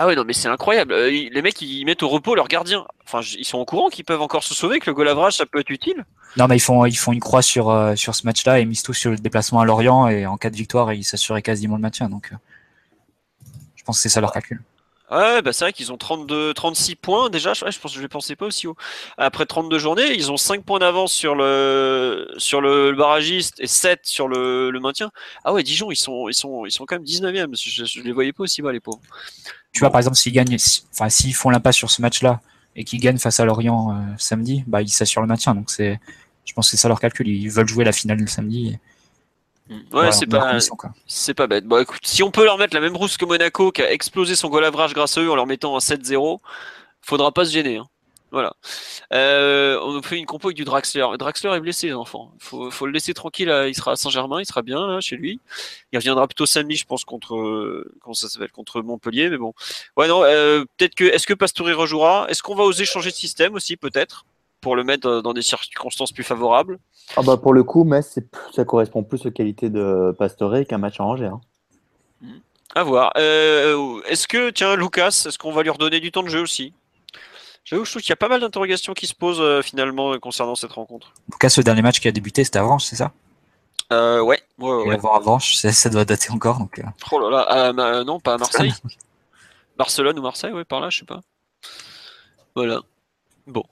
[0.00, 0.92] Ah ouais, non, mais c'est incroyable.
[0.92, 2.86] Euh, les mecs, ils mettent au repos leurs gardiens.
[3.04, 5.58] Enfin, ils sont au courant qu'ils peuvent encore se sauver, que le goal ça peut
[5.58, 6.04] être utile.
[6.36, 8.82] Non, mais ils font, ils font une croix sur, euh, sur ce match-là et misent
[8.84, 11.82] tout sur le déplacement à Lorient et en cas de victoire, ils s'assuraient quasiment le
[11.82, 12.08] maintien.
[12.08, 12.36] Donc, euh,
[13.74, 14.62] je pense que c'est ça leur calcul.
[15.10, 17.54] Ouais, bah c'est vrai qu'ils ont 32, 36 points déjà.
[17.54, 18.76] Je, je pense je pensais pas aussi haut.
[19.16, 24.00] Après 32 journées, ils ont 5 points d'avance sur le sur le, barragiste et 7
[24.02, 25.10] sur le, le, maintien.
[25.44, 27.56] Ah ouais, Dijon, ils sont ils sont ils sont quand même 19e.
[27.56, 29.00] Je, ne les voyais pas aussi bas les pauvres.
[29.72, 30.56] Tu vois par exemple s'ils gagnent,
[30.92, 32.40] enfin s'ils font l'impasse sur ce match-là
[32.76, 35.54] et qu'ils gagnent face à Lorient euh, samedi, bah ils s'assurent le maintien.
[35.54, 35.98] Donc c'est,
[36.44, 37.28] je pense que c'est ça leur calcul.
[37.28, 38.78] Ils veulent jouer la finale le samedi.
[39.92, 40.58] Ouais, c'est pas,
[41.06, 41.64] c'est pas bête.
[41.64, 44.34] Bon, écoute, si on peut leur mettre la même rousse que Monaco, qui a explosé
[44.34, 46.40] son goal average grâce à eux en leur mettant un 7-0,
[47.02, 47.76] faudra pas se gêner.
[47.76, 47.86] Hein.
[48.30, 48.54] Voilà.
[49.14, 51.06] Euh, on fait une compo avec du Draxler.
[51.18, 52.32] Draxler est blessé, les enfants.
[52.38, 53.48] Faut, faut le laisser tranquille.
[53.66, 55.40] Il sera à Saint-Germain, il sera bien là, chez lui.
[55.92, 59.30] Il reviendra plutôt samedi, je pense, contre comment ça s'appelle, contre Montpellier.
[59.30, 59.54] Mais bon,
[59.96, 60.24] ouais, non.
[60.24, 62.26] Euh, peut-être que est-ce que Pastore rejouera?
[62.28, 64.26] Est-ce qu'on va oser changer de système aussi, peut-être,
[64.60, 66.78] pour le mettre dans des circonstances plus favorables
[67.16, 68.18] ah bah pour le coup, Metz,
[68.54, 71.30] ça correspond plus aux qualités de Pastore qu'un match en Angers.
[71.32, 71.40] Hein.
[72.74, 73.12] À voir.
[73.16, 76.74] Euh, est-ce que, tiens, Lucas, est-ce qu'on va lui redonner du temps de jeu aussi?
[77.64, 80.54] J'avoue, je trouve qu'il y a pas mal d'interrogations qui se posent euh, finalement concernant
[80.54, 81.12] cette rencontre.
[81.32, 83.12] Lucas, le dernier match qui a débuté, c'était à Avranches, c'est ça?
[83.92, 84.40] Euh, Ouais.
[84.58, 84.94] ouais, ouais.
[84.94, 86.58] Avant Avranches, ça, doit dater encore.
[86.58, 86.80] Donc,
[87.10, 88.74] Oh là là, non, pas à Marseille.
[89.78, 91.20] Barcelone ou Marseille, ouais, par là, je sais pas.
[92.54, 92.80] Voilà.
[93.48, 93.64] Bon.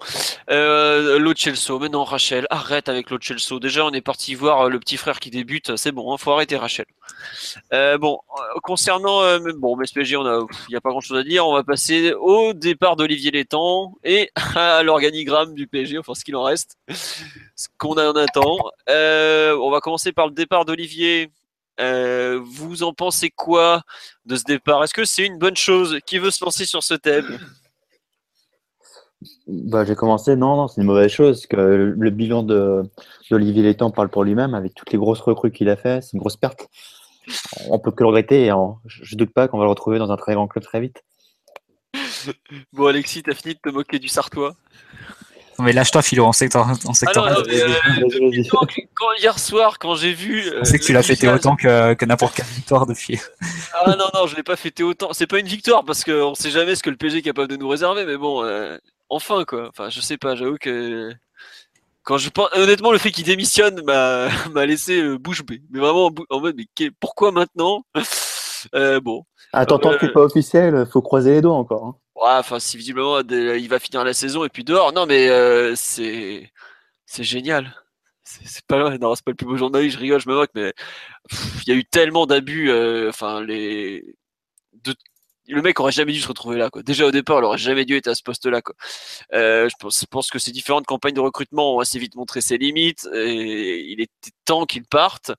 [0.49, 3.61] Euh, L'Ochelso, mais Rachel, arrête avec l'Ochelso.
[3.61, 5.77] Déjà, on est parti voir euh, le petit frère qui débute.
[5.77, 6.87] C'est bon, hein, faut arrêter Rachel.
[7.75, 9.21] Euh, bon, euh, concernant
[9.59, 11.47] bon, MSPG, il n'y a pas grand chose à dire.
[11.47, 16.37] On va passer au départ d'Olivier Létang et à l'organigramme du PSG, enfin ce qu'il
[16.37, 16.79] en reste,
[17.55, 18.57] ce qu'on en attend.
[18.89, 21.31] on va commencer par le départ d'Olivier.
[21.79, 23.83] vous en pensez quoi
[24.25, 24.83] de ce départ?
[24.85, 25.99] Est-ce que c'est une bonne chose?
[26.07, 27.39] Qui veut se lancer sur ce thème?
[29.47, 31.47] Bah, j'ai commencé, non, non, c'est une mauvaise chose.
[31.47, 35.77] que le bilan d'Olivier Létang parle pour lui-même, avec toutes les grosses recrues qu'il a
[35.77, 36.69] fait, c'est une grosse perte.
[37.69, 38.53] On peut que le regretter et
[38.87, 41.03] je ne doute pas qu'on va le retrouver dans un très grand club très vite.
[42.73, 44.55] Bon, Alexis, t'as fini de te moquer du Sartois
[45.59, 46.59] non, mais lâche-toi, Philo, on sait que
[49.21, 50.53] hier soir, quand j'ai vu.
[50.61, 53.19] on sait que tu l'as fêté autant que, que n'importe quelle victoire depuis.
[53.73, 55.15] ah non, non, je l'ai pas fêté autant.
[55.15, 57.57] C'est pas une victoire parce qu'on sait jamais ce que le PG est capable de
[57.57, 58.77] nous réserver, mais bon, euh,
[59.09, 59.69] enfin quoi.
[59.69, 61.13] Enfin, je sais pas, j'avoue que
[62.07, 65.61] quand je pense, honnêtement, le fait qu'il démissionne m'a m'a laissé euh, bouche bée.
[65.71, 67.85] Mais vraiment en mode, mais pourquoi maintenant?
[68.75, 69.23] Euh, Bon.
[69.53, 71.85] Attends, tant que c'est pas officiel, faut croiser les doigts encore.
[71.85, 71.97] Hein.
[72.17, 74.93] Ouais, enfin, si visiblement il va finir la saison et puis dehors.
[74.93, 76.51] Non, mais euh, c'est
[77.05, 77.73] c'est génial.
[78.25, 79.97] C'est pas non, c'est pas le plus beau journaliste.
[79.97, 80.73] Je rigole, je me moque, mais
[81.65, 82.73] il y a eu tellement d'abus.
[83.09, 84.17] Enfin, les
[84.83, 84.95] de
[85.49, 86.71] le mec aurait jamais dû se retrouver là.
[86.71, 86.83] Quoi.
[86.83, 88.61] Déjà au départ, il aurait jamais dû être à ce poste-là.
[89.33, 93.09] Euh, je, pense, que ces différentes campagnes de recrutement ont assez vite montré ses limites.
[93.15, 95.33] Et il était temps qu'il parte.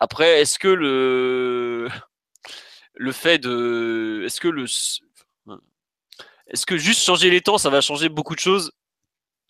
[0.00, 1.88] Après, est-ce que le
[2.94, 4.66] le fait de, est-ce que le,
[6.46, 8.72] est-ce que juste changer les temps, ça va changer beaucoup de choses?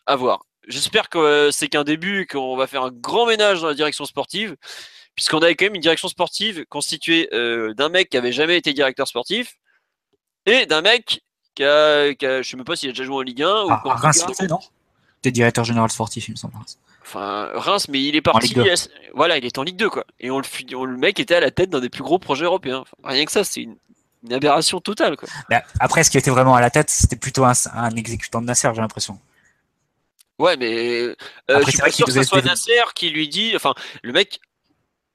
[0.07, 0.45] À voir.
[0.69, 4.05] J'espère que euh, c'est qu'un début qu'on va faire un grand ménage dans la direction
[4.05, 4.57] sportive,
[5.15, 8.73] puisqu'on avait quand même une direction sportive constituée euh, d'un mec qui avait jamais été
[8.73, 9.57] directeur sportif,
[10.47, 11.23] et d'un mec
[11.55, 13.65] qui a, qui a, je sais même pas s'il a déjà joué en Ligue 1
[13.65, 14.61] ou ah, Reims, non?
[15.23, 16.55] T'es directeur général sportif, il me semble.
[17.03, 18.55] Enfin, Reims, mais il est parti.
[19.15, 20.05] Voilà, il est en Ligue 2, quoi.
[20.21, 22.85] Et on le, le mec était à la tête d'un des plus gros projets européens.
[23.03, 23.77] rien que ça, c'est une,
[24.31, 25.29] aberration totale, quoi.
[25.81, 28.71] après, ce qui était vraiment à la tête, c'était plutôt un, un, exécutant de Nasser,
[28.75, 29.19] j'ai l'impression.
[30.39, 31.15] Ouais, mais euh,
[31.49, 33.53] je suis pas sûr que ce soit Nasser qui lui dit.
[33.55, 34.41] Enfin, le mec,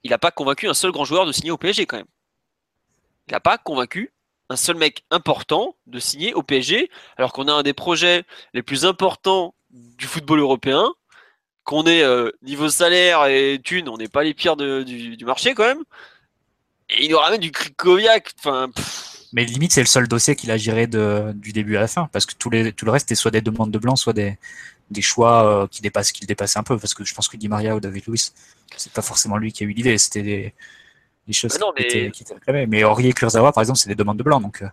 [0.03, 2.05] il n'a pas convaincu un seul grand joueur de signer au PSG, quand même.
[3.27, 4.11] Il n'a pas convaincu
[4.49, 8.23] un seul mec important de signer au PSG, alors qu'on a un des projets
[8.53, 10.91] les plus importants du football européen,
[11.63, 15.65] qu'on est euh, niveau salaire et thunes, on n'est pas les pires du, marché quand
[15.65, 15.83] même.
[16.89, 18.33] Et il nous ramène du Krikoviak.
[18.39, 18.71] Enfin.
[19.33, 22.25] Mais limite, c'est le seul dossier qu'il a géré du début à la fin, parce
[22.25, 24.39] que tout, le reste est soit des demandes de blanc, soit des,
[25.01, 27.75] choix euh, qui dépassent, qu'il dépassait un peu, parce que je pense que Di Maria
[27.75, 28.33] ou David Luiz,
[28.75, 30.53] c'est pas forcément lui qui a eu l'idée, c'était des,
[31.33, 32.67] choses bah qui, étaient, réclamées.
[32.67, 34.39] Mais Aurier et Kurzawa, par exemple, c'est des demandes de blanc.
[34.39, 34.67] Donc, euh.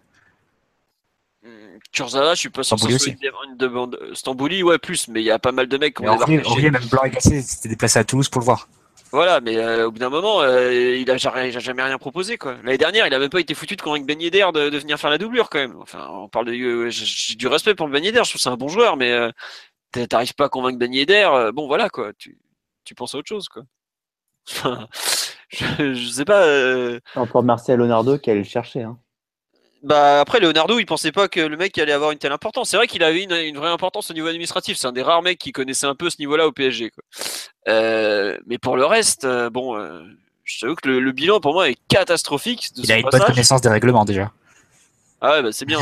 [1.42, 3.98] hmm, Kurzawa, je suis pas sûr que une, demande.
[4.14, 6.70] Stambouli, ouais, plus, mais il y a pas mal de mecs qui ont Aurier, Aurier,
[6.70, 8.68] même blanc et cassé, c'était déplacé à Toulouse pour le voir.
[9.12, 12.38] Voilà, mais euh, au bout d'un moment, euh, il, a, jamais rien proposé.
[12.38, 12.56] quoi.
[12.64, 14.98] L'année dernière, il a même pas été foutu de convaincre Ben Yedder de, de, venir
[14.98, 15.76] faire la doublure quand même.
[15.80, 18.68] Enfin, on parle de, j'ai du respect pour Ben Yedder, je trouve c'est un bon
[18.68, 19.30] joueur, mais
[20.08, 21.50] t'arrives pas à convaincre Ben Yedder.
[21.54, 22.12] bon, voilà quoi.
[22.18, 22.36] Tu,
[22.84, 23.62] tu penses à autre chose quoi.
[25.48, 26.42] je, je, sais pas.
[26.42, 27.00] Euh...
[27.30, 28.82] Pour Marcel Leonardo qui allait le chercher.
[28.82, 28.98] Hein.
[29.82, 32.70] Bah après Leonardo, il pensait pas que le mec allait avoir une telle importance.
[32.70, 34.76] C'est vrai qu'il avait une, une, vraie importance au niveau administratif.
[34.76, 36.90] C'est un des rares mecs qui connaissait un peu ce niveau-là au PSG.
[36.90, 37.04] Quoi.
[37.68, 40.02] Euh, mais pour le reste, euh, bon, euh,
[40.42, 42.70] je t'avoue que le, le, bilan pour moi est catastrophique.
[42.76, 44.32] il a une bonne connaissance des règlements déjà.
[45.20, 45.78] Ah ouais, bah c'est bien.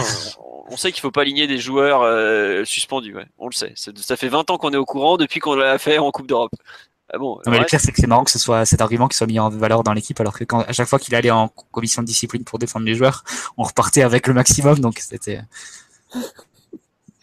[0.68, 3.14] on sait qu'il faut pas aligner des joueurs euh, suspendus.
[3.14, 3.26] Ouais.
[3.38, 3.72] On le sait.
[3.74, 6.52] Ça fait 20 ans qu'on est au courant depuis qu'on l'a fait en Coupe d'Europe.
[7.14, 9.16] Ah bon, mais le pire, c'est que c'est marrant que ce soit cet argument qui
[9.16, 11.48] soit mis en valeur dans l'équipe, alors que quand, à chaque fois qu'il allait en
[11.70, 13.22] commission de discipline pour défendre les joueurs,
[13.56, 15.42] on repartait avec le maximum, donc c'était.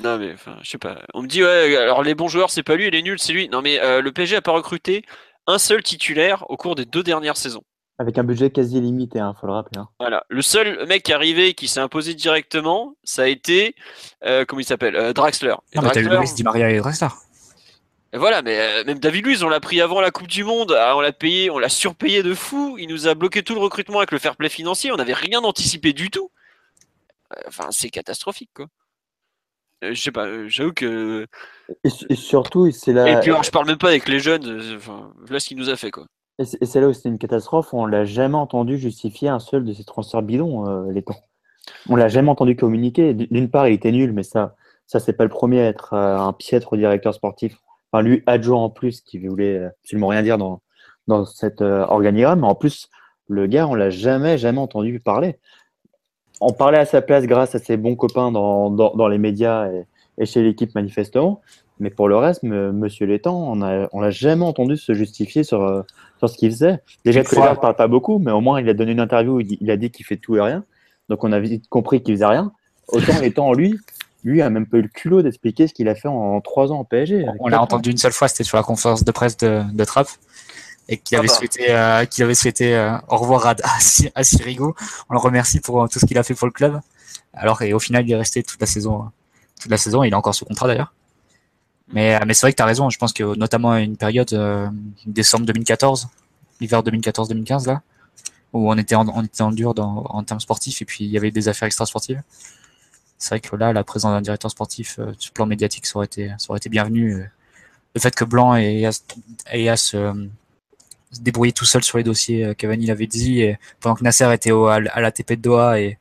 [0.03, 0.99] Non mais enfin, je sais pas.
[1.13, 3.33] On me dit ouais, alors les bons joueurs c'est pas lui et les nuls c'est
[3.33, 3.49] lui.
[3.49, 5.03] Non mais euh, le PSG a pas recruté
[5.47, 7.63] un seul titulaire au cours des deux dernières saisons.
[7.99, 9.79] Avec un budget quasi limité, il hein, faut le rappeler.
[9.79, 9.89] Hein.
[9.99, 10.23] Voilà.
[10.27, 13.75] Le seul mec qui est arrivé qui s'est imposé directement, ça a été
[14.25, 15.53] euh, comment il s'appelle euh, Draxler.
[15.75, 17.09] non, mais t'as eu Luis Di Maria et Draxler.
[18.13, 20.97] Et voilà, mais même David Luiz, on l'a pris avant la Coupe du Monde, ah,
[20.97, 22.75] on l'a payé, on l'a surpayé de fou.
[22.77, 24.91] Il nous a bloqué tout le recrutement avec le fair play financier.
[24.91, 26.29] On n'avait rien anticipé du tout.
[27.47, 28.67] Enfin, c'est catastrophique, quoi.
[29.83, 31.27] Euh, je sais pas, euh, j'avoue que.
[31.83, 33.09] Et, surtout, c'est là.
[33.09, 34.45] Et puis, je parle même pas avec les jeunes.
[34.45, 36.05] Euh, enfin, là, ce qu'il nous a fait, quoi.
[36.39, 37.73] Et c'est là où c'était une catastrophe.
[37.73, 41.19] On l'a jamais entendu justifier un seul de ces transferts bidons, les temps.
[41.87, 43.13] On l'a jamais entendu communiquer.
[43.13, 44.55] D'une part, il était nul, mais ça,
[44.87, 47.57] ça c'est pas le premier à être un piètre directeur sportif.
[47.91, 50.61] Enfin, lui, adjoint en plus, qui voulait absolument rien dire dans,
[51.07, 52.41] dans cet organigramme.
[52.41, 52.89] Mais en plus,
[53.27, 55.37] le gars, on l'a jamais, jamais entendu parler
[56.41, 59.69] on parlait à sa place grâce à ses bons copains dans, dans, les médias
[60.17, 61.41] et, chez l'équipe manifestement.
[61.79, 65.63] Mais pour le reste, Monsieur Létang, on a, on l'a jamais entendu se justifier sur,
[65.63, 65.83] euh,
[66.19, 66.79] sur ce qu'il faisait.
[67.05, 69.39] Déjà, il ne parle pas beaucoup, mais au moins il a donné une interview où
[69.39, 70.63] il, a dit qu'il fait tout et rien.
[71.09, 72.51] Donc on a vite compris qu'il faisait rien.
[72.89, 73.79] Autant Létang, lui,
[74.23, 76.79] lui a même pas eu le culot d'expliquer ce qu'il a fait en, trois ans
[76.79, 77.25] au PSG.
[77.39, 80.07] On l'a entendu une seule fois, c'était sur la conférence de presse de, de Trapp
[80.89, 81.37] et qui avait, ah bah.
[81.37, 83.55] souhaité, euh, avait souhaité euh, au revoir à,
[84.15, 84.75] à, Sirigo.
[85.09, 86.79] On le remercie pour euh, tout ce qu'il a fait pour le club.
[87.33, 89.09] Alors et au final, il est resté toute la saison,
[89.59, 90.03] toute la saison.
[90.03, 90.93] Il a encore ce contrat d'ailleurs.
[91.93, 92.89] Mais, mais c'est vrai que tu as raison.
[92.89, 94.33] Je pense que notamment une période
[95.05, 96.07] décembre 2014,
[96.59, 97.81] l'hiver 2014-2015 là,
[98.53, 101.09] où on était en, on était en dur dans, en termes sportifs et puis il
[101.09, 102.21] y avait des affaires extra-sportives.
[103.21, 106.33] C'est vrai que là, la présence d'un directeur sportif sur plan médiatique, ça aurait été,
[106.37, 107.23] ça aurait été bienvenu.
[107.93, 110.27] Le fait que Blanc ait à, se
[111.11, 112.45] se débrouiller tout seul sur les dossiers.
[112.45, 115.79] Euh, Cavani l'avait dit, et pendant que Nasser était au, à, la TP de Doha
[115.79, 115.97] et,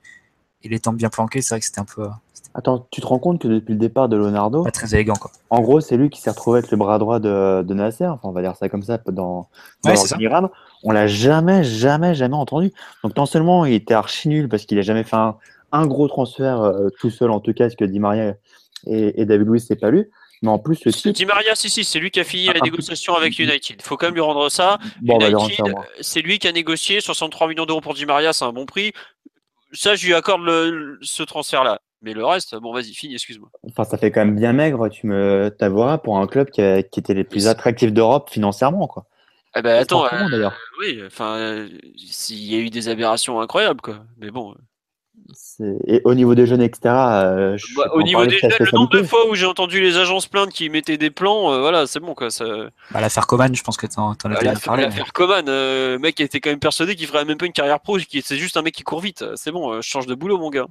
[0.63, 2.03] il temps bien planqué, c'est vrai que c'était un peu.
[2.03, 2.09] Euh,
[2.53, 5.31] Attends, tu te rends compte que depuis le départ de Leonardo, pas très élégant quoi.
[5.51, 8.07] En gros, c'est lui qui s'est retrouvé avec le bras droit de, de Nasser.
[8.07, 9.49] Enfin, on va dire ça comme ça dans,
[9.85, 10.31] dans ouais,
[10.83, 12.73] On l'a jamais, jamais, jamais entendu.
[13.05, 15.37] Donc non seulement il était archi nul parce qu'il a jamais fait un,
[15.87, 18.35] gros transfert euh, tout seul en tout cas, ce que Di Maria
[18.87, 20.11] et, et David Luiz c'est pas lu.
[20.43, 23.15] Mais en plus, le Di Maria, si, si, c'est lui qui a fini la négociation
[23.15, 23.77] avec United.
[23.79, 24.79] Il faut quand même lui rendre ça.
[25.03, 28.65] United, c'est lui qui a négocié 63 millions d'euros pour Di Maria, c'est un bon
[28.65, 28.93] prix.
[29.73, 31.83] Ça, je lui accorde le, ce transfert-là.
[32.01, 33.51] Mais le reste, bon, vas-y, finis, excuse-moi.
[33.69, 37.01] Enfin, ça fait quand même bien maigre, tu me t'avoueras, pour un club qui, qui
[37.01, 39.05] était les plus attractifs d'Europe financièrement, quoi.
[39.57, 40.49] Eh ben, attends, euh,
[40.81, 41.69] oui, enfin, euh,
[42.31, 44.05] il y a eu des aberrations incroyables, quoi.
[44.19, 44.55] Mais bon.
[45.87, 46.81] Et au niveau des jeunes, etc.
[46.87, 50.27] Euh, bah, au niveau des jeunes, le nombre de fois où j'ai entendu les agences
[50.27, 52.31] plaintes qui mettaient des plans, euh, voilà, c'est bon quoi.
[52.31, 52.45] Ça...
[52.91, 54.85] Bah, l'affaire Coman, je pense que t'en, en as bah, parlé.
[54.85, 57.99] L'affaire Coman, euh, mec était quand même persuadé qu'il ferait même pas une carrière pro,
[57.99, 59.25] c'est juste un mec qui court vite.
[59.37, 60.67] C'est bon, je change de boulot, mon gars.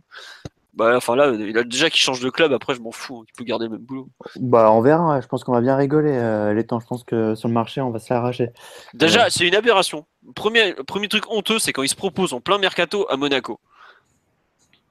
[0.74, 3.26] Bah, enfin là, il a déjà qu'il change de club, après je m'en fous, hein,
[3.28, 4.08] il peut garder le même boulot.
[4.40, 6.80] Bah, on verra, je pense qu'on va bien rigoler les temps.
[6.80, 8.50] Je pense que sur le marché, on va se l'arracher.
[8.94, 10.06] Déjà, c'est une aberration.
[10.36, 13.60] Premier, premier truc honteux, c'est quand il se propose en plein mercato à Monaco.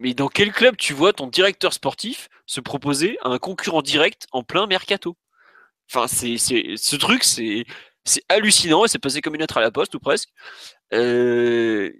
[0.01, 4.27] Mais dans quel club tu vois ton directeur sportif se proposer à un concurrent direct
[4.33, 5.17] en plein mercato?
[5.91, 7.65] Enfin, c'est, ce truc, c'est,
[8.05, 10.29] c'est hallucinant et c'est passé comme une lettre à la poste ou presque.
[10.93, 11.91] Euh,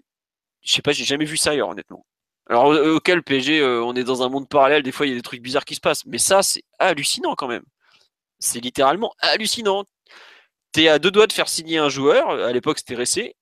[0.63, 2.07] je sais pas, j'ai jamais vu ça ailleurs, honnêtement.
[2.49, 5.17] Alors, auquel PSG, euh, on est dans un monde parallèle, des fois il y a
[5.17, 7.65] des trucs bizarres qui se passent, mais ça, c'est hallucinant quand même.
[8.39, 9.85] C'est littéralement hallucinant.
[10.73, 13.37] T'es à deux doigts de faire signer un joueur, à l'époque c'était Ressé,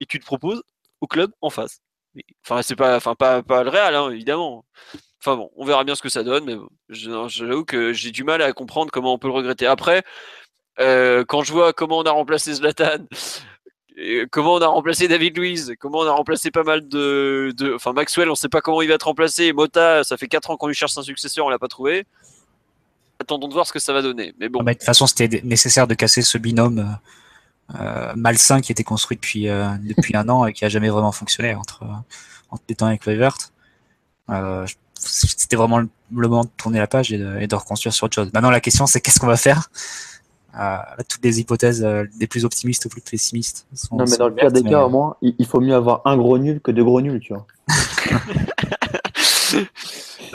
[0.00, 0.62] et tu te proposes
[1.00, 1.81] au club en face.
[2.44, 4.64] Enfin, c'est pas, enfin, pas, pas le Real, hein, évidemment.
[5.20, 6.56] Enfin bon, on verra bien ce que ça donne, mais
[6.88, 9.66] j'avoue que j'ai du mal à comprendre comment on peut le regretter.
[9.66, 10.02] Après,
[10.80, 13.06] euh, quand je vois comment on a remplacé Zlatan,
[14.30, 18.30] comment on a remplacé David Luiz, comment on a remplacé pas mal de, enfin Maxwell,
[18.30, 19.52] on sait pas comment il va être remplacé.
[19.52, 22.04] Mota, ça fait 4 ans qu'on lui cherche un successeur, on l'a pas trouvé.
[23.20, 24.34] Attendons de voir ce que ça va donner.
[24.38, 24.60] Mais bon.
[24.66, 26.78] Ah, de toute façon, c'était nécessaire de casser ce binôme.
[26.80, 27.08] Euh,
[28.16, 31.54] malsain qui était construit depuis euh, depuis un an et qui a jamais vraiment fonctionné
[31.54, 31.84] entre
[32.50, 33.36] entre les temps avec Kluivert.
[34.30, 38.30] Euh, c'était vraiment le, moment de tourner la page et de, reconstruire sur autre chose.
[38.32, 39.68] Maintenant, la question, c'est qu'est-ce qu'on va faire?
[40.60, 40.76] Euh,
[41.08, 41.84] Toutes les hypothèses,
[42.20, 43.66] des plus optimistes aux plus pessimistes.
[43.74, 46.16] Sont, non, mais dans le pire des cas, au moins, il, faut mieux avoir un
[46.16, 47.46] gros nul que deux gros nuls, tu vois.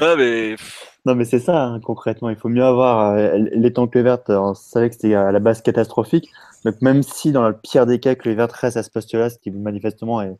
[0.01, 0.57] ah, mais...
[1.05, 2.29] Non, mais c'est ça, hein, concrètement.
[2.29, 4.19] Il faut mieux avoir les temps Kluivert.
[4.27, 6.29] On savait que c'était à la base catastrophique.
[6.65, 9.29] Donc même si dans le pire des cas, que les Verts restent à ce poste-là,
[9.29, 10.33] ce qui manifestement ne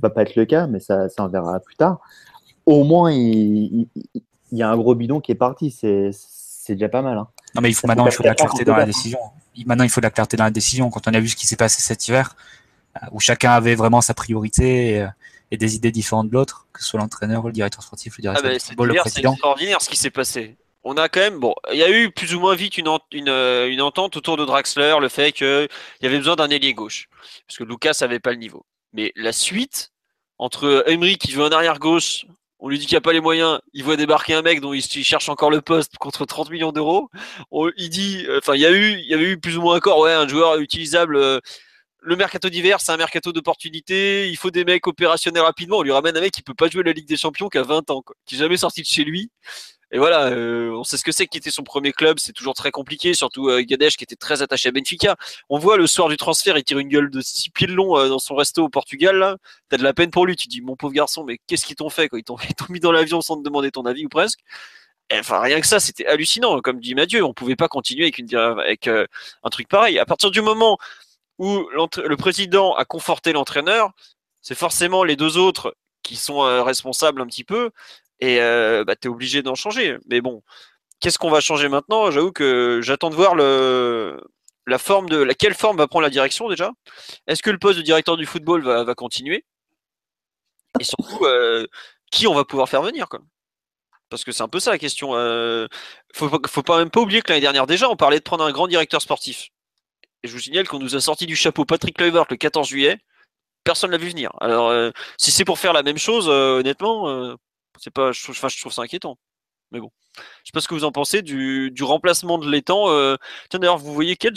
[0.00, 2.00] va pas être le cas, mais ça, ça on verra plus tard.
[2.66, 3.88] au moins, il,
[4.52, 5.70] y a un gros bidon qui est parti.
[5.70, 6.12] C'est
[6.74, 7.18] déjà pas mal.
[7.18, 7.28] Hein.
[7.54, 9.18] Non, mais il faut, maintenant, il faut de la clarté dans la décision.
[9.64, 10.90] Maintenant, il faut de la clarté dans la décision.
[10.90, 12.36] Quand on a vu ce qui s'est passé cet hiver,
[12.96, 15.06] euh, où chacun avait vraiment sa priorité et,
[15.50, 18.44] et des idées différentes de l'autre, que ce soit l'entraîneur, le directeur sportif, le directeur
[18.46, 19.30] ah bah, football, le président.
[19.30, 20.56] C'est extraordinaire ce qui s'est passé
[20.86, 22.88] on a quand même, bon, il y a eu plus ou moins vite une,
[23.28, 25.68] euh, entente autour de Draxler, le fait qu'il
[26.00, 27.08] y avait besoin d'un ailier gauche,
[27.46, 28.64] parce que Lucas n'avait pas le niveau.
[28.92, 29.90] Mais la suite,
[30.38, 32.24] entre Emery qui veut un arrière gauche,
[32.60, 34.72] on lui dit qu'il n'y a pas les moyens, il voit débarquer un mec dont
[34.72, 37.10] il, cherche encore le poste contre 30 millions d'euros.
[37.76, 39.98] Il dit, enfin, il y a eu, il y avait eu plus ou moins encore,
[39.98, 41.16] ouais, un joueur utilisable.
[41.16, 41.40] Euh,
[42.00, 44.30] le mercato d'hiver, c'est un mercato d'opportunité.
[44.30, 45.78] Il faut des mecs opérationnels rapidement.
[45.78, 47.62] On lui ramène un mec qui peut pas jouer la Ligue des Champions qui a
[47.62, 49.30] 20 ans, qui n'est jamais sorti de chez lui.
[49.92, 52.72] Et voilà, euh, on sait ce que c'est quitter son premier club, c'est toujours très
[52.72, 55.16] compliqué, surtout euh, Gadesh qui était très attaché à Benfica.
[55.48, 57.96] On voit le soir du transfert, il tire une gueule de six pieds de long
[57.96, 59.16] euh, dans son resto au Portugal.
[59.16, 59.36] Là.
[59.68, 61.88] T'as de la peine pour lui, tu dis mon pauvre garçon, mais qu'est-ce qu'ils t'ont
[61.88, 62.18] fait quoi?
[62.18, 62.36] Ils t'ont
[62.68, 64.40] mis dans l'avion sans te demander ton avis ou presque.
[65.12, 66.60] enfin, rien que ça, c'était hallucinant.
[66.62, 69.98] Comme dit Mathieu, on pouvait pas continuer avec, une, avec un truc pareil.
[70.00, 70.78] À partir du moment
[71.38, 73.92] où le président a conforté l'entraîneur,
[74.42, 77.70] c'est forcément les deux autres qui sont responsables un petit peu
[78.20, 79.96] et euh, bah, tu es obligé d'en changer.
[80.06, 80.42] Mais bon,
[81.00, 82.10] qu'est-ce qu'on va changer maintenant?
[82.10, 84.20] J'avoue que j'attends de voir le,
[84.66, 86.72] la forme de quelle forme va prendre la direction déjà.
[87.26, 89.44] Est-ce que le poste de directeur du football va, va continuer?
[90.80, 91.66] Et surtout, euh,
[92.10, 93.20] qui on va pouvoir faire venir quoi?
[94.08, 95.14] Parce que c'est un peu ça la question.
[95.14, 95.66] Euh,
[96.14, 98.52] faut, faut pas même pas oublier que l'année dernière déjà, on parlait de prendre un
[98.52, 99.48] grand directeur sportif.
[100.22, 102.98] Et je vous signale qu'on nous a sorti du chapeau Patrick Kluivert le 14 juillet.
[103.64, 104.30] Personne l'a vu venir.
[104.40, 107.36] Alors, euh, si c'est pour faire la même chose, honnêtement,
[107.78, 109.18] c'est pas, je, trouve, je trouve ça inquiétant.
[109.72, 112.88] Mais bon, je sais pas ce que vous en pensez du, remplacement de l'étang.
[112.90, 113.16] Euh,
[113.50, 114.36] tiens d'ailleurs, vous voyez quelle,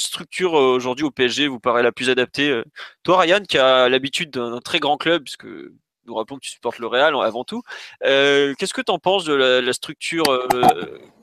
[0.00, 2.64] structure euh, aujourd'hui au PSG vous paraît la plus adaptée euh?
[3.04, 6.78] Toi, Ryan, qui a l'habitude d'un très grand club, puisque nous rappelons que tu supportes
[6.78, 7.62] le Real avant tout,
[8.02, 10.24] qu'est-ce que tu en penses de la, structure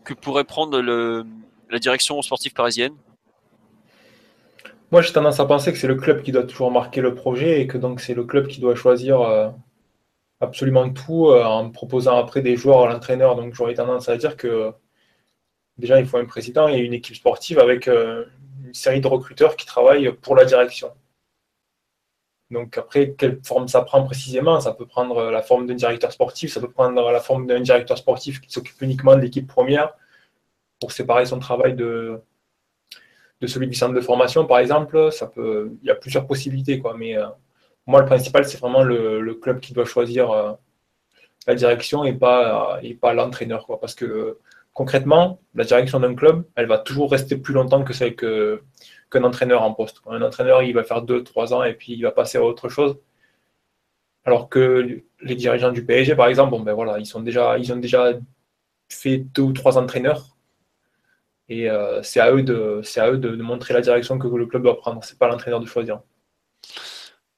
[0.03, 2.95] que pourrait prendre la direction sportive parisienne?
[4.91, 7.61] Moi, j'ai tendance à penser que c'est le club qui doit toujours marquer le projet
[7.61, 9.53] et que donc c'est le club qui doit choisir
[10.39, 13.35] absolument tout euh, en proposant après des joueurs à l'entraîneur.
[13.35, 14.71] Donc j'aurais tendance à dire que
[15.77, 18.25] déjà il faut un président et une équipe sportive avec euh,
[18.65, 20.91] une série de recruteurs qui travaillent pour la direction.
[22.51, 24.59] Donc après, quelle forme ça prend précisément?
[24.59, 27.97] Ça peut prendre la forme d'un directeur sportif, ça peut prendre la forme d'un directeur
[27.97, 29.93] sportif qui s'occupe uniquement de l'équipe première
[30.79, 32.21] pour séparer son travail de,
[33.41, 35.11] de celui du centre de formation, par exemple.
[35.11, 36.95] Ça peut, il y a plusieurs possibilités, quoi.
[36.95, 37.25] Mais euh,
[37.87, 40.53] moi, le principal, c'est vraiment le, club qui doit choisir euh,
[41.47, 43.67] la direction et pas, et pas l'entraîneur.
[43.79, 44.39] Parce que
[44.73, 48.61] concrètement, la direction d'un club, elle va toujours rester plus longtemps que celle que,
[49.11, 50.01] qu'un entraîneur en poste.
[50.07, 52.97] Un entraîneur, il va faire 2-3 ans et puis il va passer à autre chose.
[54.25, 58.13] Alors que les dirigeants du PSG, par exemple, ben voilà, ils, déjà, ils ont déjà
[58.89, 60.35] fait deux ou trois entraîneurs.
[61.47, 64.45] Et euh, c'est à eux, de, c'est à eux de, montrer la direction que le
[64.47, 65.03] club doit prendre.
[65.03, 66.01] C'est pas l'entraîneur de choisir.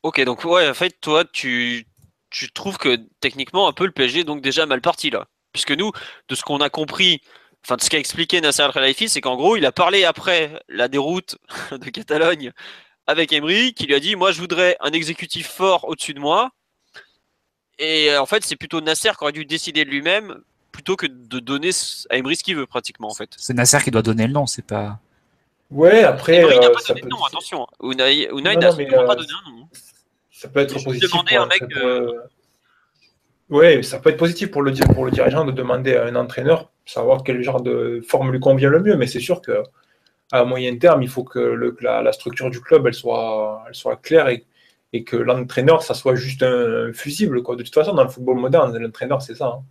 [0.08, 1.86] Ok, donc ouais, en fait, toi, tu,
[2.30, 5.28] tu trouves que techniquement, un peu le PSG est donc déjà mal parti là.
[5.52, 5.92] Puisque nous,
[6.30, 7.22] de ce qu'on a compris,
[7.66, 10.88] enfin de ce qu'a expliqué Nasser Al-Khelaifi, c'est qu'en gros, il a parlé après la
[10.88, 11.36] déroute
[11.72, 12.54] de Catalogne
[13.06, 16.52] avec Emery, qui lui a dit Moi, je voudrais un exécutif fort au-dessus de moi.
[17.78, 20.38] Et euh, en fait, c'est plutôt Nasser qui aurait dû décider de lui-même
[20.72, 21.72] plutôt que de donner
[22.10, 23.32] à Emery ce qu'il veut, pratiquement, en fait.
[23.36, 25.00] C'est Nasser qui doit donner le nom, c'est pas.
[25.70, 26.38] Ouais, après.
[26.38, 27.68] Emery n'a euh, pas donné le nom, attention.
[27.84, 29.68] Unai, n'a euh, pas donné un nom
[30.38, 31.10] ça peut être positif.
[31.10, 31.64] Pour un mec
[33.50, 36.70] Oui, ça peut être positif pour le, pour le dirigeant de demander à un entraîneur,
[36.86, 39.64] savoir quel genre de forme lui convient le mieux, mais c'est sûr que
[40.32, 43.96] à moyen terme, il faut que le, la, structure du club elle soit, elle soit
[43.96, 44.46] claire et,
[44.94, 47.42] et que l'entraîneur, ça soit juste un fusible.
[47.42, 47.56] Quoi.
[47.56, 49.48] De toute façon, dans le football moderne, l'entraîneur, c'est ça.
[49.48, 49.64] Hein.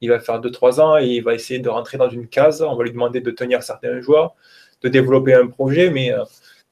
[0.00, 2.62] Il va faire 2-3 ans et il va essayer de rentrer dans une case.
[2.62, 4.34] On va lui demander de tenir certains joueurs,
[4.82, 6.24] de développer un projet, mais euh,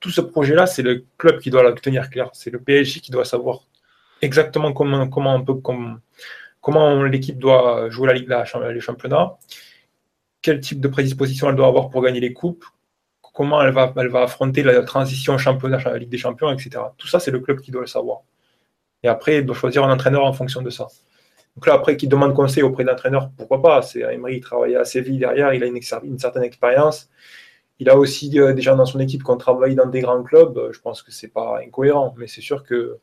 [0.03, 2.29] tout ce projet-là, c'est le club qui doit la tenir clair.
[2.35, 3.61] C'est le PSG qui doit savoir
[4.21, 5.09] exactement comment,
[6.61, 9.39] comment, l'équipe doit jouer la Ligue, la, les championnats,
[10.43, 12.65] quel type de prédisposition elle doit avoir pour gagner les coupes,
[13.33, 13.93] comment elle va,
[14.23, 16.71] affronter la transition championnat la Ligue des Champions, etc.
[16.99, 18.23] Tout ça, c'est le club qui doit le savoir.
[19.05, 20.89] Et après, il doit choisir un entraîneur en fonction de ça.
[21.55, 23.83] Donc là, après, qui demande conseil auprès d'entraîneur, pourquoi pas?
[23.83, 27.09] C'est Emery, il travaille à Séville derrière, il a une certaine expérience.
[27.79, 30.23] Il a aussi euh, des gens dans son équipe qui ont travaillé dans des grands
[30.23, 30.57] clubs.
[30.57, 32.99] Euh, je pense que c'est pas incohérent, mais c'est sûr que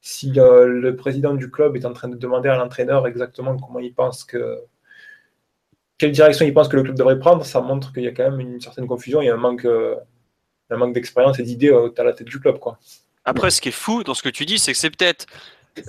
[0.00, 3.78] si euh, le président du club est en train de demander à l'entraîneur exactement comment
[3.78, 4.58] il pense que
[5.98, 8.28] quelle direction il pense que le club devrait prendre, ça montre qu'il y a quand
[8.28, 12.26] même une certaine confusion, a un manque, un manque d'expérience et d'idées à la tête
[12.26, 12.58] du club.
[12.58, 12.78] Quoi.
[13.24, 15.26] Après, ce qui est fou dans ce que tu dis, c'est que c'est peut-être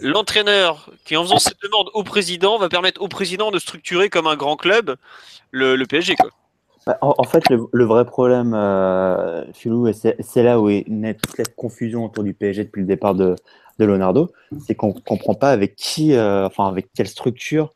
[0.02, 4.28] l'entraîneur qui, en faisant cette demande au président, va permettre au président de structurer comme
[4.28, 4.98] un grand club
[5.50, 6.16] le, le PSG.
[6.86, 11.14] Bah, en, fait, le, le vrai problème, euh, Philou, et c'est là où est naît
[11.14, 13.36] toute cette confusion autour du PSG depuis le départ de,
[13.80, 17.74] de Leonardo, c'est qu'on ne comprend pas avec qui, euh, enfin avec quelle structure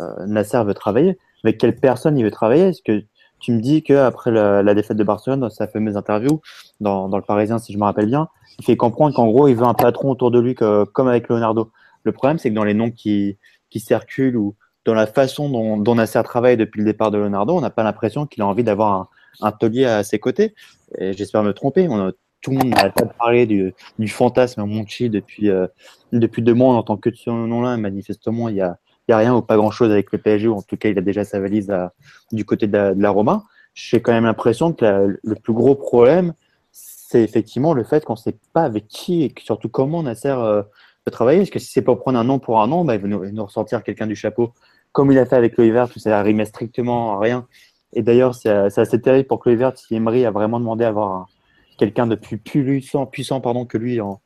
[0.00, 2.68] euh, Nasser veut travailler, avec quelle personne il veut travailler.
[2.68, 3.04] Est-ce que
[3.40, 6.40] tu me dis qu'après la, la défaite de Barcelone, dans sa fameuse interview,
[6.80, 8.28] dans, dans le Parisien, si je me rappelle bien,
[8.58, 11.28] il fait comprendre qu'en gros, il veut un patron autour de lui que, comme avec
[11.28, 11.70] Leonardo.
[12.04, 13.36] Le problème, c'est que dans les noms qui,
[13.68, 14.54] qui circulent ou
[14.86, 17.82] dans la façon dont, dont Nasser travaille depuis le départ de Leonardo, on n'a pas
[17.82, 19.08] l'impression qu'il a envie d'avoir un,
[19.40, 20.54] un taulier à ses côtés.
[20.98, 21.86] J'espère me tromper.
[21.86, 23.74] A, tout le monde de parler du,
[24.08, 25.66] fantasme Monchi depuis, euh,
[26.12, 26.70] depuis deux mois.
[26.70, 27.76] On n'entend que de ce nom-là.
[27.76, 30.48] Manifestement, il y a, a rien ou pas grand-chose avec le PSG.
[30.48, 31.72] En tout cas, il a déjà sa valise
[32.32, 33.44] du côté de la, de Roma.
[33.74, 36.34] J'ai quand même l'impression que le plus gros problème,
[36.70, 40.62] c'est effectivement le fait qu'on ne sait pas avec qui et surtout comment Nasser euh,
[41.04, 41.40] peut travailler.
[41.40, 43.30] Parce que si c'est pour prendre un nom pour un nom, bah, il va nous,
[43.30, 44.52] nous ressortir quelqu'un du chapeau,
[44.96, 47.46] comme il a fait avec Chloé Vert, où ça rimait strictement à rien.
[47.92, 51.26] Et d'ailleurs, c'est assez terrible pour Chloé si Emery a vraiment demandé à avoir un-
[51.76, 54.18] quelqu'un de plus puissant, puissant pardon, que lui au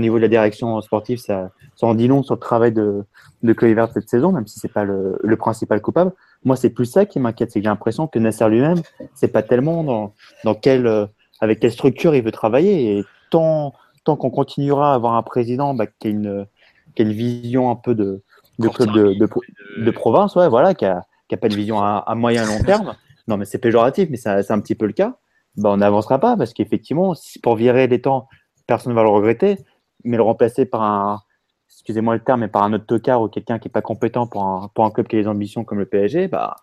[0.00, 1.16] niveau de la direction sportive.
[1.16, 3.04] Ça, ça en dit long sur le travail de,
[3.42, 6.12] de Chloé cette saison, même si c'est pas le, le principal coupable.
[6.44, 8.82] Moi, c'est plus ça qui m'inquiète, c'est que j'ai l'impression que Nasser lui-même,
[9.14, 10.12] c'est pas tellement dans,
[10.44, 11.06] dans quelle, euh,
[11.40, 12.98] avec quelle structure il veut travailler.
[12.98, 13.72] Et tant,
[14.04, 16.46] tant qu'on continuera à avoir un président bah, qui, a une,
[16.94, 18.22] qui a une vision un peu de,
[18.58, 19.42] de club de, de, pro-
[19.76, 22.62] de province, ouais, voilà, qui a, qui a pas de vision à, à moyen long
[22.64, 22.94] terme.
[23.28, 25.16] Non, mais c'est péjoratif, mais c'est un petit peu le cas.
[25.58, 28.26] Bah, on n'avancera pas parce qu'effectivement, si pour virer les temps,
[28.66, 29.58] personne ne va le regretter,
[30.02, 31.20] mais le remplacer par un,
[31.68, 34.44] excusez-moi le terme, mais par un autre tocard ou quelqu'un qui est pas compétent pour
[34.44, 36.56] un, pour un club qui a des ambitions comme le PSG, bah,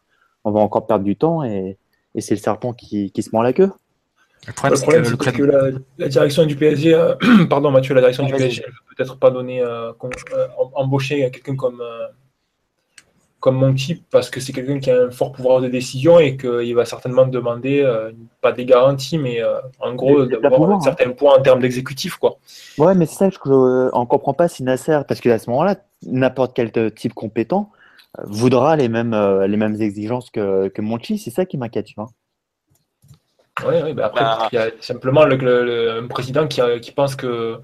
[0.43, 1.77] on va encore perdre du temps et,
[2.15, 3.71] et c'est le serpent qui, qui se mord la queue.
[4.47, 5.35] Le problème, Le c'est que le club.
[5.35, 7.15] que la, la direction du PSG, euh,
[7.49, 8.41] pardon Mathieu, la direction du Vas-y.
[8.41, 8.63] PSG,
[8.95, 12.07] peut-être pas donner, euh, euh, em- embaucher quelqu'un comme, euh,
[13.39, 16.73] comme Monchi parce que c'est quelqu'un qui a un fort pouvoir de décision et qu'il
[16.75, 18.11] va certainement demander, euh,
[18.41, 20.79] pas des garanties, mais euh, en gros, d'avoir hein.
[20.81, 22.15] certain poids en termes d'exécutif.
[22.15, 22.37] quoi.
[22.77, 23.49] Ouais, mais c'est ça que je
[23.99, 25.75] ne comprends pas si Nasser, parce qu'à ce moment-là,
[26.07, 27.69] n'importe quel type compétent
[28.23, 31.17] voudra les mêmes, euh, les mêmes exigences que, que Monchi.
[31.19, 31.95] C'est ça qui m'inquiète, tu
[33.63, 34.49] Ouais, ouais, bah après, Bah.
[34.51, 37.59] il y a simplement le, un président qui, a- qui pense que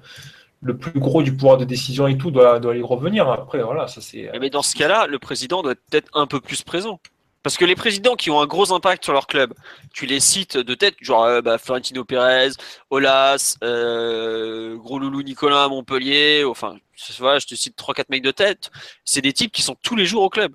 [0.62, 3.28] le plus gros du pouvoir de décision et tout doit, doit y revenir.
[3.28, 4.30] Après, voilà, ça c'est.
[4.40, 7.00] Mais dans ce cas-là, le président doit être un peu plus présent.
[7.42, 9.52] Parce que les présidents qui ont un gros impact sur leur club,
[9.92, 12.50] tu les cites de tête, genre euh, bah, Florentino Pérez,
[12.90, 18.22] Olas, euh, Gros Loulou Nicolas à Montpellier, enfin, je- voilà, je te cite 3-4 mecs
[18.22, 18.70] de tête,
[19.04, 20.54] c'est des types qui sont tous les jours au club.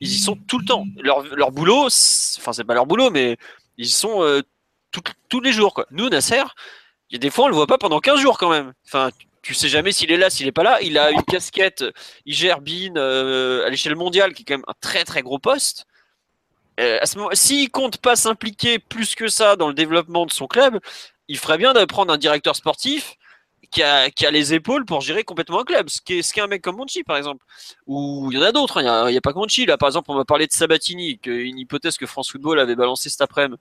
[0.00, 0.86] Ils y sont tout le temps.
[1.02, 3.36] Leur, leur boulot, enfin, c'est pas leur boulot, mais
[3.78, 4.42] ils sont euh,
[5.28, 5.72] tous les jours.
[5.74, 5.86] Quoi.
[5.90, 6.42] Nous, Nasser,
[7.10, 8.72] il y a des fois, on le voit pas pendant 15 jours quand même.
[8.86, 9.10] Enfin,
[9.42, 10.80] tu- sais jamais s'il est là, s'il est pas là.
[10.82, 11.84] Il a une casquette,
[12.26, 15.38] il gère Bean euh, à l'échelle mondiale, qui est quand même un très très gros
[15.38, 15.86] poste.
[16.80, 17.06] Euh, à
[17.68, 20.78] compte pas s'impliquer plus que ça dans le développement de son club,
[21.28, 23.16] il ferait bien de prendre un directeur sportif
[23.70, 25.88] qui a, qui a les épaules pour gérer complètement un club.
[25.88, 27.44] Ce qui est, ce qui est un mec comme Monchi, par exemple.
[27.86, 28.82] Ou il y en a d'autres, hein.
[28.82, 29.66] il n'y a, il pas que Monchi.
[29.66, 33.10] Là, par exemple, on va parler de Sabatini, une hypothèse que France Football avait balancée
[33.10, 33.60] cet après-midi.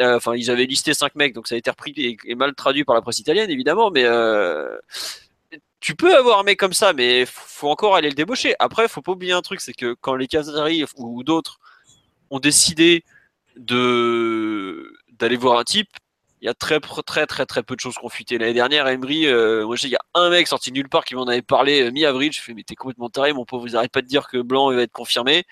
[0.00, 2.84] Euh, Enfin, ils avaient listé cinq mecs, donc ça a été repris et, mal traduit
[2.84, 3.90] par la presse italienne, évidemment.
[3.90, 4.78] Mais euh,
[5.80, 8.54] tu peux avoir un mec comme ça, mais f- faut encore aller le débaucher.
[8.60, 11.58] Après, faut pas oublier un truc, c'est que quand les Qataris ou d'autres
[12.30, 13.02] ont décidé
[13.56, 15.90] de d'aller voir un type,
[16.40, 18.38] il y a très très très très peu de choses qui ont fuité.
[18.38, 21.26] L'année dernière, Emery, euh, moi il y a un mec sorti nulle part qui m'en
[21.26, 22.32] avait parlé euh, mi-avril.
[22.32, 24.72] Je fais mais t'es complètement taré, mon pauvre, vous arrêtez pas de dire que Blanc
[24.72, 25.44] va être confirmé.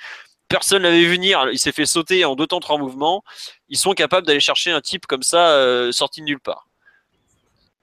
[0.48, 1.48] Personne l'avait vu venir.
[1.52, 3.24] Il s'est fait sauter en deux temps trois mouvements.
[3.68, 6.68] Ils sont capables d'aller chercher un type comme ça euh, sorti de nulle part.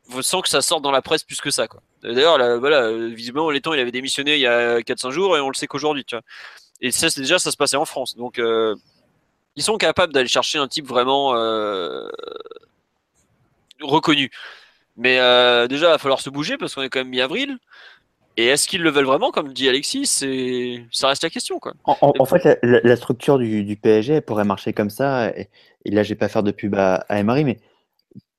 [0.09, 1.67] Je sens que ça sort dans la presse plus que ça.
[1.67, 1.81] Quoi.
[2.03, 5.41] D'ailleurs, là, voilà, euh, visiblement, Letton, il avait démissionné il y a 4-5 jours et
[5.41, 6.05] on le sait qu'aujourd'hui.
[6.05, 6.23] tu vois.
[6.81, 8.15] Et ça, déjà, ça se passait en France.
[8.15, 8.75] Donc, euh,
[9.55, 11.33] ils sont capables d'aller chercher un type vraiment
[13.83, 14.29] reconnu.
[14.97, 17.57] Mais euh, déjà, il va falloir se bouger parce qu'on est quand même mi-avril.
[18.35, 21.73] Et est-ce qu'ils le veulent vraiment, comme dit Alexis C'est, ça reste la question, quoi.
[21.83, 25.29] En, en- en fait, la, structure du, du PSG pourrait marcher comme ça.
[25.37, 25.49] Et,
[25.85, 27.59] et là, je vais pas faire de pub à, à Emery, mais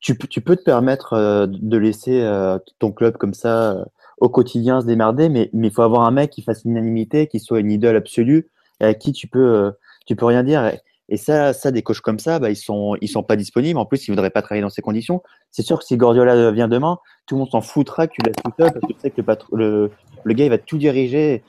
[0.01, 3.85] tu, peux- tu peux te permettre euh, de laisser euh, ton club comme ça
[4.19, 7.41] au quotidien se démerder, mais mais il faut avoir un mec qui fasse l'unanimité, qui
[7.41, 8.49] soit une idole absolue,
[8.81, 9.73] et à qui tu peux
[10.07, 10.65] tu peux rien dire.
[10.67, 13.79] Et, et ça, ça des coachs comme ça, bah, ils sont ils sont pas disponibles.
[13.79, 15.23] En plus, ils voudraient pas travailler dans ces conditions.
[15.51, 18.37] C'est sûr que si Guardiola vient demain, tout le monde s'en foutra que tu laisses
[18.43, 19.21] tout seul parce que tu sais que
[19.53, 19.91] le,
[20.25, 21.43] le, gars il va tout diriger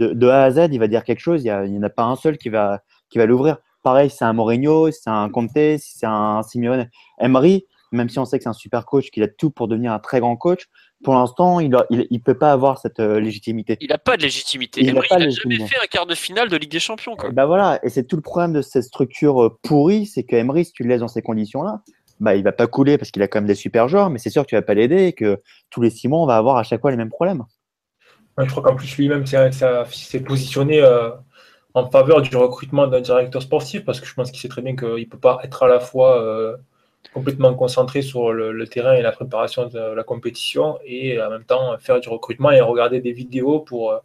[0.00, 2.04] de, de A à Z, il va dire quelque chose, il n'y en a pas
[2.04, 3.58] un seul qui va, qui va l'ouvrir.
[3.84, 6.88] Pareil, c'est un Mourinho, c'est un Conte, c'est un Simeone.
[7.20, 9.92] Emery, même si on sait que c'est un super coach, qu'il a tout pour devenir
[9.92, 10.66] un très grand coach,
[11.04, 13.76] pour l'instant, il ne il, peut pas avoir cette euh, légitimité.
[13.80, 14.80] Il n'a pas de légitimité.
[14.82, 17.16] Il n'a jamais fait un quart de finale de Ligue des Champions.
[17.16, 17.30] Quoi.
[17.30, 20.64] Bah voilà, et c'est tout le problème de cette structure euh, pourrie, c'est que Emery,
[20.64, 21.82] si tu le laisses dans ces conditions-là,
[22.18, 24.30] bah, il va pas couler parce qu'il a quand même des super joueurs, mais c'est
[24.30, 25.38] sûr que tu vas pas l'aider et que
[25.70, 27.44] tous les six mois, on va avoir à chaque fois les mêmes problèmes.
[28.38, 31.10] je crois qu'en plus, lui-même s'est positionné euh,
[31.74, 34.76] en faveur du recrutement d'un directeur sportif parce que je pense qu'il sait très bien
[34.76, 36.56] qu'il ne peut pas être à la fois
[37.12, 41.76] complètement concentré sur le, terrain et la préparation de la compétition et en même temps
[41.78, 44.00] faire du recrutement et regarder des vidéos pour,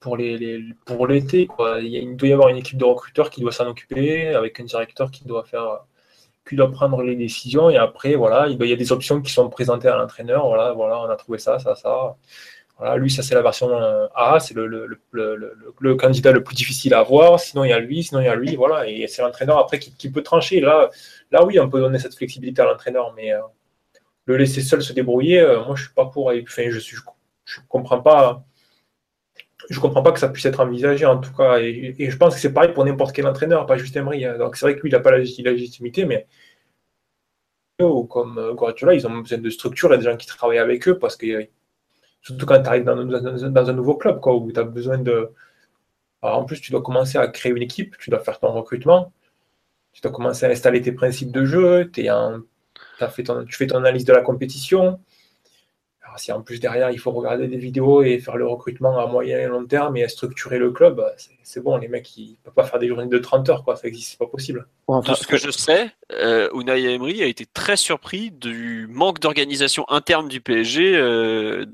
[0.00, 1.48] pour l'été.
[1.82, 5.10] Il, doit y avoir une équipe de recruteurs qui doit s'en occuper avec un directeur
[5.10, 5.84] qui doit faire
[6.72, 9.96] prendre les décisions et après voilà il, y a des options qui sont présentées à
[9.96, 12.16] l'entraîneur voilà voilà on a trouvé ça ça ça
[12.78, 13.70] voilà, lui, ça c'est la version
[14.14, 17.38] A, c'est le, candidat le plus difficile à avoir.
[17.38, 18.88] Sinon, il y a lui, sinon il y a lui, voilà.
[18.88, 20.60] Et c'est l'entraîneur après qui, peut trancher.
[20.60, 20.90] Là,
[21.32, 23.40] Là, oui, on peut donner cette flexibilité à l'entraîneur, mais euh,
[24.26, 26.30] le laisser seul se débrouiller, euh, moi, je suis pas pour.
[26.32, 26.96] Je suis,
[27.68, 28.44] comprends pas.
[29.70, 31.58] Je comprends pas que ça puisse être envisagé en tout cas.
[31.60, 34.24] Et, je pense que c'est pareil pour n'importe quel entraîneur, pas juste Emery.
[34.24, 34.36] Hein.
[34.38, 36.26] Donc c'est vrai que lui, il n'a pas la, légitimité, mais
[38.08, 40.98] comme euh, Guardiola, ils ont besoin de structure et des gens qui travaillent avec eux
[40.98, 41.48] parce que
[42.20, 45.30] surtout quand tu arrives dans, un nouveau club, quoi, où tu as besoin de.
[46.22, 49.12] en plus, tu dois commencer à créer une équipe, tu dois faire ton recrutement
[49.92, 51.90] tu dois commencer à installer tes principes de jeu,
[53.00, 55.00] as fait tu fais ton analyse de la compétition.
[56.02, 59.06] Alors, si en plus derrière il faut regarder des vidéos et faire le recrutement à
[59.06, 61.12] moyen et long terme et structurer le club, bah,
[61.42, 63.76] c'est bon, les mecs ils ne peuvent pas faire des journées de 30 heures, quoi.
[63.76, 64.66] ça n'existe, c'est pas possible.
[64.88, 69.88] de ce que je sais, euh, Unai Emery a été très surpris du manque d'organisation
[69.88, 71.64] interne du PSG euh,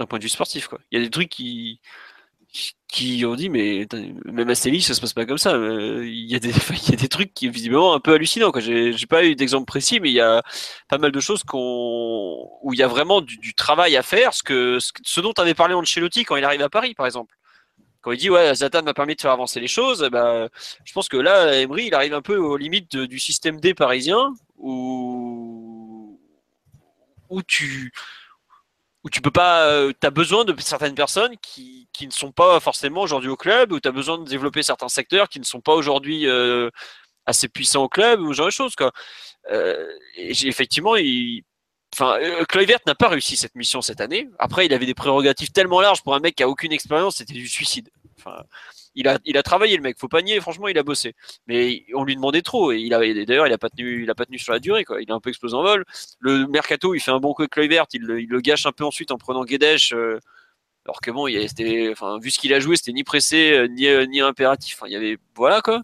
[0.00, 0.68] d'un point de vue sportif.
[0.68, 0.78] Quoi.
[0.90, 1.80] Il y a des trucs qui
[2.88, 3.86] qui ont dit mais
[4.24, 5.54] même à Céline ça se passe pas comme ça.
[5.54, 8.50] Euh, il y a des il y a des trucs qui visiblement un peu hallucinants
[8.50, 8.60] quoi.
[8.60, 10.42] J'ai j'ai pas eu d'exemple précis mais il y a
[10.88, 14.42] pas mal de choses qu'on où il y a vraiment du, travail à faire ce
[14.42, 17.34] que ce, dont avait parlé Ancelotti quand il arrive à Paris par exemple.
[18.00, 20.48] Quand il dit ouais Zatan m'a permis de faire avancer les choses ben
[20.84, 24.32] je pense que là Emery il arrive un peu aux limites du système D parisien
[24.56, 26.18] où
[27.28, 27.92] où tu
[29.04, 32.32] où tu peux pas, euh, tu as besoin de certaines personnes qui, qui ne sont
[32.32, 35.44] pas forcément aujourd'hui au club, où tu as besoin de développer certains secteurs qui ne
[35.44, 36.70] sont pas aujourd'hui euh,
[37.26, 38.74] assez puissants au club, ou ce genre de choses.
[38.74, 38.92] Quoi.
[39.50, 41.44] Euh, effectivement, il,
[41.94, 42.18] enfin,
[42.48, 44.28] Kluivert n'a pas réussi cette mission cette année.
[44.38, 47.34] Après, il avait des prérogatives tellement larges pour un mec qui a aucune expérience, c'était
[47.34, 47.90] du suicide.
[48.94, 51.14] Il a, il a travaillé le mec, faut pas nier, franchement, il a bossé.
[51.46, 54.14] Mais on lui demandait trop et il a, d'ailleurs, il a pas tenu, il a
[54.14, 54.84] pas tenu sur la durée.
[55.00, 55.84] Il a un peu explosé en vol.
[56.20, 58.84] Le mercato, il fait un bon coup avec Kluivert, il, il, le gâche un peu
[58.84, 59.78] ensuite en prenant Guedes.
[59.92, 60.18] Euh,
[60.84, 61.38] alors que bon, il
[61.92, 64.80] enfin, vu ce qu'il a joué, c'était ni pressé, euh, ni, euh, ni impératif.
[64.86, 65.82] Il y avait, voilà, quoi.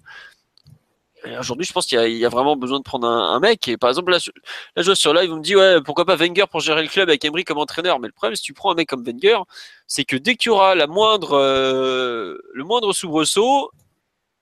[1.38, 3.66] Aujourd'hui, je pense qu'il y, a vraiment besoin de prendre un, mec.
[3.68, 6.44] Et par exemple, là, je vois sur live, on me dit, ouais, pourquoi pas Wenger
[6.50, 7.98] pour gérer le club avec Emery comme entraîneur.
[7.98, 9.38] Mais le problème, si tu prends un mec comme Wenger,
[9.86, 13.70] c'est que dès qu'il y aura la moindre, euh, le moindre soubresaut,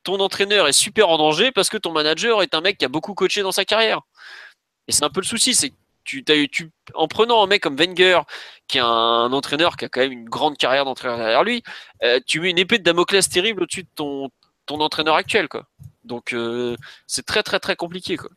[0.02, 2.88] ton entraîneur est super en danger parce que ton manager est un mec qui a
[2.88, 4.00] beaucoup coaché dans sa carrière.
[4.88, 5.72] Et c'est un peu le souci, c'est
[6.04, 8.22] tu, tu, en prenant un mec comme Wenger,
[8.66, 11.62] qui est un, entraîneur qui a quand même une grande carrière d'entraîneur derrière lui,
[12.02, 14.30] euh, tu mets une épée de Damoclès terrible au-dessus de ton,
[14.66, 15.66] ton entraîneur actuel, quoi.
[16.04, 16.76] Donc euh,
[17.06, 18.30] c'est très très très compliqué quoi.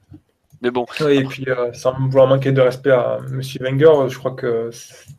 [0.62, 0.86] Mais bon.
[1.10, 3.42] et puis euh, sans vouloir manquer de respect à M.
[3.60, 4.70] Wenger, je crois que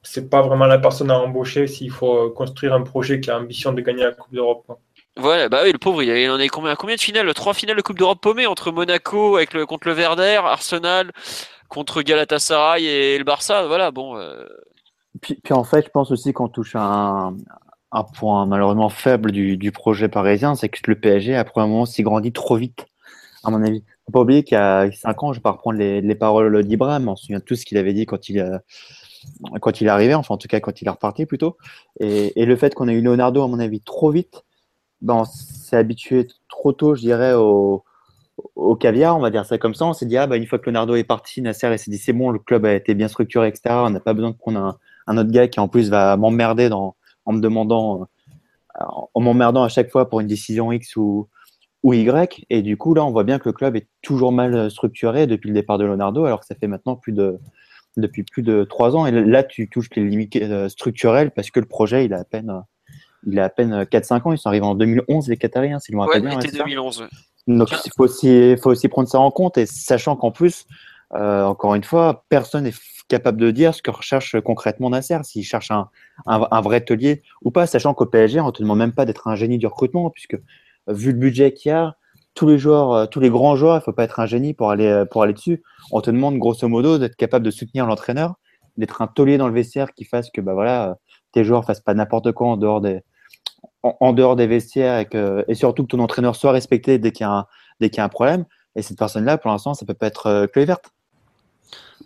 [0.03, 3.73] c'est pas vraiment la personne à embaucher s'il faut construire un projet qui a ambition
[3.73, 4.79] de gagner la Coupe d'Europe.
[5.19, 7.33] Ouais, bah oui, le pauvre, il en a combien, combien de finales?
[7.33, 11.13] Trois finales de Coupe d'Europe paumées entre Monaco avec le, contre le Verder, Arsenal
[11.69, 13.67] contre Galatasaray et le Barça.
[13.67, 14.17] Voilà, bon.
[14.17, 14.47] Euh.
[15.21, 17.37] Puis, puis, en fait, je pense aussi qu'on touche à un,
[17.93, 21.87] un point malheureusement faible du, du projet parisien, c'est que le PSG, après un moment,
[21.87, 22.87] s'y grandit trop vite,
[23.45, 23.85] à mon avis.
[24.07, 26.65] Faut pas oublier qu'il y a 5 ans, je vais pas reprendre les, les paroles
[26.65, 28.59] d'Ibrahim, on se souvient de tout ce qu'il avait dit quand il, euh,
[29.61, 31.57] quand il est arrivé, enfin en tout cas quand il est reparti plutôt.
[32.01, 34.45] Et, le fait qu'on ait eu Leonardo, à mon avis, trop vite,
[35.01, 37.85] ben, on s'est habitué trop tôt, je dirais, au,
[38.55, 39.87] au caviar, on va dire ça comme ça.
[39.87, 42.13] On s'est dit, ah, bah, une fois que Leonardo est parti, Nasser s'est dit, c'est
[42.13, 43.75] bon, le club a été bien structuré, etc.
[43.79, 44.77] On n'a pas besoin qu'on ait un,
[45.07, 46.97] un, autre gars qui en plus va m'emmerder dans,
[47.27, 48.03] en me demandant,
[48.81, 48.85] euh,
[49.15, 51.29] en m'emmerdant à chaque fois pour une décision X ou,
[51.83, 52.47] ou Y.
[52.51, 55.49] Et du coup, là, on voit bien que le club est toujours mal structuré depuis
[55.49, 57.39] le départ de Leonardo, alors que ça fait maintenant plus de,
[57.97, 59.07] depuis plus de trois ans.
[59.07, 62.25] Et là, tu touches les limites euh, structurelles parce que le projet, il a à
[62.25, 62.63] peine,
[63.27, 64.33] il a à peine 4-5 ans.
[64.33, 66.39] Ils sont arrivés en 2011, les Qatariens, si je me rappelle bien.
[66.39, 67.09] 2011.
[67.47, 69.57] Donc, il faut aussi, faut aussi prendre ça en compte.
[69.57, 70.67] Et sachant qu'en plus,
[71.15, 72.75] euh, encore une fois, personne n'est
[73.09, 75.89] capable de dire ce que recherche concrètement Nasser, s'il cherche un,
[76.27, 79.29] un, vrai telier ou pas, sachant qu'au PSG, on ne te demande même pas d'être
[79.29, 80.37] un génie du recrutement, puisque
[80.89, 81.97] vu le budget qu'il y a,
[82.35, 84.71] tous les joueurs, euh, tous les grands joueurs, il faut pas être un génie pour
[84.71, 85.63] aller, pour aller dessus.
[85.93, 88.35] On te demande grosso modo d'être capable de soutenir l'entraîneur,
[88.77, 90.99] d'être un taulier dans le vestiaire qui fasse que bah voilà,
[91.33, 93.03] tes joueurs fassent pas n'importe quoi en dehors des,
[93.83, 95.05] en, dehors des vestiaires
[95.49, 98.45] et, surtout que ton entraîneur soit respecté dès qu'il y y a un problème.
[98.75, 100.93] Et cette personne-là, pour l'instant, ça peut pas être euh, verte.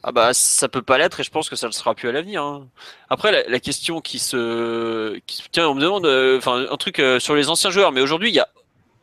[0.03, 2.13] Ah bah ça peut pas l'être et je pense que ça ne sera plus à
[2.13, 2.43] l'avenir.
[2.43, 2.69] Hein.
[3.11, 7.21] Après la, question qui se, qui, tiens on me demande euh, enfin un truc euh,
[7.21, 8.49] sur les anciens joueurs mais aujourd'hui il y a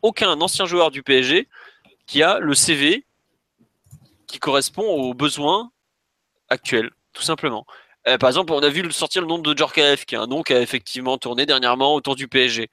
[0.02, 1.48] aucun ancien joueur du PSG
[2.08, 3.06] qui a le CV
[4.26, 5.72] qui correspond aux besoins
[6.50, 7.68] actuels tout simplement.
[8.08, 10.42] Euh, par exemple on a vu sortir le nom de Djorkaeff qui est un nom
[10.42, 12.70] qui a effectivement tourné dernièrement autour du PSG.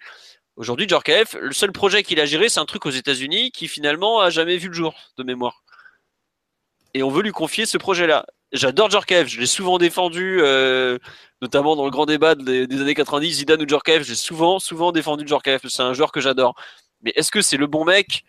[0.57, 4.21] Aujourd'hui Djorkaeff le seul projet qu'il a géré c'est un truc aux États-Unis qui finalement
[4.21, 5.64] a jamais vu le jour de mémoire
[6.95, 8.27] et on veut lui confier ce projet-là.
[8.53, 10.99] J'adore Djorkaeff, je l'ai souvent défendu, euh,
[11.43, 15.27] notamment dans le grand débat des, années 90, Zidane ou Djorkaeff, j'ai souvent, souvent défendu
[15.27, 16.55] Djorkaeff, c'est un joueur que j'adore.
[17.03, 18.25] Mais est-ce que c'est le bon mec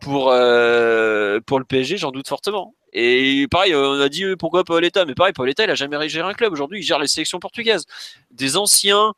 [0.00, 2.74] pour, euh, pour le PSG J'en doute fortement.
[2.92, 6.28] Et pareil, on a dit euh, pourquoi Paoletta, mais pareil, Paoletta, il a jamais géré
[6.28, 6.52] un club.
[6.52, 7.86] Aujourd'hui, il gère les sélections portugaises.
[8.30, 9.14] Des anciens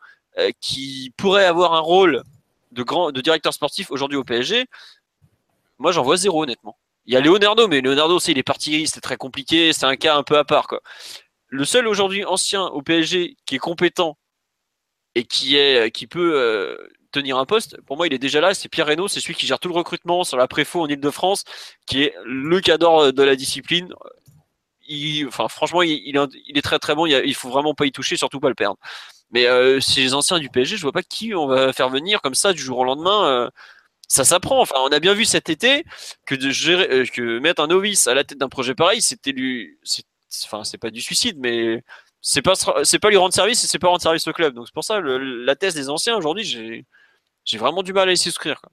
[0.61, 2.23] qui pourraient avoir un rôle
[2.73, 4.67] de, grand, de directeur sportif aujourd'hui au PSG,
[5.79, 6.77] moi j'en vois zéro honnêtement.
[7.07, 9.97] Il y a Leonardo, mais Leonardo, c'est il est parti, c'était très compliqué, c'est un
[9.97, 10.69] cas un peu à part.
[10.69, 10.81] Quoi.
[11.49, 14.19] Le seul aujourd'hui ancien au PSG qui est compétent
[15.15, 16.77] et qui est qui peut euh,
[17.13, 18.55] tenir un poste, pour moi, il est déjà là.
[18.55, 21.45] C'est Pierre Reynaud, c'est celui qui gère tout le recrutement sur la préfo en Ile-de-France,
[21.87, 23.93] qui est le cadre de la discipline.
[24.89, 27.07] Il, enfin, franchement, il, il, est très très bon.
[27.07, 28.79] Il, faut vraiment pas y toucher, surtout pas le perdre.
[29.31, 32.21] Mais euh, chez les anciens du PSG, je vois pas qui on va faire venir
[32.23, 33.27] comme ça du jour au lendemain.
[33.27, 33.51] Euh,
[34.13, 34.61] ça s'apprend.
[34.61, 35.85] Enfin, on a bien vu cet été
[36.27, 39.33] que de gérer, euh, que mettre un novice à la tête d'un projet pareil, c'était
[39.33, 39.79] lui,
[40.45, 41.83] enfin, c'est pas du suicide, mais
[42.21, 42.53] c'est pas,
[42.85, 44.55] c'est pas lui rendre service et c'est pas rendre service au club.
[44.55, 48.19] Donc c'est pour ça la thèse des anciens aujourd'hui, j'ai, vraiment du mal à y
[48.19, 48.61] souscrire.
[48.61, 48.71] Quoi.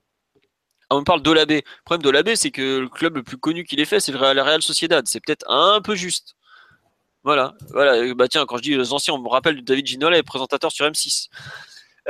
[0.90, 1.56] On parle d'Olabé.
[1.64, 4.18] Le problème d'Olabé, c'est que le club le plus connu qu'il ait fait, c'est le
[4.18, 5.06] Real Sociedad.
[5.06, 6.34] C'est peut-être un peu juste.
[7.24, 8.14] Voilà, voilà.
[8.14, 11.28] Bah tiens, quand je dis les anciens, on me rappelle David Ginola, présentateur sur M6.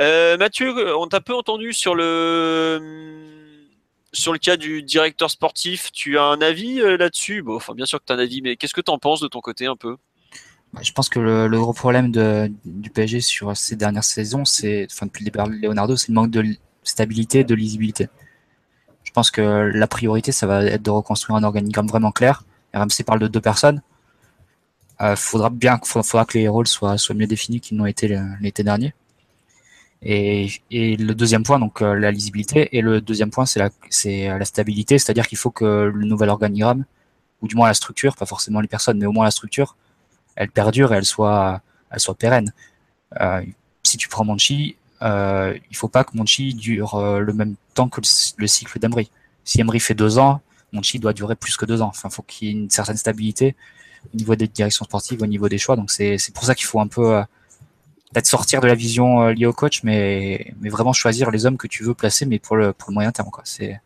[0.01, 2.81] Euh, Mathieu, on t'a peu entendu sur le
[4.13, 5.91] sur le cas du directeur sportif.
[5.91, 7.43] Tu as un avis euh, là-dessus?
[7.43, 9.27] Bon, bien sûr que tu as un avis, mais qu'est-ce que tu en penses de
[9.27, 9.97] ton côté un peu?
[10.73, 12.11] Bah, Je pense que le, gros problème
[12.65, 16.15] du PSG sur ces dernières saisons, c'est, enfin, depuis le départ de Leonardo, c'est le
[16.15, 16.45] manque de
[16.83, 18.09] stabilité, de lisibilité.
[19.03, 22.43] Je pense que la priorité, ça va être de reconstruire un organigramme vraiment clair.
[22.73, 23.83] RMC parle de deux personnes.
[24.99, 28.63] Il euh, faudra bien, faudra, que les rôles soient mieux définis qu'ils n'ont été l'été
[28.63, 28.93] dernier.
[30.03, 33.69] Et, et, le deuxième point, donc euh, la lisibilité, et le deuxième point, c'est la,
[33.89, 36.85] c'est la stabilité, c'est-à-dire qu'il faut que le nouvel organigramme,
[37.41, 39.75] ou du moins la structure, pas forcément les personnes, mais au moins la structure,
[40.35, 41.61] elle perdure et elle soit,
[41.91, 42.51] elle soit pérenne.
[43.19, 43.43] Euh,
[43.83, 47.89] si tu prends Monchi, euh, il faut pas que Monchi dure euh, le même temps
[47.89, 48.01] que
[48.37, 49.09] le, cycle d'Emery.
[49.43, 50.41] Si Emery fait deux ans,
[50.71, 51.87] Monchi doit durer plus que deux ans.
[51.87, 53.55] Enfin, faut qu'il y ait une certaine stabilité
[54.13, 55.75] au niveau des directions sportives, au niveau des choix.
[55.75, 57.23] Donc c'est, pour ça qu'il faut un peu euh,
[58.11, 61.57] peut-être sortir de la vision euh, liée au coach, mais, mais vraiment choisir les hommes
[61.57, 63.29] que tu veux placer, mais pour le, pour le moyen terme.
[63.29, 63.43] Quoi.
[63.45, 63.79] C'est,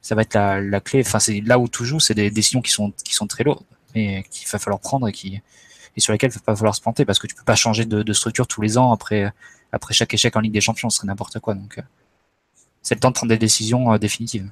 [0.00, 1.02] ça va être la, la clé.
[1.04, 3.64] Enfin, c'est là où tout joue, c'est des décisions qui sont, qui sont très lourdes,
[3.94, 5.40] mais qu'il va falloir prendre et, qui,
[5.96, 7.84] et sur lesquelles il va pas falloir se planter parce que tu peux pas changer
[7.84, 9.32] de, de structure tous les ans après,
[9.72, 11.54] après chaque échec en Ligue des Champions, ce serait n'importe quoi.
[11.54, 11.80] Donc,
[12.82, 14.48] c'est le temps de prendre des décisions euh, définitives.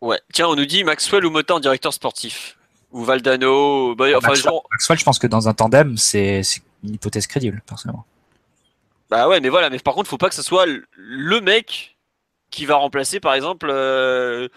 [0.00, 0.20] Ouais.
[0.32, 2.56] Tiens, on nous dit Maxwell ou Motin, directeur sportif?
[2.90, 3.94] Ou Valdano.
[3.94, 6.42] Bah, enfin, Maxwell, Maxwell, je pense que dans un tandem, c'est
[6.82, 8.06] une hypothèse crédible, personnellement.
[9.10, 11.96] Bah ouais, mais voilà, mais par contre, faut pas que ce soit le mec
[12.50, 14.48] qui va remplacer, par exemple, euh,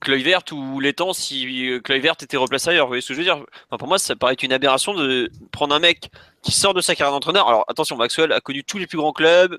[0.00, 2.86] Kluivert ou Létang si euh, Kluivert était replacé ailleurs.
[2.86, 3.44] Vous voyez ce que je veux dire?
[3.76, 6.10] Pour moi, ça paraît une aberration de prendre un mec
[6.42, 7.48] qui sort de sa carrière d'entraîneur.
[7.48, 9.58] Alors attention, Maxwell a connu tous les plus grands clubs,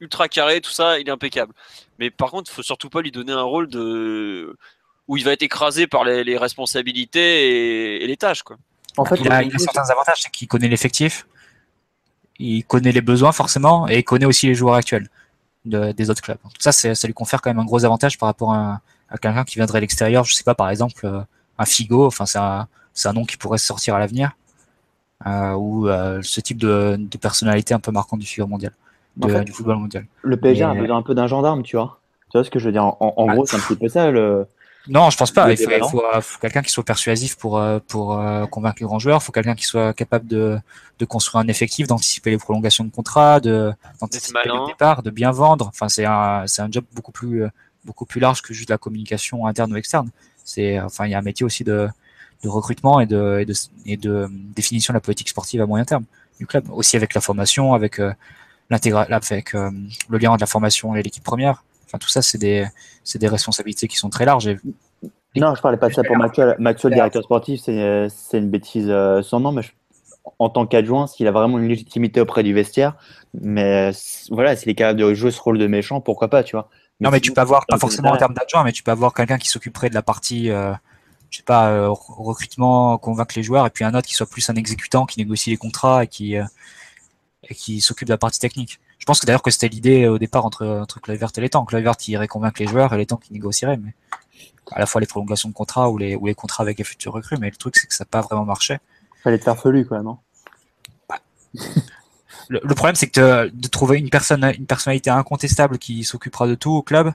[0.00, 1.54] ultra carré, tout ça, il est impeccable.
[1.98, 4.56] Mais par contre, faut surtout pas lui donner un rôle de
[5.08, 8.58] où il va être écrasé par les, responsabilités et, les tâches, quoi.
[8.98, 11.26] En fait, il a, certains avantages, c'est qu'il connaît l'effectif,
[12.38, 15.08] il connaît les besoins forcément, et il connaît aussi les joueurs actuels
[15.64, 16.38] des autres clubs.
[16.58, 18.80] ça, ça lui confère quand même un gros avantage par rapport à,
[19.20, 20.24] quelqu'un qui viendrait de l'extérieur.
[20.24, 21.20] Je sais pas, par exemple, euh,
[21.58, 22.06] un Figo.
[22.06, 24.32] Enfin, c'est un, nom qui pourrait sortir à l'avenir,
[25.26, 28.72] euh, ou euh, ce type de, personnalité un peu marquante du figure mondial,
[29.16, 30.06] du football mondial.
[30.22, 32.00] Le PSG a besoin un peu d'un gendarme, tu vois.
[32.30, 32.84] Tu vois ce que je veux dire?
[32.84, 34.10] En, gros, c'est un petit peu ça.
[34.10, 34.46] Le,
[34.88, 35.52] non, je pense pas.
[35.52, 35.58] Il
[35.90, 36.02] faut,
[36.40, 39.20] quelqu'un qui soit persuasif pour euh, pour euh, convaincre les grands joueurs.
[39.22, 40.58] Il faut quelqu'un qui soit capable de,
[40.98, 45.30] de construire un effectif, d'anticiper les prolongations de contrat, de d'anticiper le départ, de bien
[45.30, 45.68] vendre.
[45.68, 47.44] Enfin, c'est un c'est un job beaucoup plus
[47.84, 50.10] beaucoup plus large que juste la communication interne ou externe.
[50.44, 51.88] C'est enfin il y a un métier aussi de
[52.42, 53.54] de recrutement et de, et de,
[53.86, 56.04] et de définition de la politique sportive à moyen terme
[56.38, 56.70] du club.
[56.70, 58.12] Aussi avec la formation, avec euh,
[58.70, 59.70] l'intégral, avec euh,
[60.08, 62.66] le lien de la formation et l'équipe première Enfin, tout ça, c'est des,
[63.02, 64.46] c'est des responsabilités qui sont très larges.
[64.46, 64.58] Et
[65.36, 66.54] Non, je parlais pas de ça pour Maxwell.
[66.58, 69.72] Maxwell, directeur sportif, c'est c'est une bêtise euh, sans nom, mais je-
[70.38, 72.96] en tant qu'adjoint, s'il a vraiment une légitimité auprès du vestiaire,
[73.40, 73.92] mais
[74.30, 76.68] voilà, s'il est capable de jouer ce rôle de méchant, pourquoi pas, tu vois.
[77.00, 79.38] Non, mais tu peux avoir, pas forcément en termes d'adjoint, mais tu peux avoir quelqu'un
[79.38, 80.72] qui s'occuperait de la partie, euh,
[81.30, 84.48] je sais pas, euh, recrutement, convaincre les joueurs, et puis un autre qui soit plus
[84.50, 86.44] un exécutant, qui négocie les contrats et qui, euh,
[87.48, 88.80] et qui s'occupe de la partie technique.
[88.98, 91.48] Je pense que d'ailleurs que c'était l'idée euh, au départ entre, entre Kluivert et les
[91.48, 91.64] temps.
[91.64, 93.94] Kluivert qui irait convaincre les joueurs et les temps qui négocieraient, mais
[94.72, 97.12] à la fois les prolongations de contrats ou les, ou les contrats avec les futurs
[97.12, 97.36] recrues.
[97.40, 98.78] Mais le truc, c'est que ça n'a pas vraiment marché.
[99.22, 100.18] Fallait te faire felu, quoi, non?
[102.50, 106.46] Le, le problème, c'est que de, de trouver une personne, une personnalité incontestable qui s'occupera
[106.46, 107.12] de tout au club,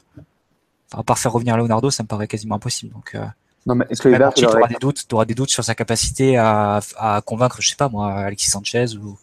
[0.91, 2.93] à part faire revenir Leonardo, ça me paraît quasiment impossible.
[2.93, 3.26] Donc, euh,
[3.65, 7.22] Non, mais tu aurait- auras des doutes, t'auras des doutes sur sa capacité à, à
[7.26, 9.18] convaincre, je sais pas moi, Alexis Sanchez ou,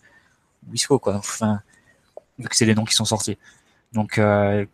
[0.68, 1.14] ou Isco, quoi.
[1.16, 1.60] Enfin,
[2.48, 3.38] que c'est les noms qui sont sortis.
[3.92, 4.64] Donc, euh,